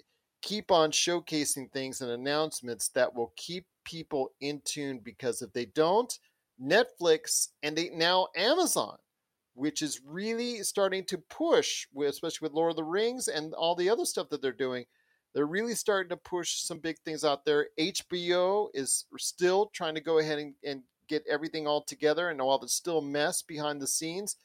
keep 0.42 0.70
on 0.70 0.90
showcasing 0.90 1.70
things 1.70 2.00
and 2.00 2.10
announcements 2.10 2.88
that 2.88 3.14
will 3.14 3.32
keep 3.36 3.66
people 3.84 4.30
in 4.40 4.60
tune 4.64 5.00
because 5.02 5.42
if 5.42 5.52
they 5.52 5.66
don't, 5.66 6.18
Netflix 6.62 7.48
and 7.62 7.76
they, 7.76 7.90
now 7.90 8.28
Amazon, 8.36 8.96
which 9.54 9.82
is 9.82 10.00
really 10.06 10.62
starting 10.62 11.04
to 11.04 11.18
push, 11.18 11.86
especially 12.06 12.46
with 12.46 12.52
Lord 12.52 12.70
of 12.70 12.76
the 12.76 12.84
Rings 12.84 13.28
and 13.28 13.54
all 13.54 13.74
the 13.74 13.90
other 13.90 14.04
stuff 14.04 14.28
that 14.30 14.42
they're 14.42 14.52
doing, 14.52 14.84
they're 15.34 15.46
really 15.46 15.74
starting 15.74 16.10
to 16.10 16.16
push 16.16 16.60
some 16.62 16.78
big 16.78 16.98
things 17.04 17.24
out 17.24 17.44
there. 17.44 17.68
HBO 17.78 18.68
is 18.74 19.04
still 19.18 19.70
trying 19.72 19.94
to 19.94 20.00
go 20.00 20.18
ahead 20.18 20.38
and, 20.38 20.54
and 20.64 20.82
get 21.08 21.24
everything 21.28 21.66
all 21.66 21.82
together, 21.82 22.30
and 22.30 22.40
while 22.40 22.58
there's 22.58 22.72
still 22.72 22.98
a 22.98 23.02
mess 23.02 23.42
behind 23.42 23.80
the 23.80 23.86
scenes, 23.86 24.36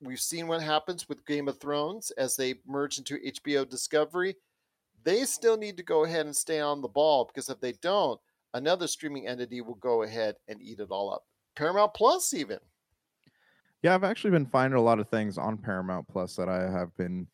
we've 0.00 0.20
seen 0.20 0.46
what 0.46 0.62
happens 0.62 1.08
with 1.08 1.26
Game 1.26 1.48
of 1.48 1.58
Thrones 1.58 2.10
as 2.12 2.36
they 2.36 2.54
merge 2.66 2.98
into 2.98 3.18
HBO 3.18 3.68
Discovery 3.68 4.36
they 5.04 5.24
still 5.24 5.56
need 5.56 5.76
to 5.76 5.82
go 5.82 6.04
ahead 6.04 6.26
and 6.26 6.36
stay 6.36 6.60
on 6.60 6.82
the 6.82 6.88
ball 6.88 7.24
because 7.24 7.48
if 7.48 7.60
they 7.60 7.72
don't, 7.80 8.20
another 8.54 8.86
streaming 8.86 9.26
entity 9.26 9.60
will 9.60 9.76
go 9.76 10.02
ahead 10.02 10.36
and 10.48 10.60
eat 10.62 10.80
it 10.80 10.88
all 10.90 11.12
up. 11.12 11.24
Paramount 11.56 11.94
Plus, 11.94 12.34
even. 12.34 12.58
Yeah, 13.82 13.94
I've 13.94 14.04
actually 14.04 14.30
been 14.30 14.46
finding 14.46 14.78
a 14.78 14.82
lot 14.82 14.98
of 14.98 15.08
things 15.08 15.38
on 15.38 15.56
Paramount 15.56 16.08
Plus 16.08 16.34
that 16.36 16.48
I 16.48 16.70
have 16.70 16.96
been 16.96 17.26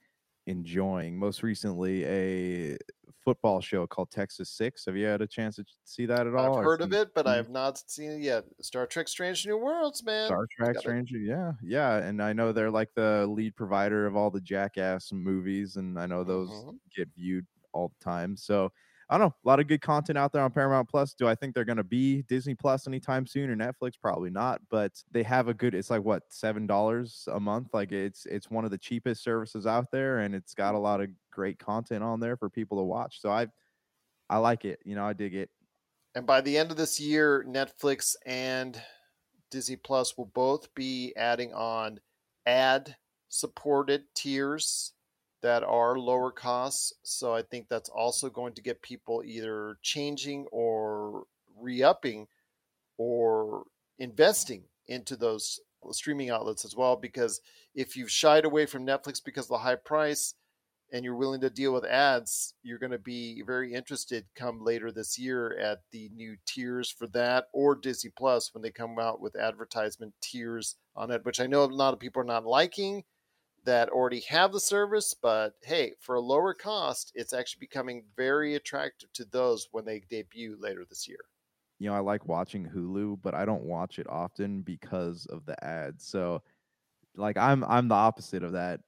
enjoying. 0.47 1.19
Most 1.19 1.43
recently, 1.43 2.05
a 2.05 2.77
football 3.25 3.61
show 3.61 3.87
called 3.87 4.11
Texas 4.11 4.51
Six. 4.51 4.85
Have 4.85 4.97
you 4.97 5.07
had 5.07 5.23
a 5.23 5.27
chance 5.27 5.57
to 5.57 5.65
see 5.85 6.05
that 6.07 6.27
at 6.27 6.35
all? 6.35 6.59
I've 6.59 6.65
heard 6.65 6.83
of 6.83 6.93
it, 6.93 7.15
but 7.15 7.27
I 7.27 7.37
have 7.37 7.49
not 7.49 7.83
seen 7.91 8.11
it 8.11 8.21
yet. 8.21 8.45
Star 8.61 8.87
Trek: 8.87 9.09
Strange 9.09 9.47
New 9.47 9.57
Worlds, 9.57 10.05
man. 10.05 10.27
Star 10.27 10.47
Trek: 10.55 10.77
Strange, 10.79 11.13
yeah, 11.13 11.53
yeah. 11.63 11.97
And 11.97 12.23
I 12.23 12.33
know 12.35 12.53
they're 12.53 12.71
like 12.71 12.91
the 12.95 13.27
lead 13.27 13.57
provider 13.57 14.07
of 14.07 14.17
all 14.17 14.31
the 14.31 14.41
Jackass 14.41 15.13
movies, 15.13 15.77
and 15.77 15.99
I 15.99 16.07
know 16.07 16.25
those 16.25 16.51
mm-hmm. 16.51 16.77
get 16.95 17.09
viewed 17.17 17.47
all 17.75 17.89
the 17.89 18.05
time. 18.05 18.37
So 18.37 18.73
I 19.11 19.19
don't 19.19 19.29
know, 19.29 19.35
a 19.45 19.49
lot 19.49 19.61
of 19.61 19.67
good 19.67 19.83
content 19.83 20.17
out 20.17 20.33
there 20.33 20.43
on 20.43 20.51
Paramount 20.51 20.89
Plus. 20.89 21.13
Do 21.13 21.29
I 21.29 21.35
think 21.35 21.55
they're 21.55 21.65
going 21.65 21.77
to 21.77 21.85
be 21.85 22.23
Disney 22.23 22.55
Plus 22.55 22.87
anytime 22.87 23.27
soon 23.27 23.51
or 23.51 23.57
Netflix? 23.57 23.93
Probably 24.01 24.31
not, 24.31 24.63
but 24.71 24.93
they 25.13 25.23
have 25.25 25.49
a 25.49 25.55
good. 25.55 25.75
It's 25.75 25.91
like 25.91 26.03
what 26.03 26.23
seven 26.31 26.67
dollars 26.67 27.29
a 27.31 27.39
month. 27.39 27.69
Like 27.75 27.93
it's 27.93 28.25
it's 28.27 28.51
one 28.51 28.65
of 28.65 28.71
the 28.71 28.79
cheapest 28.79 29.23
services 29.23 29.67
out 29.67 29.91
there, 29.93 30.21
and 30.21 30.35
it's 30.35 30.55
got 30.55 30.75
a 30.75 30.79
lot 30.79 31.03
of 31.03 31.11
great 31.31 31.59
content 31.59 32.03
on 32.03 32.19
there 32.19 32.37
for 32.37 32.49
people 32.49 32.79
to 32.79 32.85
watch. 32.85 33.21
So 33.21 33.31
I 33.31 33.49
I 34.31 34.39
like 34.39 34.65
it. 34.65 34.81
You 34.85 34.95
know, 34.95 35.05
I 35.05 35.13
dig 35.13 35.35
it. 35.35 35.51
And 36.15 36.27
by 36.27 36.41
the 36.41 36.57
end 36.57 36.71
of 36.71 36.77
this 36.77 36.99
year, 36.99 37.45
Netflix 37.47 38.15
and 38.25 38.81
Disney 39.51 39.77
Plus 39.77 40.17
will 40.17 40.31
both 40.35 40.73
be 40.75 41.13
adding 41.17 41.53
on 41.53 42.01
ad 42.47 42.97
supported 43.29 44.05
tiers 44.15 44.94
that 45.45 45.63
are 45.63 45.99
lower 45.99 46.31
costs. 46.31 46.95
So 47.03 47.35
I 47.35 47.43
think 47.43 47.69
that's 47.69 47.91
also 47.91 48.31
going 48.31 48.55
to 48.55 48.63
get 48.63 48.81
people 48.81 49.23
either 49.27 49.77
changing 49.83 50.47
or 50.51 51.25
re 51.61 51.83
upping 51.83 52.29
or 52.97 53.65
investing 53.99 54.65
into 54.87 55.17
those 55.17 55.61
streaming 55.91 56.31
outlets 56.31 56.65
as 56.65 56.75
well. 56.75 56.97
Because 56.97 57.43
if 57.75 57.95
you've 57.95 58.11
shied 58.11 58.47
away 58.47 58.65
from 58.65 58.87
Netflix 58.87 59.23
because 59.23 59.45
of 59.45 59.51
the 59.51 59.59
high 59.59 59.77
price, 59.77 60.35
and 60.93 61.05
you're 61.05 61.15
willing 61.17 61.41
to 61.43 61.51
deal 61.51 61.75
with 61.75 61.85
ads, 61.85 62.55
you're 62.63 62.79
going 62.79 62.93
to 62.93 62.99
be 62.99 63.43
very 63.43 63.75
interested 63.75 64.25
come 64.35 64.65
later 64.65 64.91
this 64.91 65.19
year 65.19 65.59
at 65.59 65.81
the 65.93 66.09
new 66.15 66.37
tiers 66.47 66.89
for 66.89 67.07
that 67.09 67.49
or 67.53 67.75
Disney 67.75 68.13
Plus 68.17 68.55
when 68.55 68.63
they 68.63 68.71
come 68.71 68.99
out 68.99 69.21
with 69.21 69.37
advertisement 69.37 70.15
tiers 70.23 70.77
on 70.97 71.11
it, 71.11 71.25
which 71.25 71.41
I 71.41 71.47
know 71.47 71.65
a 71.65 71.67
lot 71.67 71.93
of 71.93 72.01
people 72.01 72.23
are 72.23 72.27
not 72.27 72.47
liking 72.47 73.03
that 73.65 73.89
already 73.89 74.21
have 74.29 74.53
the 74.53 74.61
service, 74.61 75.15
but 75.15 75.55
hey, 75.63 75.93
for 76.01 76.17
a 76.17 76.21
lower 76.21 76.55
cost, 76.55 77.13
it's 77.15 77.33
actually 77.33 77.61
becoming 77.61 78.05
very 78.17 78.55
attractive 78.55 79.13
to 79.15 79.25
those 79.27 79.69
when 79.73 79.85
they 79.85 80.01
debut 80.11 80.57
later 80.61 80.85
this 80.89 81.09
year. 81.09 81.19
You 81.79 81.91
know, 81.91 81.97
I 81.97 82.01
like 82.01 82.27
watching 82.27 82.69
Hulu, 82.69 83.21
but 83.23 83.35
I 83.35 83.45
don't 83.45 83.65
watch 83.65 83.99
it 83.99 84.07
often 84.09 84.63
because 84.63 85.27
of 85.27 85.45
the 85.45 85.63
ads. 85.65 86.07
So 86.07 86.43
like 87.17 87.37
I'm 87.37 87.65
I'm 87.65 87.89
the 87.89 87.95
opposite 87.95 88.43
of 88.43 88.53
that 88.53 88.81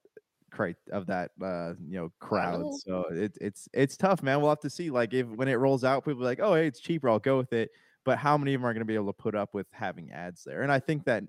of 0.90 1.06
that 1.06 1.32
uh 1.42 1.74
you 1.86 1.98
know 1.98 2.10
crowd 2.18 2.64
so 2.78 3.04
it, 3.10 3.36
it's 3.42 3.68
it's 3.74 3.94
tough 3.94 4.22
man 4.22 4.40
we'll 4.40 4.48
have 4.48 4.58
to 4.58 4.70
see 4.70 4.88
like 4.88 5.12
if 5.12 5.26
when 5.26 5.48
it 5.48 5.56
rolls 5.56 5.84
out 5.84 6.02
people 6.02 6.22
are 6.22 6.24
like 6.24 6.40
oh 6.40 6.54
hey 6.54 6.66
it's 6.66 6.80
cheaper 6.80 7.10
i'll 7.10 7.18
go 7.18 7.36
with 7.36 7.52
it 7.52 7.70
but 8.06 8.16
how 8.16 8.38
many 8.38 8.54
of 8.54 8.60
them 8.60 8.66
are 8.66 8.72
going 8.72 8.80
to 8.80 8.86
be 8.86 8.94
able 8.94 9.12
to 9.12 9.12
put 9.12 9.34
up 9.34 9.52
with 9.52 9.66
having 9.70 10.10
ads 10.12 10.44
there 10.44 10.62
and 10.62 10.72
i 10.72 10.78
think 10.78 11.04
that 11.04 11.22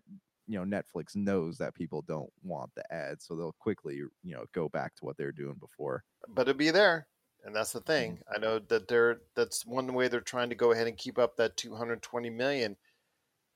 you 0.48 0.58
know 0.58 0.66
netflix 0.66 1.16
knows 1.16 1.58
that 1.58 1.76
people 1.76 2.02
don't 2.04 2.32
want 2.43 2.72
the 2.76 2.93
ads 2.93 3.26
so 3.26 3.36
they'll 3.36 3.56
quickly 3.60 3.95
you 3.95 4.10
know 4.24 4.45
go 4.54 4.70
back 4.70 4.95
to 4.95 5.06
what 5.06 5.18
they 5.18 5.26
were 5.26 5.32
doing 5.32 5.56
before 5.60 6.04
But 6.28 6.48
it'll 6.48 6.58
be 6.58 6.72
there. 6.72 7.08
And 7.43 7.56
that's 7.56 7.72
the 7.72 7.80
mm-hmm. 7.80 7.86
thing. 7.88 8.20
I 8.34 8.39
know 8.39 8.60
that 8.60 8.88
they're 8.88 9.22
that's 9.36 9.66
one 9.66 9.93
way 9.93 10.08
they're 10.08 10.22
trying 10.22 10.50
to 10.50 10.56
go 10.56 10.72
ahead 10.72 10.88
and 10.88 10.98
keep 10.98 11.18
up 11.18 11.38
that 11.38 11.56
220 11.58 12.30
million. 12.30 12.78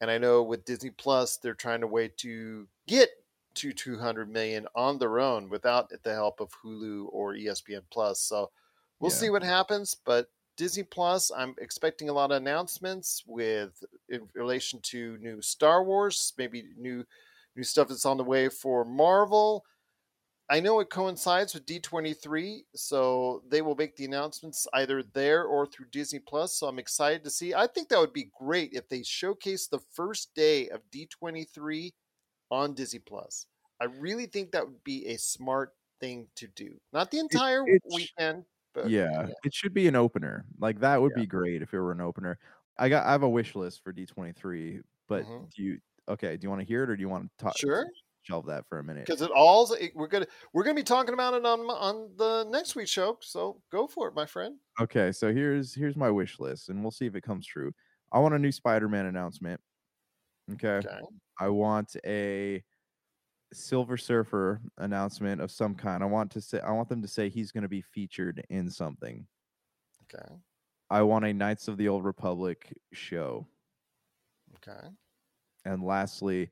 And 0.01 0.09
I 0.11 0.17
know 0.17 0.43
with 0.43 0.65
Disney 0.65 0.89
Plus, 0.91 1.37
they're 1.37 1.53
trying 1.53 1.81
to 1.81 1.87
wait 1.87 2.17
to 2.19 2.67
get 2.87 3.09
to 3.55 3.73
200 3.73 4.29
million 4.29 4.67
on 4.75 4.97
their 4.99 5.19
own 5.19 5.49
without 5.49 5.91
the 6.03 6.13
help 6.13 6.39
of 6.39 6.51
Hulu 6.63 7.07
or 7.11 7.33
ESPN 7.35 7.83
Plus. 7.91 8.19
So 8.21 8.51
we'll 8.99 9.11
Yeah. 9.11 9.17
see 9.17 9.29
what 9.29 9.43
happens. 9.43 9.95
But 9.95 10.31
Disney 10.57 10.83
Plus, 10.83 11.31
I'm 11.35 11.55
expecting 11.59 12.09
a 12.09 12.13
lot 12.13 12.31
of 12.31 12.37
announcements 12.37 13.23
with 13.25 13.83
in 14.09 14.27
relation 14.35 14.79
to 14.83 15.17
new 15.17 15.41
Star 15.41 15.83
Wars, 15.83 16.33
maybe 16.37 16.65
new 16.77 17.03
new 17.55 17.63
stuff 17.63 17.89
that's 17.89 18.05
on 18.05 18.17
the 18.17 18.23
way 18.23 18.49
for 18.49 18.85
Marvel. 18.85 19.65
I 20.49 20.59
know 20.59 20.81
it 20.81 20.89
coincides 20.89 21.53
with 21.53 21.65
D23, 21.65 22.65
so 22.75 23.41
they 23.47 23.61
will 23.61 23.75
make 23.75 23.95
the 23.95 24.03
announcements 24.05 24.67
either 24.73 25.01
there 25.13 25.45
or 25.45 25.65
through 25.65 25.85
Disney 25.91 26.19
Plus. 26.19 26.53
So 26.55 26.67
I'm 26.67 26.79
excited 26.79 27.23
to 27.23 27.29
see. 27.29 27.53
I 27.53 27.67
think 27.67 27.87
that 27.89 27.99
would 27.99 28.11
be 28.11 28.31
great 28.37 28.73
if 28.73 28.89
they 28.89 29.01
showcase 29.03 29.67
the 29.67 29.79
first 29.93 30.35
day 30.35 30.67
of 30.69 30.81
D23 30.91 31.93
on 32.49 32.73
Disney 32.73 32.99
Plus. 32.99 33.47
I 33.79 33.85
really 33.85 34.25
think 34.25 34.51
that 34.51 34.65
would 34.65 34.83
be 34.83 35.07
a 35.07 35.17
smart 35.17 35.73
thing 36.01 36.27
to 36.35 36.47
do. 36.47 36.79
Not 36.91 37.11
the 37.11 37.19
entire 37.19 37.65
it's- 37.67 37.81
weekend, 37.93 38.43
but 38.73 38.93
yeah, 39.03 39.27
it 39.43 39.53
should 39.53 39.73
be 39.73 39.87
an 39.87 39.95
opener 39.95 40.45
like 40.59 40.79
that 40.79 41.01
would 41.01 41.13
Yeah. 41.13 41.13
be 41.13 41.27
great 41.27 41.61
if 41.61 41.73
it 41.73 41.79
were 41.79 41.91
an 41.91 42.01
opener 42.01 42.39
i 42.77 42.89
got 42.89 43.05
i 43.05 43.11
have 43.11 43.23
a 43.23 43.29
wish 43.29 43.55
list 43.55 43.83
for 43.83 43.91
d23 43.93 44.81
but 45.07 45.25
Mhm. 45.25 45.51
do 45.55 45.63
you 45.63 45.79
okay 46.07 46.35
do 46.37 46.45
you 46.45 46.49
want 46.49 46.61
to 46.61 46.65
hear 46.67 46.83
it 46.83 46.89
or 46.89 46.95
do 46.95 47.01
you 47.01 47.09
want 47.09 47.29
to 47.37 47.43
talk 47.43 47.57
Sure. 47.57 47.85
shelve 48.23 48.45
that 48.47 48.67
for 48.67 48.79
a 48.79 48.83
minute 48.83 49.07
because 49.07 49.21
it 49.21 49.31
all 49.31 49.67
we're 49.95 50.07
gonna 50.07 50.27
we're 50.53 50.63
gonna 50.63 50.75
be 50.75 50.83
talking 50.83 51.13
about 51.13 51.33
it 51.33 51.45
on 51.45 51.61
on 51.61 52.15
the 52.17 52.43
next 52.45 52.75
week's 52.75 52.91
show. 52.91 53.17
So 53.21 53.61
go 53.71 53.87
for 53.87 54.07
it, 54.07 54.15
my 54.15 54.25
friend. 54.25 54.59
Okay, 54.79 55.11
so 55.11 55.33
here's 55.33 55.75
here's 55.75 55.95
my 55.97 56.09
wish 56.09 56.39
list, 56.39 56.69
and 56.69 56.81
we'll 56.81 56.91
see 56.91 57.05
if 57.05 57.15
it 57.15 57.21
comes 57.21 57.45
true. 57.45 57.73
I 58.11 58.19
want 58.19 58.33
a 58.35 58.39
new 58.39 58.51
Spider-Man 58.51 59.05
announcement. 59.05 59.61
Okay. 60.53 60.83
Okay. 60.83 61.01
I 61.39 61.49
want 61.49 61.95
a 62.05 62.63
Silver 63.53 63.97
Surfer 63.97 64.61
announcement 64.77 65.41
of 65.41 65.51
some 65.51 65.75
kind. 65.75 66.03
I 66.03 66.07
want 66.07 66.31
to 66.31 66.41
say 66.41 66.59
I 66.59 66.71
want 66.71 66.89
them 66.89 67.01
to 67.01 67.07
say 67.07 67.29
he's 67.29 67.51
going 67.51 67.63
to 67.63 67.69
be 67.69 67.81
featured 67.81 68.43
in 68.49 68.69
something. 68.69 69.25
Okay. 70.03 70.35
I 70.89 71.01
want 71.03 71.25
a 71.25 71.33
Knights 71.33 71.67
of 71.67 71.77
the 71.77 71.87
Old 71.87 72.03
Republic 72.03 72.73
show. 72.91 73.47
Okay. 74.57 74.87
And 75.65 75.83
lastly, 75.83 76.51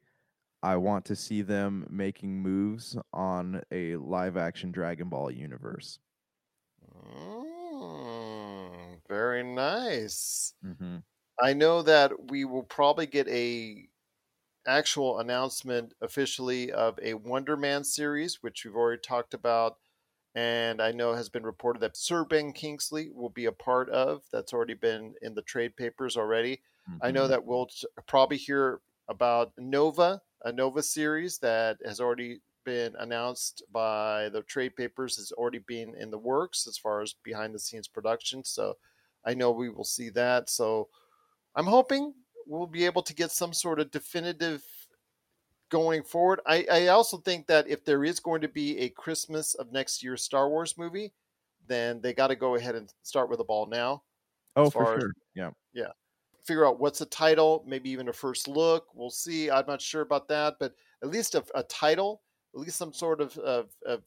I 0.64 0.78
want 0.78 1.06
to 1.06 1.16
see 1.16 1.42
them 1.42 1.86
making 1.90 2.42
moves 2.42 2.98
on 3.14 3.62
a 3.72 3.96
live 3.98 4.38
action 4.38 4.72
Dragon 4.72 5.10
Ball 5.10 5.32
universe. 5.32 6.00
Mm, 7.06 9.00
very 9.08 9.44
nice. 9.44 10.54
Mm-hmm. 10.66 10.98
I 11.42 11.54
know 11.54 11.82
that 11.82 12.30
we 12.30 12.46
will 12.46 12.64
probably 12.64 13.08
get 13.08 13.28
a 13.28 13.89
actual 14.70 15.20
announcement 15.20 15.94
officially 16.02 16.72
of 16.72 17.00
a 17.02 17.16
Wonder 17.16 17.58
Man 17.58 17.84
series, 17.84 18.44
which 18.44 18.64
we've 18.64 18.76
already 18.76 19.02
talked 19.02 19.34
about, 19.34 19.78
and 20.36 20.82
I 20.82 20.92
know 20.92 21.14
has 21.14 21.30
been 21.30 21.44
reported 21.44 21.80
that 21.80 21.98
Sir 21.98 22.24
Ben 22.24 22.54
Kingsley 22.54 23.10
will 23.14 23.30
be 23.30 23.46
a 23.46 23.52
part 23.52 23.90
of. 23.90 24.24
That's 24.32 24.54
already 24.54 24.76
been 24.76 25.16
in 25.22 25.34
the 25.34 25.42
trade 25.42 25.76
papers 25.76 26.16
already. 26.16 26.62
I 27.02 27.12
know 27.12 27.24
mm-hmm. 27.24 27.32
that 27.32 27.46
we'll 27.46 27.70
probably 28.08 28.38
hear 28.38 28.80
about 29.08 29.52
Nova, 29.58 30.22
a 30.44 30.52
Nova 30.52 30.82
series 30.82 31.38
that 31.40 31.78
has 31.86 32.00
already 32.00 32.40
been 32.64 32.96
announced 32.98 33.64
by 33.72 34.30
the 34.30 34.42
trade 34.42 34.76
papers, 34.76 35.18
has 35.18 35.32
already 35.32 35.60
been 35.60 35.96
in 35.96 36.12
the 36.12 36.18
works 36.18 36.68
as 36.68 36.78
far 36.78 37.02
as 37.02 37.14
behind 37.24 37.54
the 37.54 37.60
scenes 37.60 37.88
production. 37.88 38.44
So 38.44 38.78
I 39.26 39.34
know 39.34 39.52
we 39.52 39.70
will 39.70 39.84
see 39.84 40.10
that. 40.10 40.50
So 40.50 40.88
I'm 41.56 41.68
hoping 41.68 42.14
we'll 42.50 42.66
be 42.68 42.86
able 42.86 43.04
to 43.04 43.14
get 43.14 43.32
some 43.32 43.54
sort 43.54 43.80
of 43.80 43.92
definitive 43.92 44.64
going 45.70 46.02
forward. 46.04 46.42
I, 46.48 46.66
I 46.72 46.88
also 46.88 47.18
think 47.18 47.46
that 47.48 47.68
if 47.68 47.86
there 47.86 48.04
is 48.04 48.20
going 48.20 48.42
to 48.42 48.48
be 48.48 48.80
a 48.80 48.90
Christmas 48.90 49.54
of 49.54 49.72
next 49.72 50.02
year 50.04 50.18
Star 50.18 50.50
Wars 50.50 50.76
movie, 50.78 51.14
then 51.68 52.02
they 52.02 52.12
got 52.12 52.28
to 52.28 52.36
go 52.36 52.56
ahead 52.56 52.74
and 52.74 52.92
start 53.04 53.30
with 53.30 53.38
the 53.38 53.44
ball 53.44 53.68
now 53.68 54.02
Oh, 54.56 54.66
as 54.66 54.74
for 54.74 54.96
as- 54.96 55.02
sure. 55.02 55.14
Yeah. 55.36 55.52
Yeah. 55.74 55.92
Figure 56.44 56.66
out 56.66 56.80
what's 56.80 56.98
the 56.98 57.06
title, 57.06 57.64
maybe 57.68 57.92
even 57.92 58.08
a 58.10 58.14
first 58.14 58.48
look. 58.48 58.88
We'll 58.96 59.12
see. 59.12 59.52
I'm 59.52 59.68
not 59.68 59.80
sure 59.82 60.02
about 60.02 60.28
that, 60.30 60.56
but 60.60 60.74
at 61.04 61.10
least 61.10 61.36
a, 61.36 61.44
a 61.54 61.62
title, 61.64 62.24
at 62.56 62.62
least 62.62 62.78
some 62.78 62.92
sort 62.92 63.22
of, 63.22 63.38
of, 63.38 63.70
of 63.86 64.02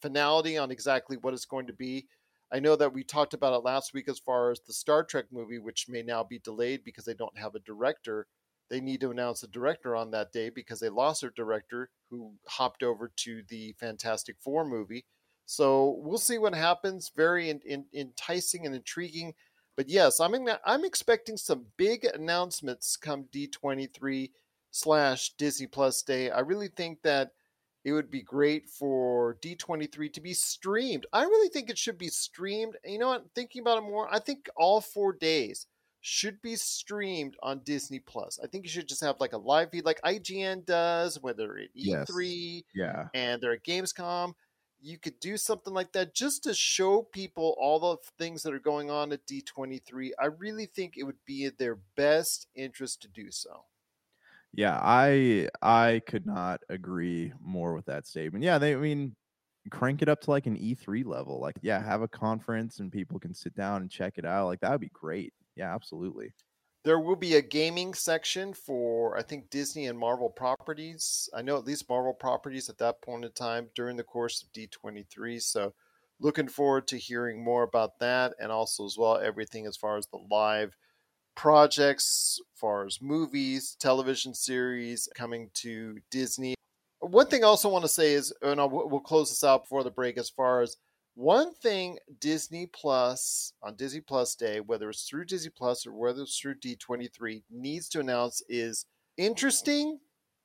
finality 0.00 0.56
on 0.56 0.70
exactly 0.70 1.16
what 1.16 1.34
it's 1.34 1.44
going 1.46 1.66
to 1.66 1.72
be. 1.72 2.06
I 2.54 2.60
know 2.60 2.76
that 2.76 2.92
we 2.92 3.02
talked 3.02 3.34
about 3.34 3.52
it 3.52 3.64
last 3.64 3.92
week 3.92 4.08
as 4.08 4.20
far 4.20 4.52
as 4.52 4.60
the 4.60 4.72
Star 4.72 5.02
Trek 5.02 5.24
movie, 5.32 5.58
which 5.58 5.88
may 5.88 6.04
now 6.04 6.22
be 6.22 6.38
delayed 6.38 6.84
because 6.84 7.04
they 7.04 7.14
don't 7.14 7.36
have 7.36 7.56
a 7.56 7.60
director. 7.60 8.28
They 8.70 8.80
need 8.80 9.00
to 9.00 9.10
announce 9.10 9.42
a 9.42 9.48
director 9.48 9.96
on 9.96 10.12
that 10.12 10.30
day 10.30 10.50
because 10.50 10.78
they 10.78 10.88
lost 10.88 11.22
their 11.22 11.32
director 11.34 11.90
who 12.10 12.34
hopped 12.46 12.84
over 12.84 13.10
to 13.16 13.42
the 13.48 13.74
Fantastic 13.80 14.36
Four 14.38 14.64
movie. 14.64 15.04
So 15.46 15.98
we'll 15.98 16.16
see 16.16 16.38
what 16.38 16.54
happens. 16.54 17.10
Very 17.16 17.50
in, 17.50 17.60
in, 17.66 17.86
enticing 17.92 18.66
and 18.66 18.74
intriguing. 18.74 19.34
But 19.76 19.88
yes, 19.88 20.20
I'm 20.20 20.34
in, 20.34 20.48
I'm 20.64 20.84
expecting 20.84 21.36
some 21.36 21.66
big 21.76 22.04
announcements 22.04 22.96
come 22.96 23.24
D23 23.34 24.30
slash 24.70 25.30
Disney 25.30 25.66
Plus 25.66 26.02
Day. 26.02 26.30
I 26.30 26.38
really 26.38 26.68
think 26.68 27.02
that 27.02 27.32
it 27.84 27.92
would 27.92 28.10
be 28.10 28.22
great 28.22 28.68
for 28.68 29.36
D23 29.42 30.12
to 30.14 30.20
be 30.20 30.32
streamed. 30.34 31.06
I 31.12 31.22
really 31.24 31.48
think 31.50 31.68
it 31.70 31.78
should 31.78 31.98
be 31.98 32.08
streamed. 32.08 32.76
You 32.84 32.98
know 32.98 33.08
what? 33.08 33.26
Thinking 33.34 33.60
about 33.60 33.78
it 33.78 33.82
more, 33.82 34.12
I 34.12 34.18
think 34.18 34.48
all 34.56 34.80
four 34.80 35.12
days 35.12 35.66
should 36.00 36.40
be 36.42 36.56
streamed 36.56 37.36
on 37.42 37.60
Disney 37.64 37.98
Plus. 37.98 38.38
I 38.42 38.46
think 38.46 38.64
you 38.64 38.70
should 38.70 38.88
just 38.88 39.02
have 39.02 39.20
like 39.20 39.32
a 39.32 39.38
live 39.38 39.70
feed 39.70 39.84
like 39.84 40.00
IGN 40.02 40.64
does, 40.66 41.20
whether 41.22 41.56
at 41.58 41.68
Yes. 41.74 42.10
E3 42.10 42.64
Yeah. 42.74 43.08
and 43.14 43.40
they're 43.42 43.52
at 43.54 43.64
Gamescom. 43.64 44.34
You 44.80 44.98
could 44.98 45.18
do 45.18 45.38
something 45.38 45.72
like 45.72 45.92
that 45.92 46.14
just 46.14 46.42
to 46.44 46.52
show 46.52 47.02
people 47.02 47.54
all 47.58 47.80
the 47.80 47.96
things 48.18 48.42
that 48.42 48.52
are 48.52 48.58
going 48.58 48.90
on 48.90 49.12
at 49.12 49.26
D23. 49.26 50.10
I 50.18 50.26
really 50.26 50.66
think 50.66 50.98
it 50.98 51.04
would 51.04 51.24
be 51.24 51.44
in 51.44 51.52
their 51.58 51.76
best 51.96 52.48
interest 52.54 53.00
to 53.02 53.08
do 53.08 53.30
so. 53.30 53.64
Yeah, 54.56 54.78
I 54.80 55.48
I 55.62 56.00
could 56.06 56.26
not 56.26 56.62
agree 56.68 57.32
more 57.40 57.74
with 57.74 57.86
that 57.86 58.06
statement. 58.06 58.44
Yeah, 58.44 58.58
they 58.58 58.74
I 58.74 58.78
mean 58.78 59.16
crank 59.70 60.02
it 60.02 60.08
up 60.08 60.20
to 60.22 60.30
like 60.30 60.46
an 60.46 60.56
E3 60.56 61.02
level. 61.04 61.40
Like 61.40 61.58
yeah, 61.62 61.82
have 61.84 62.02
a 62.02 62.08
conference 62.08 62.78
and 62.80 62.92
people 62.92 63.18
can 63.20 63.34
sit 63.34 63.54
down 63.54 63.82
and 63.82 63.90
check 63.90 64.18
it 64.18 64.24
out. 64.24 64.46
Like 64.46 64.60
that 64.60 64.70
would 64.72 64.80
be 64.80 64.90
great. 64.90 65.34
Yeah, 65.56 65.74
absolutely. 65.74 66.34
There 66.84 67.00
will 67.00 67.16
be 67.16 67.34
a 67.34 67.42
gaming 67.42 67.94
section 67.94 68.52
for, 68.52 69.16
I 69.16 69.22
think, 69.22 69.50
Disney 69.50 69.86
and 69.86 69.98
Marvel 69.98 70.30
properties. 70.30 71.28
I 71.34 71.42
know 71.42 71.56
at 71.56 71.64
least 71.64 71.88
Marvel 71.88 72.14
properties 72.14 72.68
at 72.68 72.78
that 72.78 73.02
point 73.02 73.24
in 73.24 73.32
time 73.32 73.70
during 73.74 73.96
the 73.96 74.04
course 74.04 74.40
of 74.42 74.52
D23. 74.52 75.40
So, 75.40 75.74
looking 76.20 76.46
forward 76.48 76.86
to 76.88 76.98
hearing 76.98 77.42
more 77.42 77.64
about 77.64 77.98
that 77.98 78.34
and 78.38 78.52
also, 78.52 78.84
as 78.86 78.96
well, 78.96 79.16
everything 79.16 79.66
as 79.66 79.76
far 79.76 79.96
as 79.96 80.06
the 80.06 80.18
live 80.18 80.76
projects, 81.34 82.40
as 82.40 82.58
far 82.60 82.86
as 82.86 83.00
movies, 83.00 83.76
television 83.78 84.34
series 84.34 85.08
coming 85.14 85.50
to 85.54 85.98
Disney. 86.10 86.54
One 87.00 87.26
thing 87.26 87.44
I 87.44 87.48
also 87.48 87.68
want 87.68 87.84
to 87.84 87.88
say 87.88 88.14
is, 88.14 88.32
and 88.42 88.60
I'll, 88.60 88.70
we'll 88.70 89.00
close 89.00 89.30
this 89.30 89.44
out 89.44 89.64
before 89.64 89.84
the 89.84 89.90
break, 89.90 90.16
as 90.16 90.30
far 90.30 90.62
as 90.62 90.76
one 91.14 91.54
thing 91.54 91.98
Disney 92.18 92.66
Plus 92.66 93.52
on 93.62 93.76
Disney 93.76 94.00
Plus 94.00 94.34
Day, 94.34 94.60
whether 94.60 94.90
it's 94.90 95.08
through 95.08 95.26
Disney 95.26 95.52
Plus 95.56 95.86
or 95.86 95.92
whether 95.92 96.22
it's 96.22 96.38
through 96.38 96.56
D23, 96.56 97.42
needs 97.50 97.88
to 97.90 98.00
announce 98.00 98.42
is 98.48 98.86
interesting 99.16 100.00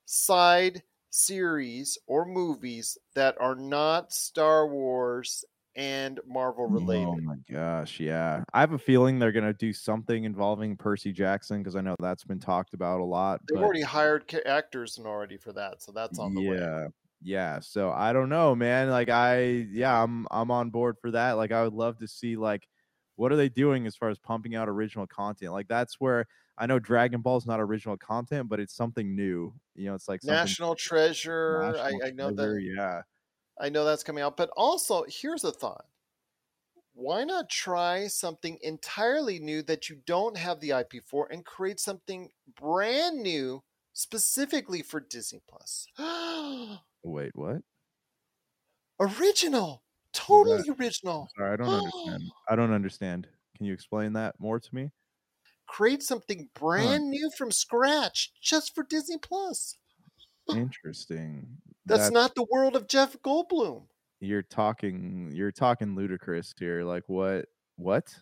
side 0.06 0.84
series 1.10 1.98
or 2.06 2.26
movies 2.26 2.98
that 3.16 3.36
are 3.40 3.56
not 3.56 4.14
Star 4.14 4.68
Wars 4.68 5.44
and 5.76 6.20
Marvel 6.28 6.66
oh 6.66 6.74
related. 6.74 7.08
Oh 7.08 7.18
my 7.22 7.36
gosh, 7.50 8.00
yeah. 8.00 8.44
I 8.54 8.60
have 8.60 8.74
a 8.74 8.80
feeling 8.80 9.20
they're 9.20 9.32
gonna 9.32 9.54
do 9.54 9.74
something 9.74 10.24
involving 10.24 10.76
Percy 10.76 11.12
Jackson 11.12 11.60
because 11.60 11.76
I 11.76 11.82
know 11.82 11.96
that's 12.00 12.24
been 12.24 12.40
talked 12.40 12.74
about 12.74 13.00
a 13.00 13.06
lot. 13.06 13.42
They've 13.48 13.56
but 13.58 13.64
already 13.64 13.82
hired 13.82 14.28
ca- 14.28 14.46
actors 14.46 14.98
and 14.98 15.08
already 15.08 15.38
for 15.38 15.54
that, 15.54 15.82
so 15.82 15.92
that's 15.92 16.20
on 16.20 16.34
the 16.34 16.42
way. 16.42 16.58
yeah, 16.58 16.88
yeah. 17.22 17.60
So 17.60 17.92
I 17.92 18.14
don't 18.14 18.30
know, 18.30 18.56
man. 18.56 18.90
Like 18.90 19.10
I, 19.10 19.68
yeah, 19.72 20.02
I'm 20.02 20.28
I'm 20.32 20.52
on 20.52 20.70
board 20.70 20.98
for 21.02 21.12
that. 21.12 21.34
Like 21.34 21.52
I 21.52 21.64
would 21.64 21.74
love 21.74 21.98
to 22.00 22.08
see 22.08 22.36
like 22.36 22.68
what 23.16 23.32
are 23.32 23.38
they 23.38 23.50
doing 23.50 23.86
as 23.86 23.96
far 23.96 24.10
as 24.10 24.18
pumping 24.18 24.56
out 24.56 24.70
original 24.70 25.06
content. 25.06 25.52
Like 25.52 25.68
that's 25.68 26.00
where 26.00 26.26
I 26.58 26.66
know 26.66 26.80
Dragon 26.80 27.22
Ball 27.22 27.38
is 27.38 27.46
not 27.46 27.60
original 27.62 27.98
content, 27.98 28.50
but 28.50 28.60
it's 28.60 28.76
something 28.76 29.16
new. 29.16 29.54
You 29.76 29.86
know, 29.86 29.94
it's 29.94 30.10
like 30.10 30.24
National 30.24 30.76
Treasure. 30.76 31.74
National 31.74 32.04
I, 32.04 32.08
I 32.08 32.12
know 32.12 32.34
Treasure, 32.34 32.54
that. 32.54 32.62
Yeah. 32.62 33.02
I 33.60 33.70
know 33.70 33.86
that's 33.86 34.04
coming 34.04 34.24
out, 34.24 34.38
but 34.38 34.50
also 34.56 35.06
here's 35.08 35.44
a 35.44 35.52
thought. 35.52 35.86
Why 36.94 37.24
not 37.24 37.50
try 37.50 38.08
something 38.08 38.58
entirely 38.62 39.40
new 39.40 39.62
that 39.64 39.90
you 39.90 40.02
don't 40.06 40.38
have 40.38 40.60
the 40.60 40.72
IP 40.72 41.04
for 41.06 41.32
and 41.32 41.46
create 41.46 41.80
something 41.80 42.30
brand 42.60 43.22
new 43.22 43.64
specifically 43.94 44.82
for 44.82 45.00
Disney 45.00 45.42
Plus? 45.48 45.88
Wait, 47.04 47.32
what? 47.36 47.62
original. 49.00 49.84
Totally 50.12 50.70
original. 50.80 51.30
Sorry, 51.38 51.54
I 51.54 51.56
don't 51.56 51.70
understand. 51.70 52.24
I 52.50 52.56
don't 52.56 52.74
understand. 52.74 53.28
Can 53.58 53.66
you 53.66 53.74
explain 53.74 54.14
that 54.14 54.40
more 54.40 54.60
to 54.60 54.76
me? 54.76 54.92
Create 55.68 56.02
something 56.02 56.50
brand 56.54 57.10
new 57.10 57.30
from 57.38 57.52
scratch 57.52 58.32
just 58.42 58.74
for 58.74 58.84
Disney 58.84 59.18
Plus. 59.18 59.78
Interesting. 60.50 61.58
That's, 61.90 62.12
not 62.12 62.36
the 62.36 62.46
world 62.50 62.76
of 62.76 62.88
Jeff 62.88 63.16
Goldblum. 63.24 63.84
you're 64.20 64.44
talking 64.44 65.32
you're 65.34 65.52
talking 65.52 65.96
ludicrous 65.96 66.54
here. 66.58 66.84
Like 66.84 67.04
what 67.08 67.46
what? 67.76 68.14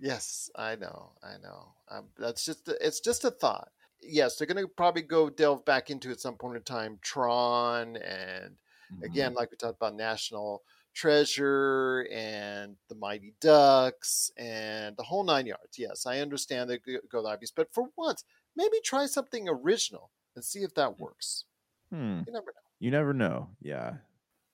Yes, 0.00 0.50
I 0.56 0.76
know, 0.76 1.12
I 1.22 1.38
know. 1.42 1.72
Um, 1.90 2.04
that's 2.18 2.44
just 2.44 2.68
a, 2.68 2.86
it's 2.86 3.00
just 3.00 3.24
a 3.24 3.30
thought. 3.30 3.70
Yes, 4.02 4.36
they're 4.36 4.46
going 4.46 4.62
to 4.62 4.68
probably 4.68 5.00
go 5.02 5.30
delve 5.30 5.64
back 5.64 5.88
into 5.88 6.10
at 6.10 6.20
some 6.20 6.34
point 6.34 6.56
in 6.56 6.62
time 6.62 6.98
Tron 7.00 7.96
and 7.96 8.56
again, 9.02 9.34
like 9.34 9.50
we 9.50 9.56
talked 9.56 9.76
about 9.76 9.96
National 9.96 10.62
Treasure 10.94 12.06
and 12.12 12.76
the 12.88 12.94
Mighty 12.94 13.34
Ducks 13.40 14.30
and 14.36 14.96
the 14.96 15.02
whole 15.02 15.24
nine 15.24 15.46
yards. 15.46 15.78
Yes, 15.78 16.06
I 16.06 16.20
understand 16.20 16.70
they 16.70 16.78
go 17.10 17.22
the 17.22 17.32
IPs, 17.32 17.50
but 17.50 17.72
for 17.72 17.88
once, 17.96 18.24
maybe 18.56 18.78
try 18.84 19.06
something 19.06 19.48
original 19.48 20.10
and 20.34 20.44
see 20.44 20.60
if 20.60 20.74
that 20.74 20.98
works. 20.98 21.44
Hmm. 21.90 22.20
You 22.26 22.32
never 22.32 22.46
know. 22.46 22.65
You 22.78 22.90
never 22.90 23.12
know. 23.12 23.48
Yeah. 23.60 23.94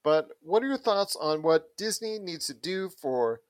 But 0.05 0.29
what 0.43 0.63
are 0.63 0.69
your 0.69 0.79
thoughts 0.79 1.17
on 1.21 1.43
what 1.43 1.77
Disney 1.77 2.19
needs 2.19 2.47
to 2.49 2.55
do 2.55 2.89
for 2.89 3.41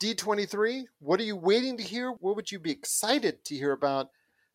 D23? 0.00 0.84
What 1.00 1.20
are 1.20 1.24
you 1.24 1.36
waiting 1.36 1.76
to 1.78 1.82
hear? 1.82 2.10
What 2.10 2.36
would 2.36 2.52
you 2.52 2.58
be 2.58 2.70
excited 2.70 3.44
to 3.44 3.54
hear 3.54 3.72
about 3.72 4.10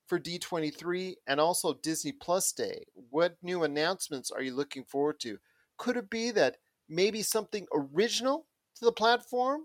for 0.07 0.19
D23 0.19 1.15
and 1.27 1.39
also 1.39 1.73
Disney 1.73 2.11
Plus 2.11 2.51
Day? 2.51 2.85
What 3.09 3.37
new 3.41 3.63
announcements 3.63 4.31
are 4.31 4.41
you 4.41 4.53
looking 4.53 4.83
forward 4.83 5.19
to? 5.21 5.39
Could 5.77 5.97
it 5.97 6.09
be 6.09 6.31
that 6.31 6.57
maybe 6.87 7.21
something 7.21 7.67
original 7.73 8.45
to 8.75 8.85
the 8.85 8.91
platform 8.91 9.61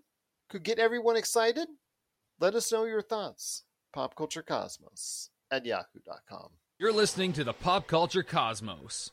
could 0.48 0.62
get 0.62 0.78
everyone 0.78 1.16
excited? 1.16 1.68
Let 2.40 2.54
us 2.54 2.72
know 2.72 2.84
your 2.84 3.02
thoughts. 3.02 3.64
Pop 3.92 4.14
Culture 4.14 4.42
Cosmos 4.42 5.30
at 5.50 5.64
yahoo.com. 5.64 6.50
You're 6.78 6.92
listening 6.92 7.32
to 7.34 7.44
the 7.44 7.54
Pop 7.54 7.86
Culture 7.86 8.22
Cosmos. 8.22 9.12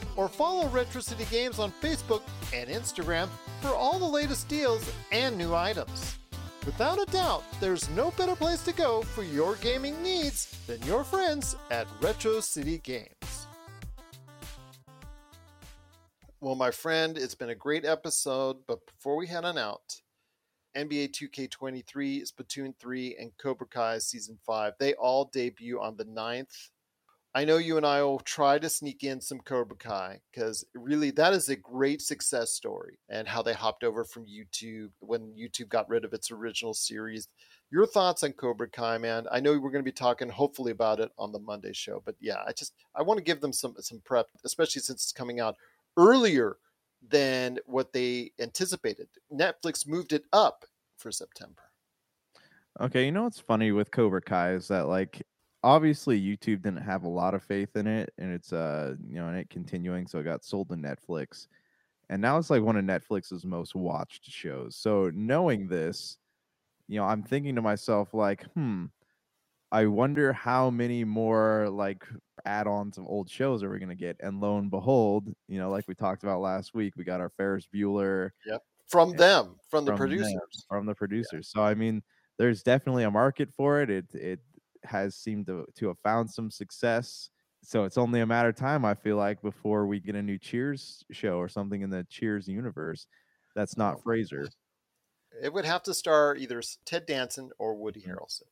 or 0.15 0.27
follow 0.27 0.67
Retro 0.69 1.01
City 1.01 1.25
Games 1.29 1.59
on 1.59 1.71
Facebook 1.81 2.21
and 2.53 2.69
Instagram 2.69 3.27
for 3.61 3.69
all 3.69 3.99
the 3.99 4.05
latest 4.05 4.47
deals 4.47 4.91
and 5.11 5.37
new 5.37 5.53
items. 5.53 6.17
Without 6.65 7.01
a 7.01 7.11
doubt, 7.11 7.43
there's 7.59 7.89
no 7.91 8.11
better 8.11 8.35
place 8.35 8.63
to 8.65 8.73
go 8.73 9.01
for 9.01 9.23
your 9.23 9.55
gaming 9.55 10.01
needs 10.03 10.55
than 10.67 10.81
your 10.83 11.03
friends 11.03 11.55
at 11.71 11.87
Retro 12.01 12.39
City 12.39 12.77
Games. 12.77 13.47
Well, 16.39 16.55
my 16.55 16.71
friend, 16.71 17.17
it's 17.17 17.35
been 17.35 17.49
a 17.49 17.55
great 17.55 17.85
episode, 17.85 18.57
but 18.67 18.85
before 18.85 19.15
we 19.15 19.27
head 19.27 19.45
on 19.45 19.57
out, 19.57 20.01
NBA 20.75 21.11
2K23, 21.11 22.31
Splatoon 22.31 22.73
3, 22.79 23.15
and 23.19 23.31
Cobra 23.37 23.67
Kai 23.67 23.97
Season 23.97 24.37
5, 24.45 24.73
they 24.79 24.93
all 24.93 25.25
debut 25.25 25.79
on 25.81 25.97
the 25.97 26.05
9th. 26.05 26.69
I 27.33 27.45
know 27.45 27.57
you 27.57 27.77
and 27.77 27.85
I 27.85 28.03
will 28.03 28.19
try 28.19 28.59
to 28.59 28.69
sneak 28.69 29.05
in 29.05 29.21
some 29.21 29.39
Cobra 29.39 29.77
Kai 29.77 30.19
because 30.31 30.65
really 30.75 31.11
that 31.11 31.31
is 31.31 31.47
a 31.47 31.55
great 31.55 32.01
success 32.01 32.51
story 32.51 32.99
and 33.07 33.25
how 33.25 33.41
they 33.41 33.53
hopped 33.53 33.85
over 33.85 34.03
from 34.03 34.25
YouTube 34.25 34.89
when 34.99 35.33
YouTube 35.33 35.69
got 35.69 35.87
rid 35.87 36.03
of 36.03 36.11
its 36.11 36.29
original 36.29 36.73
series. 36.73 37.29
Your 37.71 37.85
thoughts 37.85 38.23
on 38.23 38.33
Cobra 38.33 38.69
Kai, 38.69 38.97
man? 38.97 39.27
I 39.31 39.39
know 39.39 39.53
we're 39.53 39.71
going 39.71 39.83
to 39.83 39.89
be 39.89 39.93
talking 39.93 40.27
hopefully 40.27 40.73
about 40.73 40.99
it 40.99 41.09
on 41.17 41.31
the 41.31 41.39
Monday 41.39 41.71
show, 41.71 42.01
but 42.05 42.15
yeah, 42.19 42.43
I 42.45 42.51
just 42.51 42.73
I 42.95 43.01
want 43.01 43.17
to 43.17 43.23
give 43.23 43.39
them 43.39 43.53
some 43.53 43.75
some 43.79 44.01
prep, 44.03 44.27
especially 44.43 44.81
since 44.81 45.03
it's 45.03 45.13
coming 45.13 45.39
out 45.39 45.55
earlier 45.95 46.57
than 47.07 47.59
what 47.65 47.93
they 47.93 48.31
anticipated. 48.39 49.07
Netflix 49.33 49.87
moved 49.87 50.11
it 50.11 50.25
up 50.33 50.65
for 50.97 51.13
September. 51.13 51.61
Okay, 52.81 53.05
you 53.05 53.11
know 53.13 53.23
what's 53.23 53.39
funny 53.39 53.71
with 53.71 53.91
Cobra 53.91 54.21
Kai 54.21 54.51
is 54.51 54.67
that 54.67 54.87
like 54.87 55.25
obviously 55.63 56.19
YouTube 56.21 56.61
didn't 56.63 56.77
have 56.77 57.03
a 57.03 57.09
lot 57.09 57.33
of 57.33 57.43
faith 57.43 57.75
in 57.75 57.87
it 57.87 58.13
and 58.17 58.31
it's 58.33 58.53
uh 58.53 58.95
you 59.07 59.15
know 59.15 59.27
and 59.27 59.37
it 59.37 59.49
continuing 59.49 60.07
so 60.07 60.19
it 60.19 60.23
got 60.23 60.43
sold 60.45 60.69
to 60.69 60.75
Netflix. 60.75 61.47
And 62.09 62.21
now 62.21 62.37
it's 62.37 62.49
like 62.51 62.63
one 62.63 62.77
of 62.77 62.85
Netflix's 62.85 63.45
most 63.45 63.75
watched 63.75 64.25
shows. 64.29 64.75
So 64.77 65.11
knowing 65.13 65.67
this, 65.67 66.17
you 66.87 66.97
know, 66.99 67.05
I'm 67.05 67.23
thinking 67.23 67.55
to 67.55 67.61
myself 67.63 68.13
like, 68.13 68.43
hmm, 68.53 68.87
I 69.71 69.85
wonder 69.87 70.33
how 70.33 70.69
many 70.69 71.03
more 71.05 71.69
like 71.69 72.05
add-ons 72.45 72.97
of 72.97 73.05
old 73.07 73.29
shows 73.29 73.63
are 73.63 73.69
we 73.69 73.79
going 73.79 73.89
to 73.89 73.95
get? 73.95 74.17
And 74.21 74.41
lo 74.41 74.57
and 74.57 74.69
behold, 74.71 75.33
you 75.47 75.59
know, 75.59 75.69
like 75.71 75.87
we 75.87 75.95
talked 75.95 76.23
about 76.23 76.41
last 76.41 76.73
week, 76.73 76.95
we 76.97 77.03
got 77.05 77.21
our 77.21 77.29
Ferris 77.29 77.67
Bueller 77.73 78.31
Yep. 78.45 78.63
From 78.87 79.13
Yeah. 79.13 79.17
them, 79.17 79.59
from 79.69 79.85
the 79.85 79.93
from 79.93 80.17
them, 80.17 80.41
producers. 80.43 80.67
from 80.69 80.85
the 80.85 80.95
producers. 80.95 81.49
So 81.49 81.61
I 81.63 81.73
mean, 81.75 82.03
there's 82.37 82.63
definitely 82.63 83.03
a 83.03 83.11
market 83.11 83.53
for 83.53 83.81
it. 83.81 83.89
It 83.89 84.13
it 84.15 84.39
has 84.83 85.15
seemed 85.15 85.47
to 85.47 85.65
to 85.75 85.87
have 85.87 85.99
found 85.99 86.29
some 86.29 86.51
success. 86.51 87.29
So 87.63 87.83
it's 87.83 87.97
only 87.97 88.21
a 88.21 88.25
matter 88.25 88.49
of 88.49 88.55
time, 88.55 88.83
I 88.85 88.95
feel 88.95 89.17
like, 89.17 89.41
before 89.41 89.85
we 89.85 89.99
get 89.99 90.15
a 90.15 90.21
new 90.21 90.37
Cheers 90.39 91.03
show 91.11 91.37
or 91.37 91.47
something 91.47 91.81
in 91.81 91.89
the 91.91 92.05
Cheers 92.09 92.47
universe. 92.47 93.05
That's 93.55 93.75
Oh, 93.77 93.83
not 93.83 94.03
Frasier. 94.03 94.47
It 95.41 95.53
would 95.53 95.65
have 95.65 95.83
to 95.83 95.93
star 95.93 96.35
either 96.35 96.61
Ted 96.85 97.05
Danson 97.05 97.51
or 97.59 97.75
Woody 97.75 98.01
mm-hmm. 98.01 98.11
Harrelson. 98.11 98.43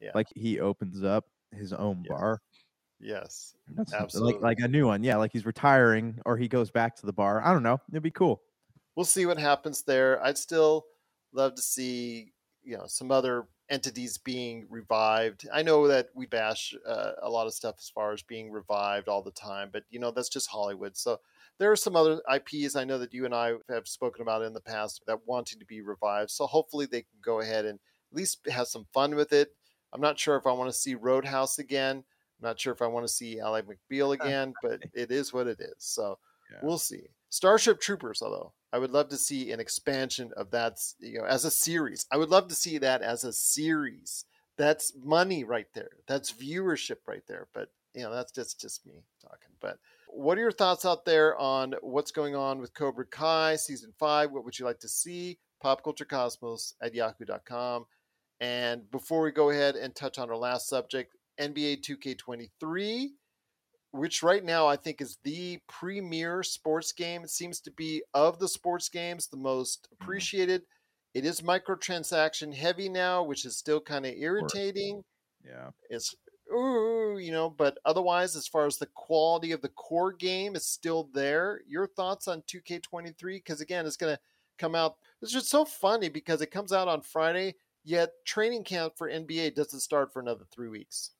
Yeah. 0.00 0.10
Like 0.14 0.28
he 0.34 0.60
opens 0.60 1.02
up 1.02 1.26
his 1.52 1.72
own 1.72 2.04
Yes. 2.04 2.08
bar. 2.08 2.42
Yes. 3.00 3.54
That's 3.68 3.94
Absolutely. 3.94 4.34
like 4.34 4.42
like 4.42 4.58
a 4.60 4.68
new 4.68 4.86
one. 4.86 5.02
Yeah, 5.02 5.16
like 5.16 5.32
he's 5.32 5.46
retiring 5.46 6.18
or 6.26 6.36
he 6.36 6.46
goes 6.48 6.70
back 6.70 6.94
to 6.96 7.06
the 7.06 7.12
bar. 7.12 7.42
I 7.42 7.52
don't 7.52 7.62
know. 7.62 7.80
It'd 7.90 8.02
be 8.02 8.10
cool. 8.10 8.42
We'll 8.94 9.06
see 9.06 9.24
what 9.24 9.38
happens 9.38 9.82
there. 9.82 10.22
I'd 10.22 10.36
still 10.36 10.84
love 11.32 11.54
to 11.54 11.62
see, 11.62 12.32
you 12.62 12.76
know, 12.76 12.84
some 12.86 13.10
other 13.10 13.48
entities 13.70 14.18
being 14.18 14.66
revived. 14.68 15.48
I 15.52 15.62
know 15.62 15.86
that 15.88 16.08
we 16.14 16.26
bash 16.26 16.74
uh, 16.86 17.12
a 17.22 17.30
lot 17.30 17.46
of 17.46 17.54
stuff 17.54 17.76
as 17.78 17.88
far 17.88 18.12
as 18.12 18.22
being 18.22 18.50
revived 18.50 19.08
all 19.08 19.22
the 19.22 19.30
time, 19.30 19.70
but 19.72 19.84
you 19.90 19.98
know, 20.00 20.10
that's 20.10 20.28
just 20.28 20.50
Hollywood. 20.50 20.96
So 20.96 21.20
there 21.58 21.70
are 21.70 21.76
some 21.76 21.96
other 21.96 22.20
IPs 22.32 22.76
I 22.76 22.84
know 22.84 22.98
that 22.98 23.14
you 23.14 23.24
and 23.24 23.34
I 23.34 23.54
have 23.68 23.86
spoken 23.86 24.22
about 24.22 24.42
in 24.42 24.52
the 24.52 24.60
past 24.60 25.02
that 25.06 25.26
wanting 25.26 25.60
to 25.60 25.66
be 25.66 25.80
revived. 25.80 26.30
So 26.30 26.46
hopefully 26.46 26.86
they 26.86 27.02
can 27.02 27.20
go 27.22 27.40
ahead 27.40 27.64
and 27.64 27.78
at 28.12 28.16
least 28.16 28.46
have 28.48 28.66
some 28.66 28.86
fun 28.92 29.14
with 29.14 29.32
it. 29.32 29.54
I'm 29.92 30.00
not 30.00 30.18
sure 30.18 30.36
if 30.36 30.46
I 30.46 30.52
want 30.52 30.70
to 30.70 30.76
see 30.76 30.94
Roadhouse 30.94 31.58
again, 31.58 31.96
I'm 31.98 32.48
not 32.48 32.58
sure 32.60 32.72
if 32.72 32.82
I 32.82 32.86
want 32.86 33.06
to 33.06 33.12
see 33.12 33.40
Ally 33.40 33.62
McBeal 33.62 34.14
again, 34.14 34.54
but 34.62 34.80
it 34.94 35.10
is 35.10 35.32
what 35.32 35.46
it 35.46 35.60
is. 35.60 35.74
So 35.78 36.18
Yeah. 36.50 36.58
we'll 36.62 36.78
see. 36.78 37.08
Starship 37.30 37.80
Troopers, 37.80 38.22
although 38.22 38.52
I 38.72 38.78
would 38.78 38.90
love 38.90 39.08
to 39.08 39.16
see 39.16 39.52
an 39.52 39.60
expansion 39.60 40.32
of 40.36 40.50
that, 40.50 40.78
you 40.98 41.18
know, 41.18 41.24
as 41.24 41.44
a 41.44 41.50
series. 41.50 42.06
I 42.10 42.16
would 42.16 42.28
love 42.28 42.48
to 42.48 42.54
see 42.54 42.78
that 42.78 43.02
as 43.02 43.24
a 43.24 43.32
series. 43.32 44.24
That's 44.58 44.92
money 45.02 45.44
right 45.44 45.68
there. 45.74 45.90
That's 46.06 46.32
viewership 46.32 46.98
right 47.06 47.22
there. 47.26 47.46
But 47.54 47.70
you 47.94 48.02
know, 48.02 48.12
that's 48.12 48.32
just 48.32 48.60
just 48.60 48.84
me 48.86 49.04
talking. 49.22 49.54
But 49.60 49.78
what 50.08 50.38
are 50.38 50.42
your 50.42 50.52
thoughts 50.52 50.84
out 50.84 51.04
there 51.04 51.36
on 51.38 51.74
what's 51.82 52.10
going 52.10 52.34
on 52.34 52.60
with 52.60 52.74
Cobra 52.74 53.06
Kai 53.06 53.56
season 53.56 53.92
five? 53.98 54.30
What 54.32 54.44
would 54.44 54.58
you 54.58 54.64
like 54.64 54.80
to 54.80 54.88
see? 54.88 55.38
Popculturecosmos 55.64 56.74
at 56.82 56.94
yahoo.com. 56.94 57.86
And 58.40 58.90
before 58.90 59.22
we 59.22 59.30
go 59.30 59.50
ahead 59.50 59.76
and 59.76 59.94
touch 59.94 60.18
on 60.18 60.30
our 60.30 60.36
last 60.36 60.68
subject, 60.68 61.14
NBA 61.38 61.82
2K23, 61.82 63.08
which 63.92 64.22
right 64.22 64.44
now 64.44 64.66
I 64.66 64.76
think 64.76 65.00
is 65.00 65.18
the 65.24 65.58
premier 65.68 66.42
sports 66.42 66.92
game. 66.92 67.22
It 67.22 67.30
seems 67.30 67.60
to 67.60 67.70
be 67.70 68.02
of 68.14 68.38
the 68.38 68.48
sports 68.48 68.88
games 68.88 69.26
the 69.26 69.36
most 69.36 69.84
mm-hmm. 69.84 70.02
appreciated. 70.02 70.62
It 71.14 71.24
is 71.24 71.40
microtransaction 71.40 72.54
heavy 72.54 72.88
now, 72.88 73.24
which 73.24 73.44
is 73.44 73.56
still 73.56 73.80
kind 73.80 74.06
of 74.06 74.14
irritating. 74.16 75.02
Yeah. 75.44 75.70
It's 75.88 76.14
ooh, 76.52 77.18
you 77.20 77.32
know, 77.32 77.50
but 77.50 77.78
otherwise, 77.84 78.36
as 78.36 78.46
far 78.46 78.66
as 78.66 78.76
the 78.76 78.86
quality 78.94 79.52
of 79.52 79.60
the 79.60 79.68
core 79.70 80.12
game 80.12 80.56
is 80.56 80.66
still 80.66 81.08
there. 81.12 81.60
Your 81.66 81.86
thoughts 81.86 82.28
on 82.28 82.42
2K23? 82.42 83.14
Because 83.22 83.60
again, 83.60 83.86
it's 83.86 83.96
going 83.96 84.14
to 84.14 84.20
come 84.58 84.74
out. 84.74 84.96
It's 85.22 85.32
just 85.32 85.48
so 85.48 85.64
funny 85.64 86.08
because 86.08 86.42
it 86.42 86.50
comes 86.50 86.72
out 86.72 86.88
on 86.88 87.00
Friday, 87.00 87.56
yet 87.84 88.10
training 88.24 88.64
camp 88.64 88.94
for 88.96 89.10
NBA 89.10 89.54
doesn't 89.54 89.80
start 89.80 90.12
for 90.12 90.20
another 90.20 90.44
three 90.52 90.68
weeks. 90.68 91.10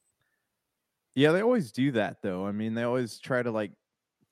Yeah, 1.20 1.32
they 1.32 1.42
always 1.42 1.70
do 1.70 1.92
that 1.92 2.22
though. 2.22 2.46
I 2.46 2.52
mean, 2.52 2.72
they 2.72 2.84
always 2.84 3.18
try 3.18 3.42
to 3.42 3.50
like 3.50 3.72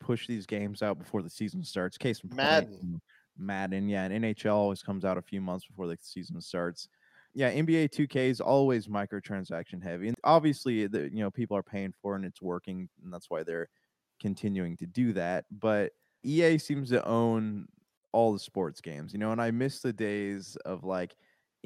push 0.01 0.27
these 0.27 0.47
games 0.47 0.83
out 0.83 0.99
before 0.99 1.21
the 1.21 1.29
season 1.29 1.63
starts. 1.63 1.99
Case 1.99 2.21
in 2.21 2.31
point, 2.31 2.39
Madden. 2.39 2.79
know, 2.83 2.99
Madden, 3.37 3.89
yeah, 3.91 4.05
and 4.05 4.25
NHL 4.25 4.55
always 4.55 4.83
comes 4.83 5.05
out 5.05 5.19
a 5.19 5.23
few 5.23 5.43
months 5.43 5.67
before 5.67 5.87
the 5.87 5.99
season 6.01 6.41
starts. 6.41 6.89
Yeah, 7.35 7.53
NBA 7.53 7.91
2K 7.91 8.31
is 8.31 8.41
always 8.41 8.87
microtransaction 8.87 9.83
heavy, 9.83 10.09
and 10.09 10.17
obviously, 10.25 10.87
the, 10.87 11.11
you 11.13 11.21
know, 11.21 11.31
people 11.31 11.59
are 11.59 11.63
paying 11.63 11.93
for 12.01 12.15
it 12.15 12.17
and 12.17 12.25
it's 12.25 12.41
working, 12.41 12.89
and 13.05 13.13
that's 13.13 13.29
why 13.29 13.43
they're 13.43 13.69
continuing 14.19 14.75
to 14.79 14.87
do 14.87 15.13
that. 15.13 15.45
But 15.51 15.93
EA 16.25 16.57
seems 16.57 16.89
to 16.89 17.07
own 17.07 17.69
all 18.13 18.33
the 18.33 18.39
sports 18.39 18.81
games, 18.81 19.13
you 19.13 19.19
know, 19.19 19.31
and 19.33 19.43
I 19.43 19.51
miss 19.51 19.81
the 19.81 19.93
days 19.93 20.57
of 20.65 20.85
like 20.85 21.17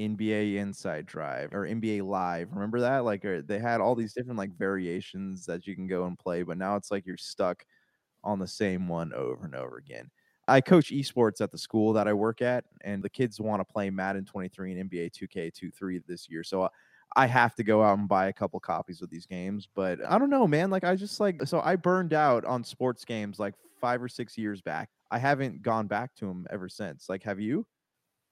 NBA 0.08 0.56
Inside 0.56 1.06
Drive 1.06 1.52
or 1.52 1.66
NBA 1.66 2.02
Live. 2.02 2.52
Remember 2.52 2.80
that? 2.80 3.04
Like 3.04 3.24
uh, 3.24 3.42
they 3.44 3.58
had 3.58 3.80
all 3.80 3.94
these 3.94 4.12
different 4.12 4.38
like 4.38 4.56
variations 4.56 5.46
that 5.46 5.66
you 5.66 5.74
can 5.74 5.86
go 5.86 6.06
and 6.06 6.18
play, 6.18 6.42
but 6.42 6.58
now 6.58 6.76
it's 6.76 6.90
like 6.90 7.06
you're 7.06 7.16
stuck 7.16 7.64
on 8.24 8.38
the 8.38 8.46
same 8.46 8.88
one 8.88 9.12
over 9.12 9.44
and 9.44 9.54
over 9.54 9.76
again. 9.78 10.10
I 10.48 10.60
coach 10.60 10.90
esports 10.90 11.40
at 11.40 11.50
the 11.50 11.58
school 11.58 11.92
that 11.92 12.08
I 12.08 12.12
work 12.12 12.42
at, 12.42 12.64
and 12.82 13.02
the 13.02 13.08
kids 13.08 13.40
want 13.40 13.60
to 13.60 13.72
play 13.72 13.90
Madden 13.90 14.24
23 14.24 14.72
and 14.78 14.90
NBA 14.90 15.10
2K23 15.10 16.02
this 16.06 16.28
year. 16.28 16.42
So 16.42 16.62
uh, 16.62 16.68
I 17.14 17.26
have 17.26 17.54
to 17.56 17.62
go 17.64 17.82
out 17.82 17.98
and 17.98 18.08
buy 18.08 18.26
a 18.26 18.32
couple 18.32 18.58
copies 18.60 19.02
of 19.02 19.10
these 19.10 19.26
games. 19.26 19.68
But 19.74 19.98
I 20.08 20.18
don't 20.18 20.30
know, 20.30 20.46
man. 20.46 20.70
Like 20.70 20.84
I 20.84 20.96
just 20.96 21.20
like 21.20 21.46
so 21.46 21.60
I 21.60 21.76
burned 21.76 22.12
out 22.12 22.44
on 22.44 22.64
sports 22.64 23.04
games 23.04 23.38
like 23.38 23.54
five 23.80 24.02
or 24.02 24.08
six 24.08 24.36
years 24.38 24.60
back. 24.60 24.90
I 25.10 25.18
haven't 25.18 25.62
gone 25.62 25.86
back 25.86 26.14
to 26.16 26.26
them 26.26 26.46
ever 26.50 26.68
since. 26.68 27.08
Like, 27.08 27.22
have 27.24 27.38
you? 27.38 27.66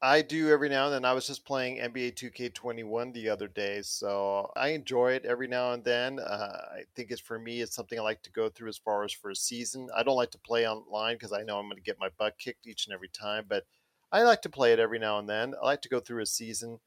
I 0.03 0.23
do 0.23 0.49
every 0.49 0.71
now 0.71 0.87
and 0.87 0.95
then. 0.95 1.05
I 1.05 1.13
was 1.13 1.27
just 1.27 1.45
playing 1.45 1.77
NBA 1.77 2.15
2K21 2.15 3.13
the 3.13 3.29
other 3.29 3.49
day, 3.49 3.83
so 3.83 4.51
I 4.57 4.69
enjoy 4.69 5.13
it 5.13 5.27
every 5.27 5.47
now 5.47 5.73
and 5.73 5.85
then. 5.85 6.19
Uh, 6.19 6.69
I 6.73 6.85
think 6.95 7.11
it's 7.11 7.21
for 7.21 7.39
me, 7.39 7.61
it's 7.61 7.75
something 7.75 7.99
I 7.99 8.03
like 8.03 8.23
to 8.23 8.33
go 8.33 8.49
through 8.49 8.71
as 8.71 8.79
far 8.79 9.05
as 9.05 9.13
for 9.13 9.31
a 9.31 9.37
season. 9.37 9.91
I 9.95 10.03
don't 10.03 10.17
like 10.17 10.31
to 10.31 10.39
play 10.39 10.67
online 10.67 11.17
because 11.17 11.35
I 11.35 11.43
know 11.43 11.59
I'm 11.59 11.67
going 11.67 11.77
to 11.77 11.83
get 11.83 12.01
my 12.01 12.09
butt 12.19 12.39
kicked 12.39 12.67
each 12.67 12.87
and 12.87 12.95
every 12.95 13.09
time, 13.09 13.45
but 13.47 13.65
I 14.11 14.23
like 14.23 14.41
to 14.43 14.49
play 14.49 14.73
it 14.73 14.79
every 14.79 14.99
now 14.99 15.19
and 15.19 15.29
then. 15.29 15.55
I 15.61 15.67
like 15.67 15.83
to 15.83 15.91
go 15.91 16.01
through 16.01 16.23
a 16.23 16.27
season. 16.27 16.81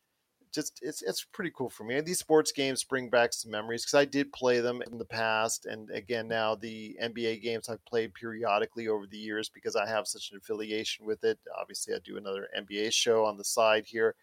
Just 0.53 0.79
it's 0.81 1.01
it's 1.01 1.25
pretty 1.25 1.51
cool 1.55 1.69
for 1.69 1.83
me. 1.83 1.99
These 2.01 2.19
sports 2.19 2.51
games 2.51 2.83
bring 2.83 3.09
back 3.09 3.33
some 3.33 3.51
memories 3.51 3.83
because 3.83 3.95
I 3.99 4.05
did 4.05 4.31
play 4.31 4.59
them 4.59 4.83
in 4.91 4.97
the 4.99 5.05
past, 5.05 5.65
and 5.65 5.89
again 5.89 6.27
now 6.27 6.55
the 6.55 6.95
NBA 7.01 7.41
games 7.41 7.69
I've 7.69 7.83
played 7.85 8.13
periodically 8.13 8.87
over 8.87 9.07
the 9.07 9.17
years 9.17 9.49
because 9.49 9.75
I 9.75 9.87
have 9.87 10.07
such 10.07 10.31
an 10.31 10.37
affiliation 10.37 11.05
with 11.05 11.23
it. 11.23 11.39
Obviously, 11.59 11.95
I 11.95 11.97
do 12.03 12.17
another 12.17 12.47
NBA 12.57 12.93
show 12.93 13.25
on 13.25 13.37
the 13.37 13.43
side 13.43 13.85
here, 13.87 14.15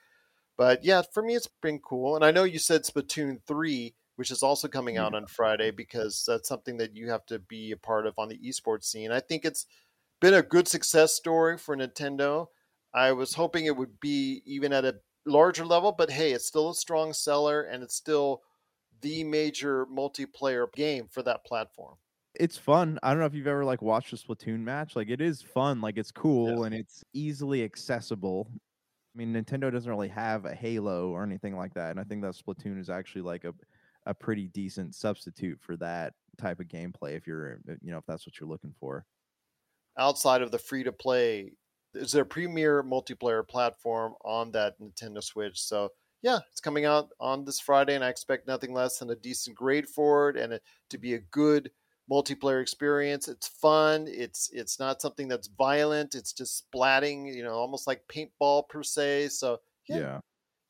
but 0.56 0.84
yeah, 0.84 1.02
for 1.12 1.22
me 1.22 1.34
it's 1.34 1.48
been 1.60 1.80
cool. 1.80 2.14
And 2.14 2.24
I 2.24 2.30
know 2.30 2.44
you 2.44 2.60
said 2.60 2.84
Splatoon 2.84 3.40
three, 3.46 3.94
which 4.14 4.30
is 4.30 4.42
also 4.42 4.68
coming 4.68 4.98
out 4.98 5.08
mm-hmm. 5.08 5.22
on 5.22 5.26
Friday 5.26 5.72
because 5.72 6.24
that's 6.28 6.48
something 6.48 6.76
that 6.76 6.94
you 6.94 7.10
have 7.10 7.26
to 7.26 7.38
be 7.38 7.72
a 7.72 7.76
part 7.76 8.06
of 8.06 8.14
on 8.18 8.28
the 8.28 8.38
esports 8.38 8.84
scene. 8.84 9.10
I 9.10 9.20
think 9.20 9.44
it's 9.44 9.66
been 10.20 10.34
a 10.34 10.42
good 10.42 10.68
success 10.68 11.12
story 11.12 11.58
for 11.58 11.76
Nintendo. 11.76 12.48
I 12.92 13.12
was 13.12 13.34
hoping 13.34 13.64
it 13.64 13.76
would 13.76 14.00
be 14.00 14.42
even 14.44 14.72
at 14.72 14.84
a 14.84 14.96
larger 15.26 15.64
level, 15.64 15.92
but 15.92 16.10
hey, 16.10 16.32
it's 16.32 16.46
still 16.46 16.70
a 16.70 16.74
strong 16.74 17.12
seller 17.12 17.62
and 17.62 17.82
it's 17.82 17.94
still 17.94 18.42
the 19.00 19.24
major 19.24 19.86
multiplayer 19.86 20.72
game 20.74 21.08
for 21.10 21.22
that 21.22 21.44
platform. 21.44 21.96
it's 22.34 22.56
fun. 22.56 22.98
I 23.02 23.10
don't 23.10 23.18
know 23.20 23.26
if 23.26 23.34
you've 23.34 23.46
ever 23.46 23.64
like 23.64 23.82
watched 23.82 24.12
a 24.12 24.16
Splatoon 24.16 24.60
match. 24.60 24.94
Like 24.96 25.08
it 25.10 25.20
is 25.20 25.42
fun. 25.42 25.80
Like 25.80 25.98
it's 25.98 26.12
cool 26.12 26.64
and 26.64 26.74
it's 26.74 27.02
easily 27.12 27.64
accessible. 27.64 28.48
I 28.52 29.18
mean, 29.18 29.32
Nintendo 29.34 29.72
doesn't 29.72 29.90
really 29.90 30.08
have 30.08 30.44
a 30.44 30.54
Halo 30.54 31.10
or 31.10 31.24
anything 31.24 31.56
like 31.56 31.74
that, 31.74 31.90
and 31.90 31.98
I 31.98 32.04
think 32.04 32.22
that 32.22 32.34
Splatoon 32.36 32.80
is 32.80 32.88
actually 32.88 33.22
like 33.22 33.44
a 33.44 33.52
a 34.06 34.14
pretty 34.14 34.48
decent 34.48 34.94
substitute 34.94 35.58
for 35.60 35.76
that 35.76 36.14
type 36.38 36.60
of 36.60 36.68
gameplay 36.68 37.16
if 37.16 37.26
you're 37.26 37.58
you 37.82 37.90
know 37.90 37.98
if 37.98 38.06
that's 38.06 38.26
what 38.26 38.38
you're 38.38 38.48
looking 38.48 38.74
for. 38.78 39.04
Outside 39.98 40.40
of 40.42 40.52
the 40.52 40.58
free 40.58 40.84
to 40.84 40.92
play, 40.92 41.52
is 41.95 42.12
their 42.12 42.24
premier 42.24 42.82
multiplayer 42.82 43.47
platform 43.47 44.14
on 44.24 44.53
that 44.53 44.80
Nintendo 44.80 45.22
Switch. 45.22 45.61
So 45.61 45.91
yeah, 46.22 46.38
it's 46.51 46.61
coming 46.61 46.84
out 46.84 47.09
on 47.18 47.45
this 47.45 47.61
Friday, 47.61 47.95
and 47.95 48.05
I 48.05 48.09
expect 48.11 48.47
nothing 48.47 48.74
less 48.74 48.99
than 48.99 49.11
a 49.11 49.16
decent 49.16 49.57
grade 49.57 49.88
for 49.88 50.28
it 50.28 50.36
and 50.36 50.53
it 50.53 50.62
to 50.91 50.99
be 50.99 51.14
a 51.14 51.18
good 51.18 51.70
multiplayer 52.11 52.61
experience. 52.61 53.26
It's 53.28 53.49
fun. 53.49 54.07
It's 54.09 54.51
it's 54.53 54.78
not 54.78 55.01
something 55.01 55.28
that's 55.28 55.49
violent. 55.49 56.14
It's 56.14 56.32
just 56.32 56.64
splatting, 56.70 57.34
you 57.34 57.43
know, 57.43 57.55
almost 57.55 57.86
like 57.86 58.03
paintball 58.09 58.68
per 58.68 58.82
se. 58.82 59.28
So 59.28 59.61
yeah, 59.88 59.99
Yeah. 59.99 60.20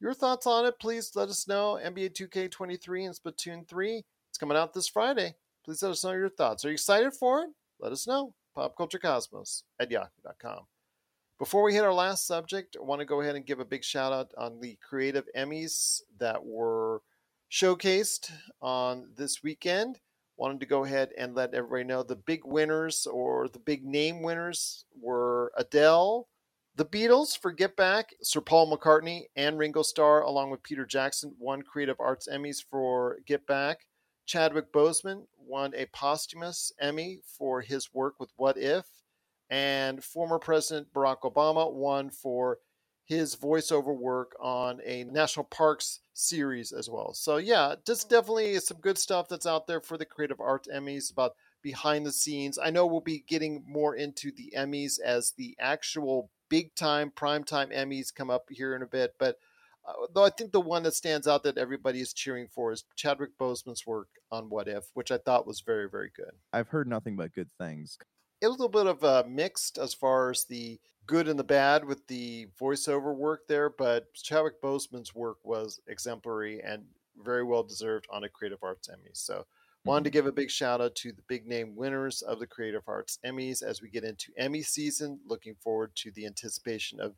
your 0.00 0.14
thoughts 0.14 0.46
on 0.46 0.66
it, 0.66 0.78
please 0.78 1.10
let 1.16 1.28
us 1.30 1.48
know. 1.48 1.78
NBA 1.82 2.10
2K23 2.10 3.06
and 3.06 3.14
Splatoon 3.14 3.66
3. 3.66 4.04
It's 4.28 4.38
coming 4.38 4.56
out 4.56 4.72
this 4.74 4.86
Friday. 4.88 5.34
Please 5.64 5.82
let 5.82 5.90
us 5.92 6.04
know 6.04 6.12
your 6.12 6.28
thoughts. 6.28 6.64
Are 6.64 6.68
you 6.68 6.74
excited 6.74 7.12
for 7.14 7.40
it? 7.42 7.50
Let 7.80 7.92
us 7.92 8.06
know. 8.06 8.34
Popculturecosmos 8.56 9.62
at 9.80 9.90
yahoo.com. 9.90 10.66
Before 11.40 11.62
we 11.62 11.72
hit 11.72 11.84
our 11.84 11.94
last 11.94 12.26
subject, 12.26 12.76
I 12.78 12.84
want 12.84 12.98
to 12.98 13.06
go 13.06 13.22
ahead 13.22 13.34
and 13.34 13.46
give 13.46 13.60
a 13.60 13.64
big 13.64 13.82
shout 13.82 14.12
out 14.12 14.30
on 14.36 14.60
the 14.60 14.76
creative 14.86 15.26
Emmys 15.34 16.02
that 16.18 16.44
were 16.44 17.00
showcased 17.50 18.30
on 18.60 19.08
this 19.16 19.42
weekend. 19.42 20.00
Wanted 20.36 20.60
to 20.60 20.66
go 20.66 20.84
ahead 20.84 21.12
and 21.16 21.34
let 21.34 21.54
everybody 21.54 21.84
know 21.84 22.02
the 22.02 22.14
big 22.14 22.44
winners 22.44 23.06
or 23.06 23.48
the 23.48 23.58
big 23.58 23.86
name 23.86 24.20
winners 24.20 24.84
were 25.00 25.50
Adele, 25.56 26.28
the 26.76 26.84
Beatles 26.84 27.38
for 27.38 27.52
Get 27.52 27.74
Back, 27.74 28.10
Sir 28.20 28.42
Paul 28.42 28.70
McCartney, 28.70 29.22
and 29.34 29.56
Ringo 29.56 29.80
Starr, 29.80 30.20
along 30.20 30.50
with 30.50 30.62
Peter 30.62 30.84
Jackson, 30.84 31.34
won 31.38 31.62
Creative 31.62 31.96
Arts 31.98 32.28
Emmys 32.30 32.62
for 32.62 33.16
Get 33.24 33.46
Back. 33.46 33.86
Chadwick 34.26 34.70
Boseman 34.74 35.24
won 35.38 35.72
a 35.74 35.86
posthumous 35.86 36.70
Emmy 36.78 37.20
for 37.24 37.62
his 37.62 37.94
work 37.94 38.16
with 38.20 38.30
What 38.36 38.58
If. 38.58 38.84
And 39.50 40.02
former 40.02 40.38
President 40.38 40.92
Barack 40.94 41.22
Obama 41.22 41.72
won 41.72 42.10
for 42.10 42.58
his 43.04 43.34
voiceover 43.34 43.96
work 43.96 44.36
on 44.40 44.80
a 44.84 45.02
national 45.04 45.44
parks 45.46 46.00
series 46.12 46.70
as 46.70 46.88
well. 46.88 47.12
So, 47.12 47.38
yeah, 47.38 47.74
just 47.84 48.08
definitely 48.08 48.58
some 48.60 48.78
good 48.80 48.96
stuff 48.96 49.28
that's 49.28 49.46
out 49.46 49.66
there 49.66 49.80
for 49.80 49.98
the 49.98 50.04
Creative 50.04 50.40
Arts 50.40 50.68
Emmys 50.72 51.10
about 51.10 51.32
behind 51.62 52.06
the 52.06 52.12
scenes. 52.12 52.56
I 52.56 52.70
know 52.70 52.86
we'll 52.86 53.00
be 53.00 53.24
getting 53.26 53.64
more 53.66 53.96
into 53.96 54.30
the 54.30 54.52
Emmys 54.56 55.00
as 55.04 55.32
the 55.36 55.56
actual 55.58 56.30
big 56.48 56.74
time 56.74 57.10
prime 57.10 57.44
time 57.44 57.70
Emmys 57.70 58.14
come 58.14 58.30
up 58.30 58.44
here 58.48 58.76
in 58.76 58.82
a 58.82 58.86
bit, 58.86 59.14
but 59.18 59.36
uh, 59.88 59.92
though 60.14 60.24
I 60.24 60.30
think 60.30 60.52
the 60.52 60.60
one 60.60 60.82
that 60.82 60.94
stands 60.94 61.26
out 61.26 61.42
that 61.44 61.58
everybody 61.58 62.00
is 62.00 62.12
cheering 62.12 62.48
for 62.48 62.70
is 62.70 62.84
Chadwick 62.96 63.30
Boseman's 63.40 63.86
work 63.86 64.08
on 64.30 64.50
What 64.50 64.68
If, 64.68 64.84
which 64.94 65.10
I 65.10 65.18
thought 65.18 65.46
was 65.46 65.62
very, 65.62 65.88
very 65.88 66.10
good. 66.14 66.32
I've 66.52 66.68
heard 66.68 66.86
nothing 66.86 67.16
but 67.16 67.32
good 67.32 67.50
things. 67.58 67.98
A 68.42 68.48
little 68.48 68.68
bit 68.68 68.86
of 68.86 69.02
a 69.02 69.24
mixed 69.28 69.78
as 69.78 69.92
far 69.94 70.30
as 70.30 70.44
the 70.44 70.80
good 71.06 71.28
and 71.28 71.38
the 71.38 71.44
bad 71.44 71.84
with 71.84 72.06
the 72.06 72.46
voiceover 72.58 73.14
work 73.14 73.46
there, 73.48 73.68
but 73.68 74.12
Chadwick 74.14 74.62
Boseman's 74.62 75.14
work 75.14 75.38
was 75.44 75.80
exemplary 75.88 76.60
and 76.62 76.84
very 77.22 77.44
well 77.44 77.62
deserved 77.62 78.06
on 78.10 78.24
a 78.24 78.28
Creative 78.28 78.62
Arts 78.62 78.88
Emmy. 78.88 79.10
So 79.12 79.44
wanted 79.84 80.04
to 80.04 80.10
mm-hmm. 80.10 80.14
give 80.14 80.26
a 80.26 80.32
big 80.32 80.50
shout 80.50 80.80
out 80.80 80.94
to 80.96 81.12
the 81.12 81.22
big 81.28 81.46
name 81.46 81.76
winners 81.76 82.22
of 82.22 82.38
the 82.38 82.46
Creative 82.46 82.82
Arts 82.86 83.18
Emmys 83.24 83.62
as 83.62 83.82
we 83.82 83.90
get 83.90 84.04
into 84.04 84.32
Emmy 84.38 84.62
season. 84.62 85.20
Looking 85.26 85.54
forward 85.56 85.94
to 85.96 86.10
the 86.10 86.26
anticipation 86.26 87.00
of 87.00 87.14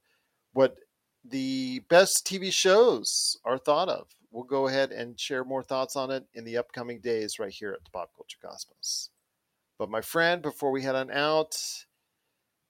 what 0.53 0.77
the 1.25 1.81
best 1.89 2.27
TV 2.27 2.53
shows 2.53 3.39
are 3.45 3.59
thought 3.59 3.89
of 3.89 4.09
we'll 4.33 4.45
go 4.45 4.67
ahead 4.67 4.91
and 4.91 5.21
share 5.21 5.45
more 5.45 5.63
thoughts 5.63 5.95
on 5.95 6.11
it 6.11 6.25
in 6.35 6.45
the 6.45 6.57
upcoming 6.57 7.01
days 7.01 7.39
right 7.39 7.53
here 7.53 7.73
at 7.73 7.85
the 7.85 7.91
Pop 7.91 8.11
Culture 8.17 8.39
Cosmos. 8.43 9.11
But 9.83 9.91
my 9.91 10.01
friend, 10.01 10.41
before 10.43 10.71
we 10.71 10.81
head 10.81 10.95
on 10.95 11.11
out, 11.11 11.61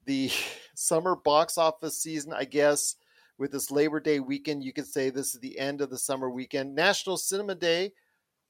the 0.07 0.31
summer 0.75 1.15
box 1.15 1.59
office 1.59 1.99
season, 1.99 2.33
I 2.33 2.45
guess, 2.45 2.97
with 3.37 3.53
this 3.53 3.71
Labor 3.71 4.01
Day 4.01 4.19
weekend, 4.19 4.65
you 4.65 4.73
could 4.73 4.87
say 4.87 5.11
this 5.11 5.35
is 5.35 5.41
the 5.43 5.59
end 5.59 5.83
of 5.83 5.91
the 5.91 5.99
summer 5.99 6.31
weekend. 6.31 6.75
National 6.75 7.19
Cinema 7.19 7.55
Day 7.55 7.93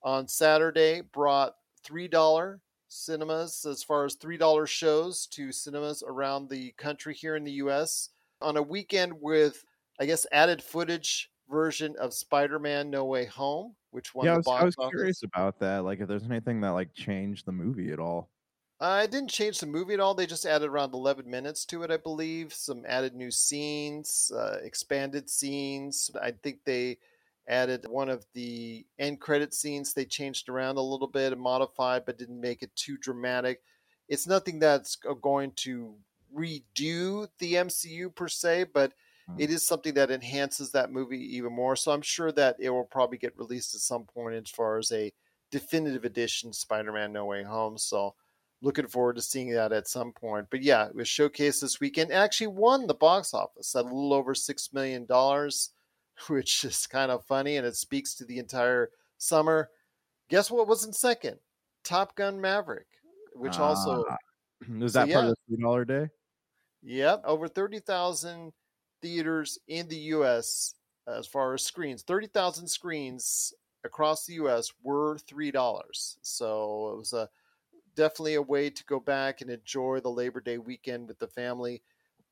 on 0.04 0.28
Saturday 0.28 1.00
brought 1.00 1.56
$3 1.84 2.60
cinemas 2.86 3.66
as 3.68 3.82
far 3.82 4.04
as 4.04 4.14
$3 4.14 4.68
shows 4.68 5.26
to 5.32 5.50
cinemas 5.50 6.04
around 6.06 6.48
the 6.48 6.70
country 6.78 7.14
here 7.14 7.34
in 7.34 7.42
the 7.42 7.58
US 7.64 8.10
on 8.40 8.58
a 8.58 8.62
weekend 8.62 9.12
with 9.20 9.64
I 9.98 10.06
guess 10.06 10.24
added 10.30 10.62
footage 10.62 11.32
version 11.50 11.96
of 11.98 12.14
Spider-Man 12.14 12.90
No 12.90 13.06
Way 13.06 13.24
Home 13.24 13.74
which 13.90 14.14
won 14.14 14.26
yeah, 14.26 14.32
I 14.32 14.34
the 14.34 14.38
was, 14.38 14.46
box 14.46 14.62
I 14.62 14.64
was 14.66 14.74
office. 14.78 14.90
curious 14.90 15.22
about 15.22 15.58
that. 15.58 15.84
Like, 15.84 16.00
if 16.00 16.08
there's 16.08 16.24
anything 16.24 16.62
that 16.62 16.70
like 16.70 16.94
changed 16.94 17.44
the 17.44 17.52
movie 17.52 17.92
at 17.92 17.98
all. 17.98 18.30
Uh, 18.83 19.03
it 19.05 19.12
didn't 19.12 19.30
change 19.30 19.61
the 19.61 19.66
movie 19.66 19.95
at 19.95 20.01
all. 20.01 20.12
They 20.12 20.26
just 20.26 20.45
added 20.45 20.68
around 20.68 20.93
11 20.93 21.30
minutes 21.30 21.64
to 21.66 21.85
it, 21.85 21.93
I 21.93 21.99
believe. 21.99 22.53
Some 22.53 22.85
added 22.85 23.14
new 23.14 23.30
scenes, 23.30 24.33
uh, 24.35 24.59
expanded 24.61 25.30
scenes. 25.30 26.11
I 26.20 26.33
think 26.33 26.64
they 26.64 26.99
added 27.47 27.87
one 27.89 28.09
of 28.09 28.26
the 28.35 28.85
end 28.99 29.20
credit 29.20 29.55
scenes. 29.55 29.95
They 29.95 30.05
changed 30.05 30.49
around 30.49 30.78
a 30.78 30.83
little 30.83 31.07
bit 31.07 31.33
and 31.33 31.41
modified, 31.41 32.05
but 32.05 32.18
didn't 32.18 32.41
make 32.41 32.64
it 32.64 32.74
too 32.74 32.97
dramatic. 32.99 33.62
It's 34.09 34.26
nothing 34.26 34.59
that's 34.59 34.97
going 34.97 35.53
to 35.59 35.95
redo 36.37 37.28
the 37.39 37.59
MCU 37.59 38.11
per 38.11 38.26
se, 38.26 38.64
but 38.74 38.95
Hmm. 39.28 39.39
it 39.39 39.51
is 39.51 39.64
something 39.64 39.95
that 39.95 40.11
enhances 40.11 40.72
that 40.72 40.91
movie 40.91 41.37
even 41.37 41.53
more. 41.53 41.76
So 41.76 41.93
I'm 41.93 42.03
sure 42.03 42.33
that 42.33 42.57
it 42.59 42.70
will 42.70 42.83
probably 42.87 43.18
get 43.18 43.39
released 43.39 43.76
at 43.76 43.80
some 43.80 44.07
point 44.07 44.35
as 44.35 44.51
far 44.51 44.78
as 44.78 44.91
a 44.91 45.12
definitive 45.53 46.05
edition 46.05 46.53
Spider-Man 46.53 47.12
No 47.12 47.26
Way 47.26 47.45
Home. 47.45 47.78
So 47.78 48.16
looking 48.62 48.86
forward 48.88 49.16
to 49.16 49.22
seeing 49.22 49.50
that 49.52 49.72
at 49.72 49.88
some 49.88 50.12
point. 50.12 50.48
But 50.50 50.62
yeah, 50.62 50.86
it 50.88 50.94
was 50.96 51.08
showcased 51.08 51.60
this 51.62 51.80
weekend. 51.80 52.10
It 52.12 52.14
actually 52.14 52.48
won 52.48 52.86
the 52.86 52.94
box 52.94 53.34
office 53.34 53.74
at 53.76 53.82
a 53.84 53.88
little 53.88 54.14
over 54.14 54.34
six 54.34 54.72
million 54.72 55.06
dollars, 55.06 55.70
which 56.28 56.64
is 56.64 56.86
kind 56.86 57.10
of 57.10 57.26
funny, 57.26 57.56
and 57.56 57.66
it 57.66 57.76
speaks 57.76 58.14
to 58.16 58.24
the 58.24 58.38
entire 58.38 58.90
summer. 59.18 59.70
Guess 60.30 60.50
what 60.50 60.68
was 60.68 60.84
in 60.86 60.92
second? 60.94 61.40
Top 61.84 62.16
Gun 62.16 62.40
Maverick, 62.40 62.88
which 63.34 63.58
also 63.60 64.04
Ah. 64.08 64.16
was 64.68 64.94
So, 64.94 65.00
that 65.00 65.10
part 65.10 65.24
of 65.26 65.30
the 65.30 65.36
three 65.46 65.62
dollar 65.62 65.84
day? 65.84 66.08
Yep, 66.82 67.22
over 67.24 67.48
30,000 67.48 68.52
theaters 69.00 69.58
in 69.68 69.88
the 69.88 69.98
US 70.16 70.74
as 71.06 71.26
far 71.26 71.54
as 71.54 71.64
screens. 71.64 72.02
30,000 72.02 72.68
screens 72.68 73.52
across 73.84 74.26
the 74.26 74.34
US 74.34 74.72
were 74.82 75.18
$3. 75.18 76.18
So 76.22 76.92
it 76.92 76.96
was 76.98 77.12
a 77.12 77.28
definitely 77.95 78.34
a 78.34 78.43
way 78.43 78.70
to 78.70 78.84
go 78.84 79.01
back 79.01 79.40
and 79.40 79.51
enjoy 79.51 80.01
the 80.01 80.11
Labor 80.11 80.40
Day 80.40 80.59
weekend 80.59 81.09
with 81.09 81.18
the 81.18 81.26
family. 81.26 81.82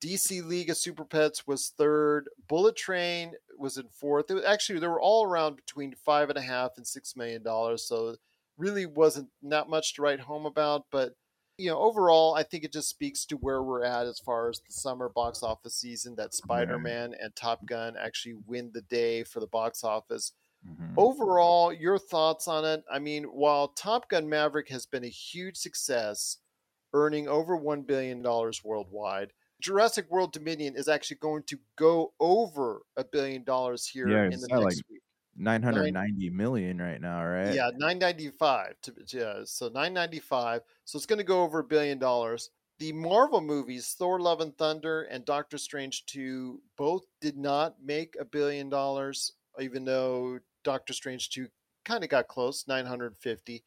DC 0.03 0.43
League 0.45 0.71
of 0.71 0.79
Super 0.79 1.05
Pets 1.05 1.47
was 1.47 1.73
third. 1.77 2.29
Bullet 2.49 2.77
Train 2.77 3.33
was 3.59 3.77
in 3.77 3.89
fourth. 3.89 4.31
It 4.31 4.35
was, 4.35 4.45
actually, 4.45 4.79
they 4.79 4.87
were 4.87 5.01
all 5.01 5.25
around 5.25 5.57
between 5.57 5.95
five 5.95 6.31
and 6.31 6.39
a 6.39 6.43
half 6.43 6.73
and 6.77 6.87
six 6.87 7.15
million 7.15 7.43
dollars. 7.43 7.87
So 7.87 8.17
really 8.57 8.87
wasn't 8.87 9.29
not 9.43 9.69
much 9.69 9.95
to 9.95 10.03
write 10.03 10.21
home 10.21 10.47
about. 10.47 10.87
But 10.91 11.15
you 11.59 11.69
know, 11.69 11.79
overall, 11.79 12.35
I 12.35 12.43
think 12.43 12.65
it 12.65 12.73
just 12.73 12.89
speaks 12.89 13.27
to 13.27 13.37
where 13.37 13.63
we're 13.63 13.85
at 13.85 14.07
as 14.07 14.19
far 14.19 14.49
as 14.49 14.61
the 14.61 14.73
summer 14.73 15.11
box 15.11 15.43
office 15.43 15.75
season. 15.75 16.15
That 16.17 16.33
Spider 16.33 16.79
Man 16.79 17.15
and 17.21 17.37
Top 17.37 17.67
Gun 17.67 17.95
actually 18.01 18.37
win 18.47 18.71
the 18.73 18.81
day 18.81 19.25
for 19.25 19.41
the 19.41 19.47
box 19.47 19.85
office. 19.85 20.33
Mhm. 20.63 20.97
Overall, 20.97 21.73
your 21.73 21.99
thoughts 21.99 22.47
on 22.49 22.65
it? 22.65 22.85
I 22.91 22.99
mean, 23.01 23.25
while 23.25 23.69
Top 23.69 24.09
Gun 24.09 24.29
Maverick 24.29 24.69
has 24.69 24.87
been 24.87 25.05
a 25.05 25.09
huge 25.09 25.57
success, 25.57 26.39
earning 26.93 27.29
over 27.29 27.57
$1 27.57 27.85
billion 27.87 28.23
worldwide, 28.65 29.33
Jurassic 29.61 30.11
World 30.11 30.33
Dominion 30.33 30.77
is 30.77 30.89
actually 30.89 31.19
going 31.19 31.45
to 31.45 31.61
go 31.77 32.15
over 32.21 32.83
a 32.97 33.05
billion 33.05 33.45
dollars 33.45 33.87
here 33.89 34.13
Yeah, 34.13 34.31
in 34.31 34.41
the 34.41 34.49
next 34.59 34.83
like 34.87 34.87
week. 34.89 35.03
990 35.37 36.31
million 36.31 36.79
right 36.79 37.01
now, 37.01 37.25
right? 37.25 37.61
Yeah, 37.61 37.71
995 37.75 38.81
to 38.83 38.95
yeah, 39.13 39.45
so 39.45 39.69
995. 39.69 40.63
So 40.85 40.97
it's 40.97 41.07
going 41.07 41.19
to 41.19 41.25
go 41.25 41.43
over 41.43 41.61
a 41.61 41.65
billion 41.65 41.99
dollars. 41.99 42.51
The 42.79 42.93
Marvel 42.93 43.41
movies, 43.41 43.95
Thor 43.95 44.21
Love 44.21 44.41
and 44.41 44.57
Thunder 44.57 45.03
and 45.03 45.25
Doctor 45.25 45.59
Strange 45.59 46.07
2, 46.07 46.63
both 46.77 47.05
did 47.21 47.37
not 47.37 47.83
make 47.83 48.17
a 48.19 48.25
billion 48.25 48.69
dollars 48.69 49.33
even 49.59 49.85
though 49.85 50.39
Doctor 50.65 50.93
Strange 50.93 51.31
2 51.31 51.49
kind 51.85 52.05
of 52.05 52.11
got 52.11 52.29
close, 52.29 52.67
950. 52.69 53.65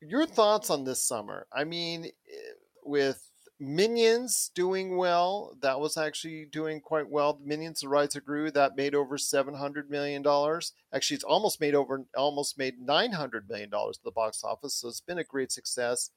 Your 0.00 0.26
thoughts 0.26 0.70
on 0.70 0.84
this 0.84 1.02
summer? 1.04 1.46
I 1.52 1.64
mean, 1.64 2.04
eh, 2.06 2.52
with 2.84 3.28
Minions 3.60 4.52
doing 4.54 4.96
well, 4.96 5.56
that 5.62 5.80
was 5.80 5.96
actually 5.96 6.44
doing 6.44 6.80
quite 6.80 7.10
well. 7.10 7.40
Minions: 7.44 7.80
The 7.80 7.88
Rise 7.88 8.14
of 8.14 8.24
Gru 8.24 8.52
that 8.52 8.76
made 8.76 8.94
over 8.94 9.18
seven 9.18 9.54
hundred 9.54 9.90
million 9.90 10.22
dollars. 10.22 10.72
Actually, 10.94 11.16
it's 11.16 11.24
almost 11.24 11.60
made 11.60 11.74
over 11.74 12.04
almost 12.16 12.56
made 12.56 12.78
nine 12.80 13.10
hundred 13.12 13.48
million 13.48 13.68
dollars 13.68 13.98
at 13.98 14.04
the 14.04 14.12
box 14.12 14.44
office. 14.44 14.74
So 14.74 14.86
it's 14.86 15.00
been 15.00 15.18
a 15.18 15.24
great 15.24 15.50
success. 15.50 16.10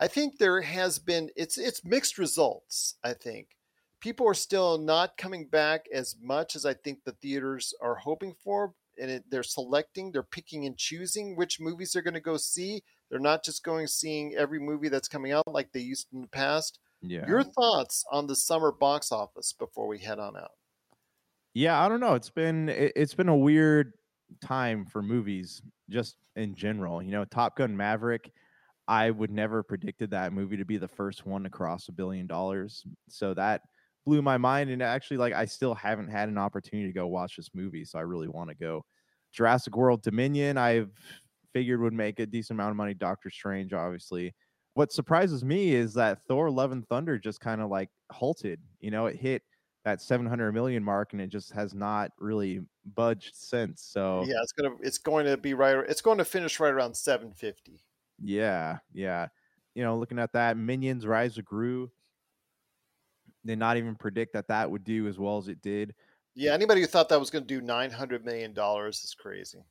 I 0.00 0.08
think 0.08 0.38
there 0.38 0.62
has 0.62 0.98
been 0.98 1.28
it's 1.36 1.58
it's 1.58 1.84
mixed 1.84 2.16
results. 2.16 2.94
I 3.04 3.12
think 3.12 3.55
people 4.00 4.28
are 4.28 4.34
still 4.34 4.78
not 4.78 5.16
coming 5.16 5.46
back 5.46 5.86
as 5.92 6.16
much 6.22 6.56
as 6.56 6.66
I 6.66 6.74
think 6.74 7.04
the 7.04 7.12
theaters 7.12 7.74
are 7.80 7.94
hoping 7.94 8.34
for, 8.42 8.72
and 9.00 9.10
it, 9.10 9.24
they're 9.30 9.42
selecting, 9.42 10.12
they're 10.12 10.22
picking 10.22 10.66
and 10.66 10.76
choosing 10.76 11.36
which 11.36 11.60
movies 11.60 11.92
they're 11.92 12.02
going 12.02 12.14
to 12.14 12.20
go 12.20 12.36
see. 12.36 12.82
They're 13.10 13.20
not 13.20 13.44
just 13.44 13.62
going 13.62 13.86
seeing 13.86 14.34
every 14.34 14.58
movie 14.58 14.88
that's 14.88 15.08
coming 15.08 15.32
out 15.32 15.44
like 15.46 15.70
they 15.72 15.80
used 15.80 16.08
in 16.12 16.22
the 16.22 16.28
past. 16.28 16.78
Yeah. 17.02 17.26
Your 17.26 17.42
thoughts 17.42 18.04
on 18.10 18.26
the 18.26 18.36
summer 18.36 18.72
box 18.72 19.12
office 19.12 19.52
before 19.52 19.86
we 19.86 19.98
head 19.98 20.18
on 20.18 20.36
out? 20.36 20.50
Yeah, 21.54 21.82
I 21.82 21.88
don't 21.88 22.00
know. 22.00 22.14
It's 22.14 22.30
been 22.30 22.68
it, 22.68 22.92
it's 22.96 23.14
been 23.14 23.28
a 23.28 23.36
weird 23.36 23.92
time 24.42 24.86
for 24.86 25.02
movies 25.02 25.62
just 25.88 26.16
in 26.34 26.54
general. 26.54 27.02
You 27.02 27.12
know, 27.12 27.24
Top 27.24 27.56
Gun 27.56 27.76
Maverick, 27.76 28.30
I 28.88 29.10
would 29.10 29.30
never 29.30 29.62
predicted 29.62 30.10
that 30.10 30.32
movie 30.32 30.56
to 30.56 30.64
be 30.64 30.76
the 30.78 30.88
first 30.88 31.26
one 31.26 31.44
to 31.44 31.50
cross 31.50 31.88
a 31.88 31.92
billion 31.92 32.26
dollars. 32.26 32.84
So 33.08 33.34
that 33.34 33.62
blew 34.06 34.22
my 34.22 34.38
mind 34.38 34.70
and 34.70 34.82
actually 34.82 35.18
like 35.18 35.34
I 35.34 35.44
still 35.44 35.74
haven't 35.74 36.08
had 36.08 36.28
an 36.28 36.38
opportunity 36.38 36.88
to 36.88 36.94
go 36.94 37.06
watch 37.08 37.36
this 37.36 37.50
movie, 37.52 37.84
so 37.84 37.98
I 37.98 38.02
really 38.02 38.28
want 38.28 38.48
to 38.48 38.56
go. 38.56 38.84
Jurassic 39.32 39.76
World 39.76 40.02
Dominion, 40.02 40.56
I've 40.56 40.92
figured 41.52 41.80
would 41.80 41.92
make 41.92 42.20
a 42.20 42.26
decent 42.26 42.58
amount 42.58 42.70
of 42.70 42.76
money. 42.76 42.94
Doctor 42.94 43.28
Strange, 43.28 43.72
obviously. 43.72 44.34
What 44.74 44.92
surprises 44.92 45.44
me 45.44 45.74
is 45.74 45.94
that 45.94 46.20
Thor 46.28 46.50
Love 46.50 46.72
and 46.72 46.86
Thunder 46.86 47.18
just 47.18 47.40
kind 47.40 47.60
of 47.60 47.70
like 47.70 47.88
halted. 48.12 48.60
You 48.80 48.90
know, 48.90 49.06
it 49.06 49.16
hit 49.16 49.42
that 49.84 50.02
700 50.02 50.52
million 50.52 50.84
mark 50.84 51.12
and 51.12 51.22
it 51.22 51.28
just 51.28 51.52
has 51.52 51.74
not 51.74 52.10
really 52.18 52.60
budged 52.94 53.34
since. 53.34 53.82
So 53.82 54.24
Yeah, 54.26 54.36
it's 54.42 54.52
gonna 54.52 54.74
it's 54.82 54.98
going 54.98 55.26
to 55.26 55.36
be 55.36 55.54
right. 55.54 55.76
It's 55.88 56.00
going 56.00 56.18
to 56.18 56.24
finish 56.24 56.60
right 56.60 56.72
around 56.72 56.94
seven 56.94 57.32
fifty. 57.32 57.82
yeah, 58.22 58.78
yeah. 58.92 59.28
You 59.74 59.82
know, 59.82 59.98
looking 59.98 60.18
at 60.18 60.32
that, 60.32 60.56
Minions 60.56 61.06
Rise 61.06 61.36
of 61.36 61.44
Gru, 61.44 61.90
did 63.46 63.58
not 63.58 63.76
even 63.76 63.94
predict 63.94 64.32
that 64.34 64.48
that 64.48 64.70
would 64.70 64.84
do 64.84 65.06
as 65.08 65.18
well 65.18 65.38
as 65.38 65.48
it 65.48 65.60
did. 65.62 65.94
Yeah, 66.34 66.52
anybody 66.52 66.80
who 66.82 66.86
thought 66.86 67.08
that 67.08 67.18
was 67.20 67.30
going 67.30 67.44
to 67.44 67.48
do 67.48 67.60
nine 67.60 67.90
hundred 67.90 68.24
million 68.24 68.52
dollars 68.52 69.02
is 69.04 69.14
crazy. 69.14 69.64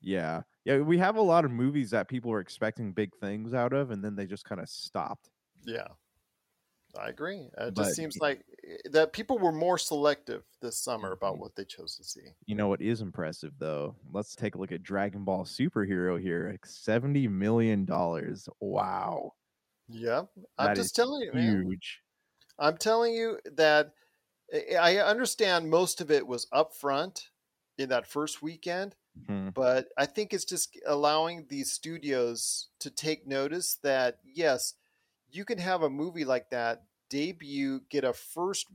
Yeah, 0.00 0.42
yeah. 0.64 0.78
We 0.78 0.96
have 0.98 1.16
a 1.16 1.20
lot 1.22 1.44
of 1.44 1.50
movies 1.50 1.90
that 1.90 2.08
people 2.08 2.30
are 2.32 2.40
expecting 2.40 2.92
big 2.92 3.14
things 3.16 3.52
out 3.52 3.72
of, 3.72 3.90
and 3.90 4.02
then 4.02 4.14
they 4.16 4.26
just 4.26 4.44
kind 4.44 4.60
of 4.60 4.68
stopped. 4.68 5.28
Yeah, 5.66 5.88
I 6.96 7.08
agree. 7.08 7.40
It 7.58 7.74
But- 7.74 7.74
just 7.74 7.96
seems 7.96 8.16
like 8.18 8.44
eh, 8.66 8.76
that 8.92 9.12
people 9.12 9.38
were 9.38 9.52
more 9.52 9.76
selective 9.76 10.44
this 10.62 10.78
summer 10.78 11.12
about 11.12 11.34
Mhm. 11.36 11.40
what 11.40 11.56
they 11.56 11.64
chose 11.64 11.96
to 11.96 12.04
see. 12.04 12.32
You 12.46 12.54
know 12.54 12.68
what 12.68 12.80
is 12.80 13.00
impressive 13.02 13.52
though? 13.58 13.96
Let's 14.12 14.34
take 14.36 14.54
a 14.54 14.58
look 14.58 14.72
at 14.72 14.82
Dragon 14.84 15.24
Ball 15.24 15.44
Superhero 15.44 16.18
here. 16.20 16.48
Like 16.52 16.64
Seventy 16.64 17.26
million 17.28 17.84
dollars. 17.84 18.48
Wow, 18.60 19.34
Yeah, 19.88 20.24
I'm 20.58 20.68
That 20.68 20.76
just 20.76 20.94
telling 20.94 21.22
you, 21.22 21.32
man. 21.32 21.62
huge. 21.66 22.00
I'm 22.58 22.76
telling 22.76 23.14
you 23.14 23.40
that 23.44 23.94
I 24.52 24.98
I 24.98 25.06
understand 25.08 25.70
most 25.70 26.00
of 26.00 26.10
it 26.10 26.26
was 26.26 26.46
upfront 26.52 27.28
in 27.78 27.88
that 27.90 28.06
first 28.06 28.42
weekend, 28.42 28.96
Mhm. 29.14 29.54
but 29.54 29.88
I 29.98 30.06
think 30.06 30.34
it's 30.34 30.44
just 30.46 30.78
allowing 30.86 31.48
these 31.48 31.72
studios 31.72 32.70
to 32.80 32.90
take 32.90 33.26
notice 33.26 33.76
that 33.76 34.20
yes, 34.24 34.74
you 35.30 35.44
can 35.44 35.58
have 35.58 35.82
a 35.82 35.90
movie 35.90 36.24
like 36.26 36.50
that 36.50 36.84
debut, 37.10 37.82
get 37.90 38.04
a 38.04 38.12
first 38.14 38.68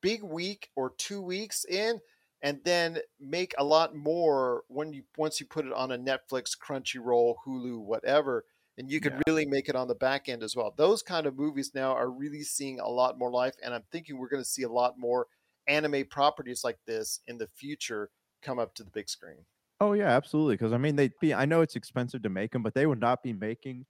big 0.00 0.22
week 0.22 0.70
or 0.76 0.90
two 0.90 1.20
weeks 1.22 1.64
in, 1.64 2.00
and 2.42 2.62
then 2.64 3.00
make 3.18 3.54
a 3.58 3.64
lot 3.64 3.94
more 3.94 4.64
when 4.68 4.92
you 4.92 5.04
once 5.16 5.40
you 5.40 5.46
put 5.46 5.66
it 5.66 5.72
on 5.72 5.92
a 5.92 5.98
Netflix, 5.98 6.56
Crunchyroll, 6.58 7.36
Hulu, 7.46 7.80
whatever, 7.80 8.46
and 8.80 8.90
you 8.90 8.98
could 9.00 9.12
Yeah. 9.12 9.20
really 9.28 9.46
make 9.46 9.68
it 9.68 9.76
on 9.76 9.88
the 9.88 9.94
back 9.94 10.28
end 10.28 10.42
as 10.42 10.56
well. 10.56 10.72
Those 10.76 11.02
kind 11.02 11.26
of 11.26 11.36
movies 11.36 11.72
now 11.74 11.92
are 11.92 12.10
really 12.10 12.42
seeing 12.42 12.80
a 12.80 12.88
lot 12.88 13.18
more 13.18 13.30
life, 13.30 13.54
and 13.62 13.74
I'm 13.74 13.84
thinking 13.92 14.18
we're 14.18 14.28
going 14.30 14.42
to 14.42 14.48
see 14.48 14.62
a 14.62 14.68
lot 14.72 14.98
more 14.98 15.26
anime 15.68 16.06
properties 16.06 16.64
like 16.64 16.78
this 16.86 17.20
in 17.28 17.38
the 17.38 17.46
future 17.46 18.10
come 18.42 18.58
up 18.58 18.74
to 18.74 18.82
the 18.84 18.90
big 18.90 19.08
screen. 19.08 19.44
Oh 19.80 19.92
yeah, 19.92 20.08
absolutely. 20.08 20.54
Because 20.54 20.72
I 20.72 20.78
mean, 20.78 20.96
they 20.96 21.10
be. 21.20 21.32
I 21.34 21.44
know 21.44 21.60
it's 21.60 21.76
expensive 21.76 22.22
to 22.22 22.28
make 22.30 22.52
them, 22.52 22.62
but 22.62 22.74
they 22.74 22.86
would 22.86 23.00
not 23.00 23.22
be 23.22 23.32
making 23.32 23.86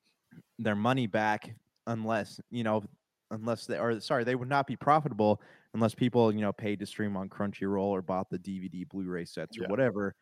their 0.59 0.77
money 0.77 1.07
back 1.07 1.55
unless 1.87 2.41
you 2.51 2.65
know, 2.65 2.85
unless 3.31 3.67
they 3.67 3.79
or 3.79 4.01
sorry, 4.01 4.25
they 4.25 4.35
would 4.37 4.49
not 4.49 4.67
be 4.67 4.77
profitable 4.77 5.41
unless 5.75 5.95
people 5.95 6.33
you 6.35 6.41
know 6.41 6.53
paid 6.53 6.81
to 6.81 6.87
stream 6.87 7.17
on 7.17 7.29
Crunchyroll 7.29 7.85
or 7.85 8.03
bought 8.03 8.31
the 8.31 8.39
DVD, 8.39 8.85
Blu-ray 8.89 9.25
sets 9.25 9.59
or 9.59 9.63
Yeah. 9.63 9.69
whatever. 9.69 10.15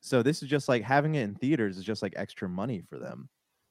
So 0.00 0.22
this 0.22 0.42
is 0.42 0.48
just 0.48 0.68
like 0.68 0.82
having 0.82 1.16
it 1.16 1.22
in 1.22 1.34
theaters 1.36 1.78
is 1.78 1.84
just 1.84 2.02
like 2.02 2.14
extra 2.16 2.48
money 2.48 2.82
for 2.88 2.98
them. 2.98 3.28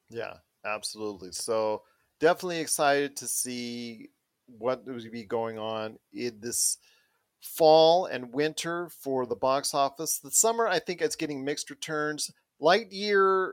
Yeah, 0.10 0.34
absolutely. 0.66 1.32
So 1.32 1.84
definitely 2.20 2.60
excited 2.60 3.16
to 3.18 3.28
see 3.28 4.10
what 4.45 4.86
will 4.86 5.01
be 5.12 5.26
going 5.26 5.58
on 5.58 5.97
in 6.14 6.39
this 6.39 6.78
fall 7.41 8.05
and 8.05 8.34
winter 8.34 8.89
for 8.89 9.26
the 9.26 9.36
box 9.36 9.74
office. 9.74 10.20
The 10.20 10.32
summer, 10.32 10.68
I 10.68 10.80
think 10.80 11.01
it's 11.01 11.16
getting 11.16 11.43
mixed 11.43 11.70
returns. 11.70 12.32
Lightyear 12.62 13.51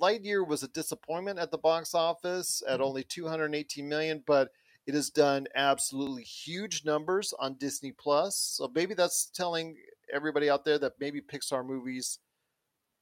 Lightyear 0.00 0.46
was 0.46 0.62
a 0.62 0.68
disappointment 0.68 1.38
at 1.38 1.50
the 1.50 1.58
box 1.58 1.94
office 1.94 2.62
at 2.66 2.74
mm-hmm. 2.74 2.84
only 2.84 3.04
218 3.04 3.88
million, 3.88 4.22
but 4.26 4.50
it 4.86 4.94
has 4.94 5.10
done 5.10 5.46
absolutely 5.54 6.22
huge 6.22 6.84
numbers 6.84 7.34
on 7.38 7.54
Disney 7.58 7.92
Plus. 7.92 8.36
So 8.36 8.70
maybe 8.74 8.94
that's 8.94 9.26
telling 9.26 9.76
everybody 10.12 10.48
out 10.48 10.64
there 10.64 10.78
that 10.78 10.94
maybe 10.98 11.20
Pixar 11.20 11.66
movies 11.66 12.18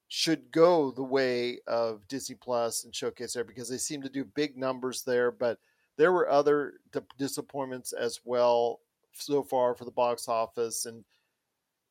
should 0.08 0.50
go 0.50 0.90
the 0.90 1.02
way 1.02 1.58
of 1.66 2.06
Disney 2.08 2.34
Plus 2.34 2.84
and 2.84 2.94
Showcase 2.94 3.34
there 3.34 3.44
because 3.44 3.68
they 3.68 3.76
seem 3.76 4.02
to 4.02 4.08
do 4.08 4.24
big 4.24 4.56
numbers 4.56 5.02
there. 5.02 5.30
But 5.30 5.58
there 5.96 6.12
were 6.12 6.30
other 6.30 6.74
d- 6.92 7.00
disappointments 7.18 7.92
as 7.92 8.20
well 8.24 8.80
so 9.12 9.42
far 9.42 9.74
for 9.74 9.84
the 9.84 9.90
box 9.90 10.28
office. 10.28 10.86
And 10.86 11.04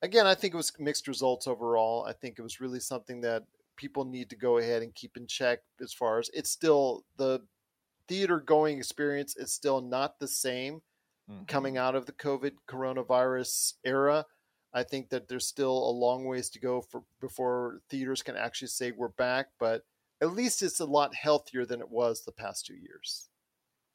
again, 0.02 0.26
I 0.26 0.34
think 0.34 0.54
it 0.54 0.58
was 0.58 0.72
mixed 0.80 1.08
results 1.08 1.48
overall. 1.48 2.06
I 2.06 2.14
think 2.14 2.40
it 2.40 2.44
was 2.44 2.60
really 2.60 2.80
something 2.80 3.22
that 3.22 3.44
people 3.76 4.06
need 4.06 4.30
to 4.32 4.36
go 4.36 4.58
ahead 4.58 4.82
and 4.82 4.96
keep 4.96 5.18
in 5.18 5.28
check 5.28 5.60
as 5.82 5.94
far 5.94 6.18
as 6.18 6.32
it's 6.34 6.50
still 6.50 7.06
the 7.18 7.42
theater 8.08 8.40
going 8.40 8.78
experience 8.78 9.36
is 9.36 9.54
still 9.54 9.82
not 9.82 10.18
the 10.20 10.28
same 10.28 10.82
coming 11.48 11.74
mm-hmm. 11.76 11.84
out 11.84 11.96
of 11.96 12.06
the 12.06 12.14
COVID 12.14 12.54
coronavirus 12.68 13.74
era. 13.84 14.26
I 14.78 14.84
think 14.84 15.10
that 15.10 15.28
there's 15.28 15.48
still 15.48 15.90
a 15.90 15.90
long 15.90 16.26
ways 16.26 16.52
to 16.52 16.60
go 16.60 16.82
for 16.82 17.02
before 17.20 17.82
theaters 17.90 18.22
can 18.22 18.36
actually 18.38 18.68
say 18.68 18.92
we're 18.92 19.08
back, 19.08 19.48
but 19.60 19.82
at 20.22 20.36
least 20.36 20.62
it's 20.62 20.80
a 20.80 20.86
lot 20.86 21.16
healthier 21.16 21.66
than 21.66 21.82
it 21.82 21.90
was 21.90 22.24
the 22.24 22.32
past 22.32 22.68
two 22.68 22.76
years. 22.76 23.28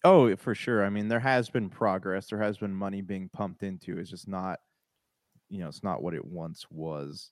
Oh, 0.02 0.34
for 0.34 0.56
sure. 0.56 0.84
I 0.84 0.90
mean, 0.90 1.06
there 1.06 1.20
has 1.20 1.48
been 1.48 1.68
progress. 1.70 2.26
There 2.26 2.42
has 2.42 2.58
been 2.58 2.74
money 2.74 3.00
being 3.00 3.30
pumped 3.32 3.62
into. 3.62 3.96
It's 3.96 4.10
just 4.10 4.26
not, 4.26 4.58
you 5.48 5.60
know, 5.60 5.68
it's 5.68 5.84
not 5.84 6.02
what 6.02 6.14
it 6.14 6.24
once 6.24 6.66
was. 6.68 7.30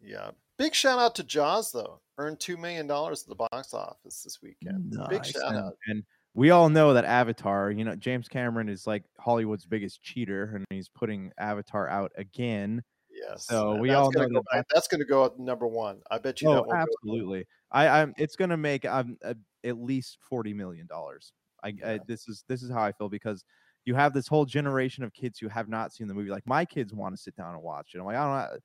Yeah. 0.00 0.32
Big 0.58 0.74
shout 0.74 0.98
out 0.98 1.14
to 1.14 1.22
Jaws 1.22 1.70
though. 1.70 2.00
Earned 2.18 2.40
two 2.40 2.56
million 2.56 2.88
dollars 2.88 3.22
at 3.22 3.28
the 3.28 3.46
box 3.48 3.72
office 3.72 4.22
this 4.24 4.40
weekend. 4.42 4.96
Big 5.08 5.24
shout 5.24 5.52
and, 5.52 5.56
out. 5.56 5.74
and 5.86 6.02
we 6.34 6.50
all 6.50 6.68
know 6.68 6.94
that 6.94 7.04
Avatar, 7.04 7.70
you 7.70 7.84
know, 7.84 7.94
James 7.94 8.28
Cameron 8.28 8.68
is 8.68 8.86
like 8.86 9.04
Hollywood's 9.18 9.66
biggest 9.66 10.02
cheater, 10.02 10.52
and 10.54 10.64
he's 10.70 10.88
putting 10.88 11.32
Avatar 11.38 11.88
out 11.88 12.12
again. 12.16 12.82
Yes. 13.10 13.46
So 13.46 13.76
we 13.76 13.90
all 13.90 14.10
know 14.12 14.28
go 14.28 14.42
that 14.52 14.66
that's 14.72 14.88
gonna 14.88 15.04
go 15.04 15.26
at 15.26 15.38
number 15.38 15.66
one. 15.66 16.00
I 16.10 16.18
bet 16.18 16.40
you 16.40 16.48
that 16.48 16.58
Oh, 16.58 16.62
will 16.62 16.74
absolutely. 16.74 17.46
I, 17.70 17.88
I'm. 17.88 18.14
It's 18.16 18.36
gonna 18.36 18.56
make 18.56 18.84
um 18.84 19.16
uh, 19.24 19.34
at 19.64 19.78
least 19.78 20.18
forty 20.28 20.54
million 20.54 20.86
dollars. 20.86 21.32
I, 21.62 21.74
I 21.84 22.00
this 22.06 22.28
is 22.28 22.44
this 22.48 22.62
is 22.62 22.70
how 22.70 22.82
I 22.82 22.92
feel 22.92 23.08
because 23.08 23.44
you 23.84 23.94
have 23.94 24.12
this 24.12 24.28
whole 24.28 24.44
generation 24.44 25.04
of 25.04 25.12
kids 25.12 25.38
who 25.38 25.48
have 25.48 25.68
not 25.68 25.92
seen 25.92 26.08
the 26.08 26.14
movie. 26.14 26.30
Like 26.30 26.46
my 26.46 26.64
kids 26.64 26.94
want 26.94 27.14
to 27.14 27.20
sit 27.20 27.36
down 27.36 27.54
and 27.54 27.62
watch 27.62 27.90
it. 27.94 27.98
I'm 27.98 28.04
like, 28.06 28.16
I 28.16 28.48
don't. 28.50 28.60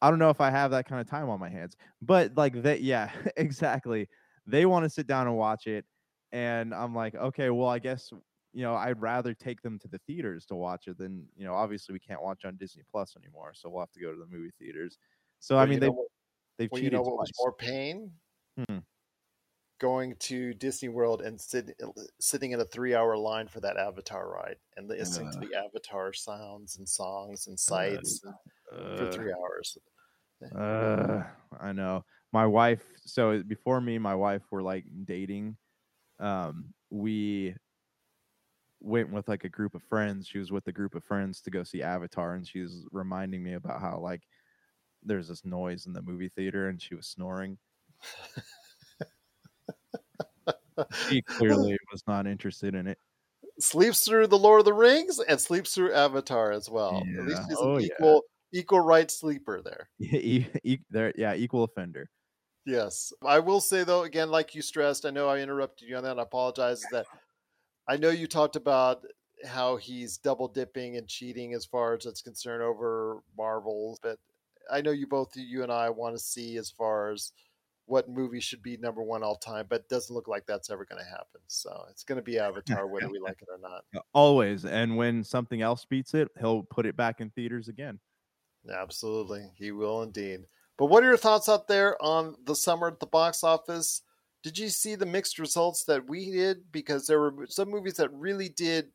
I 0.00 0.10
don't 0.10 0.20
know 0.20 0.30
if 0.30 0.40
I 0.40 0.50
have 0.50 0.70
that 0.70 0.88
kind 0.88 1.00
of 1.00 1.10
time 1.10 1.28
on 1.28 1.40
my 1.40 1.48
hands, 1.48 1.76
but 2.00 2.36
like 2.36 2.62
that, 2.62 2.82
yeah, 2.82 3.10
exactly. 3.36 4.08
They 4.46 4.64
want 4.64 4.84
to 4.84 4.90
sit 4.90 5.06
down 5.06 5.26
and 5.26 5.36
watch 5.36 5.66
it, 5.66 5.84
and 6.32 6.74
I'm 6.74 6.94
like, 6.94 7.14
okay, 7.14 7.50
well, 7.50 7.68
I 7.68 7.78
guess 7.78 8.10
you 8.54 8.62
know, 8.62 8.74
I'd 8.74 9.00
rather 9.00 9.34
take 9.34 9.60
them 9.62 9.78
to 9.80 9.88
the 9.88 9.98
theaters 10.06 10.46
to 10.46 10.54
watch 10.56 10.88
it 10.88 10.96
than 10.98 11.28
you 11.36 11.44
know. 11.44 11.54
Obviously, 11.54 11.92
we 11.92 12.00
can't 12.00 12.22
watch 12.22 12.44
on 12.44 12.56
Disney 12.56 12.82
Plus 12.90 13.14
anymore, 13.16 13.52
so 13.54 13.68
we'll 13.68 13.80
have 13.80 13.92
to 13.92 14.00
go 14.00 14.12
to 14.12 14.18
the 14.18 14.26
movie 14.26 14.50
theaters. 14.58 14.98
So 15.38 15.56
I 15.56 15.58
Well, 15.60 15.66
you 15.66 15.70
mean, 15.72 15.80
they 15.80 15.88
what- 15.90 16.08
they've 16.56 16.70
well, 16.70 16.78
you 16.80 16.86
cheated 16.86 16.96
know 16.98 17.02
what 17.02 17.18
was 17.18 17.30
more 17.38 17.52
pain? 17.52 18.12
Hmm. 18.56 18.78
Going 19.78 20.16
to 20.16 20.54
Disney 20.54 20.88
World 20.88 21.22
and 21.22 21.40
sit, 21.40 21.76
uh, 21.80 21.92
sitting 22.20 22.50
in 22.50 22.58
a 22.58 22.64
three-hour 22.64 23.16
line 23.16 23.46
for 23.46 23.60
that 23.60 23.76
Avatar 23.76 24.28
ride 24.28 24.56
and 24.76 24.88
listening 24.88 25.30
to 25.30 25.38
the 25.38 25.54
Avatar 25.54 26.12
sounds 26.12 26.78
and 26.78 26.88
songs 26.88 27.46
and 27.46 27.60
sights 27.60 28.20
for 28.68 28.76
Uh, 28.76 29.12
three 29.12 29.32
hours. 29.32 29.78
Uh, 30.54 31.22
I 31.60 31.72
know. 31.72 32.04
My 32.32 32.44
wife. 32.46 32.84
So 33.04 33.42
before 33.44 33.80
me, 33.80 33.98
my 33.98 34.16
wife 34.16 34.42
were 34.50 34.62
like 34.62 34.84
dating. 35.04 35.56
Um, 36.20 36.74
we 36.90 37.54
went 38.80 39.10
with 39.12 39.28
like 39.28 39.44
a 39.44 39.48
group 39.48 39.74
of 39.74 39.82
friends. 39.82 40.26
She 40.28 40.38
was 40.38 40.52
with 40.52 40.66
a 40.68 40.72
group 40.72 40.94
of 40.94 41.04
friends 41.04 41.40
to 41.42 41.50
go 41.50 41.62
see 41.64 41.82
Avatar, 41.82 42.34
and 42.34 42.46
she 42.46 42.60
was 42.60 42.86
reminding 42.92 43.42
me 43.42 43.54
about 43.54 43.80
how 43.80 43.98
like 43.98 44.22
there's 45.02 45.28
this 45.28 45.44
noise 45.44 45.86
in 45.86 45.92
the 45.92 46.02
movie 46.02 46.28
theater, 46.28 46.68
and 46.68 46.80
she 46.80 46.94
was 46.94 47.06
snoring. 47.06 47.58
She 51.08 51.22
clearly 51.22 51.76
was 51.92 52.02
not 52.06 52.26
interested 52.26 52.74
in 52.74 52.86
it. 52.86 52.98
Sleeps 53.60 54.04
through 54.04 54.28
the 54.28 54.38
Lord 54.38 54.60
of 54.60 54.64
the 54.64 54.72
Rings 54.72 55.18
and 55.18 55.40
sleeps 55.40 55.74
through 55.74 55.92
Avatar 55.92 56.52
as 56.52 56.70
well. 56.70 57.08
At 57.18 57.26
least 57.26 57.42
Yeah. 57.42 57.46
he's 57.48 57.60
Oh, 57.60 57.76
an 57.76 57.82
yeah. 57.82 57.86
equal 57.86 58.22
equal 58.52 58.80
right 58.80 59.10
sleeper 59.10 59.60
there. 59.62 59.90
There, 60.90 61.12
yeah, 61.16 61.34
equal 61.34 61.64
offender. 61.64 62.08
Yes. 62.68 63.14
I 63.26 63.38
will 63.38 63.62
say 63.62 63.82
though, 63.82 64.02
again, 64.02 64.30
like 64.30 64.54
you 64.54 64.60
stressed, 64.60 65.06
I 65.06 65.10
know 65.10 65.26
I 65.26 65.38
interrupted 65.38 65.88
you 65.88 65.96
on 65.96 66.02
that. 66.04 66.18
I 66.18 66.22
apologize. 66.22 66.84
That 66.92 67.06
I 67.88 67.96
know 67.96 68.10
you 68.10 68.26
talked 68.26 68.56
about 68.56 69.06
how 69.46 69.76
he's 69.76 70.18
double 70.18 70.48
dipping 70.48 70.98
and 70.98 71.08
cheating 71.08 71.54
as 71.54 71.64
far 71.64 71.94
as 71.94 72.04
it's 72.04 72.20
concerned 72.20 72.62
over 72.62 73.22
Marvel, 73.38 73.98
but 74.02 74.18
I 74.70 74.82
know 74.82 74.90
you 74.90 75.06
both, 75.06 75.30
you 75.34 75.62
and 75.62 75.72
I, 75.72 75.88
want 75.88 76.14
to 76.14 76.22
see 76.22 76.58
as 76.58 76.70
far 76.70 77.10
as 77.10 77.32
what 77.86 78.10
movie 78.10 78.40
should 78.40 78.62
be 78.62 78.76
number 78.76 79.02
one 79.02 79.22
all 79.22 79.36
time, 79.36 79.64
but 79.70 79.80
it 79.80 79.88
doesn't 79.88 80.14
look 80.14 80.28
like 80.28 80.44
that's 80.46 80.68
ever 80.68 80.84
going 80.84 81.02
to 81.02 81.08
happen. 81.08 81.40
So 81.46 81.86
it's 81.88 82.04
going 82.04 82.16
to 82.16 82.22
be 82.22 82.38
Avatar, 82.38 82.86
whether 82.86 83.08
we 83.08 83.18
like 83.18 83.40
it 83.40 83.48
or 83.50 83.58
not. 83.58 83.82
Always. 84.12 84.66
And 84.66 84.94
when 84.94 85.24
something 85.24 85.62
else 85.62 85.86
beats 85.86 86.12
it, 86.12 86.28
he'll 86.38 86.64
put 86.64 86.84
it 86.84 86.98
back 86.98 87.22
in 87.22 87.30
theaters 87.30 87.68
again. 87.68 87.98
Absolutely, 88.70 89.46
he 89.54 89.72
will 89.72 90.02
indeed. 90.02 90.40
But 90.78 90.86
what 90.86 91.02
are 91.02 91.08
your 91.08 91.16
thoughts 91.16 91.48
out 91.48 91.66
there 91.66 92.00
on 92.00 92.36
the 92.44 92.54
summer 92.54 92.86
at 92.86 93.00
the 93.00 93.06
box 93.06 93.42
office? 93.42 94.02
Did 94.44 94.56
you 94.56 94.68
see 94.68 94.94
the 94.94 95.06
mixed 95.06 95.40
results 95.40 95.84
that 95.84 96.08
we 96.08 96.30
did? 96.30 96.70
Because 96.70 97.06
there 97.06 97.20
were 97.20 97.46
some 97.48 97.68
movies 97.68 97.94
that 97.94 98.12
really 98.12 98.48
did 98.48 98.92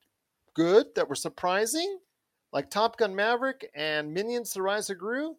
good, 0.54 0.88
that 0.96 1.10
were 1.10 1.16
surprising, 1.16 2.00
like 2.54 2.70
Top 2.70 2.98
Gun 2.98 3.14
Maverick 3.14 3.70
and 3.76 4.14
Minions: 4.14 4.54
The 4.54 4.62
Rise 4.62 4.90
of 4.90 4.98
Gru, 4.98 5.36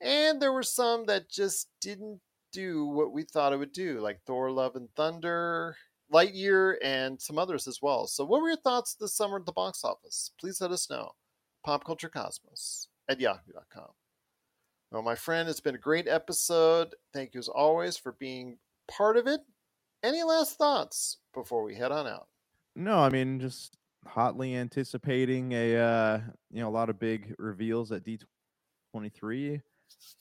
and 0.00 0.42
there 0.42 0.52
were 0.52 0.64
some 0.64 1.06
that 1.06 1.30
just 1.30 1.68
didn't 1.80 2.20
do 2.52 2.86
what 2.86 3.12
we 3.12 3.22
thought 3.22 3.52
it 3.52 3.58
would 3.58 3.72
do, 3.72 4.00
like 4.00 4.20
Thor: 4.26 4.50
Love 4.50 4.74
and 4.74 4.88
Thunder, 4.96 5.76
Lightyear, 6.12 6.76
and 6.82 7.20
some 7.20 7.38
others 7.38 7.68
as 7.68 7.80
well. 7.80 8.08
So, 8.08 8.24
what 8.24 8.42
were 8.42 8.48
your 8.48 8.56
thoughts 8.56 8.94
this 8.94 9.14
summer 9.14 9.38
at 9.38 9.46
the 9.46 9.52
box 9.52 9.84
office? 9.84 10.32
Please 10.40 10.60
let 10.60 10.72
us 10.72 10.90
know. 10.90 11.12
Pop 11.64 11.84
Culture 11.84 12.08
Cosmos 12.08 12.88
at 13.08 13.20
yahoo.com. 13.20 13.90
Well, 14.92 15.02
my 15.02 15.16
friend, 15.16 15.48
it's 15.48 15.60
been 15.60 15.74
a 15.74 15.78
great 15.78 16.06
episode. 16.06 16.94
Thank 17.12 17.34
you 17.34 17.40
as 17.40 17.48
always 17.48 17.96
for 17.96 18.12
being 18.12 18.58
part 18.88 19.16
of 19.16 19.26
it. 19.26 19.40
Any 20.02 20.22
last 20.22 20.56
thoughts 20.58 21.18
before 21.34 21.64
we 21.64 21.74
head 21.74 21.90
on 21.90 22.06
out? 22.06 22.28
No, 22.76 22.98
I 22.98 23.08
mean 23.08 23.40
just 23.40 23.76
hotly 24.06 24.54
anticipating 24.54 25.50
a 25.50 25.76
uh 25.76 26.20
you 26.52 26.60
know 26.60 26.68
a 26.68 26.70
lot 26.70 26.88
of 26.88 26.98
big 27.00 27.34
reveals 27.38 27.90
at 27.90 28.04
D23. 28.04 29.60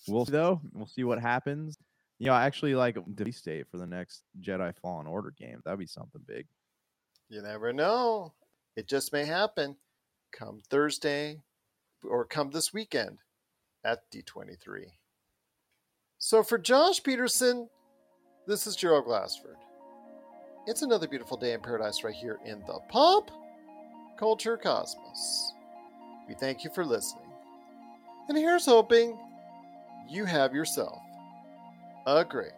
We'll 0.07 0.25
see 0.25 0.31
though. 0.31 0.61
We'll 0.73 0.87
see 0.87 1.03
what 1.03 1.19
happens. 1.19 1.77
You 2.17 2.27
know, 2.27 2.33
I 2.33 2.45
actually 2.45 2.75
like 2.75 2.97
release 3.17 3.41
date 3.41 3.67
for 3.69 3.77
the 3.77 3.85
next 3.85 4.23
Jedi 4.41 4.73
Fallen 4.81 5.05
Order 5.05 5.33
game. 5.37 5.61
That'd 5.63 5.79
be 5.79 5.85
something 5.85 6.21
big. 6.25 6.47
You 7.29 7.41
never 7.41 7.73
know. 7.73 8.33
It 8.75 8.87
just 8.87 9.13
may 9.13 9.25
happen 9.25 9.75
come 10.31 10.61
Thursday 10.69 11.41
or 12.03 12.25
come 12.25 12.51
this 12.51 12.73
weekend 12.73 13.19
at 13.85 13.99
D23. 14.11 14.85
So 16.17 16.43
for 16.43 16.57
Josh 16.57 17.01
Pederson, 17.01 17.67
this 18.47 18.65
is 18.67 18.75
Gerald 18.75 19.05
Glassford. 19.05 19.57
It's 20.65 20.81
another 20.81 21.07
beautiful 21.07 21.37
day 21.37 21.53
in 21.53 21.61
paradise 21.61 22.03
right 22.03 22.15
here 22.15 22.39
in 22.43 22.61
the 22.61 22.79
Pop 22.89 23.29
Culture 24.17 24.57
Cosmos. 24.57 25.53
We 26.27 26.33
thank 26.33 26.63
you 26.63 26.71
for 26.73 26.83
listening. 26.83 27.31
And 28.27 28.37
here's 28.37 28.65
hoping 28.65 29.17
you 30.09 30.25
have 30.25 30.55
yourself 30.55 30.99
a 32.07 32.25
great 32.25 32.53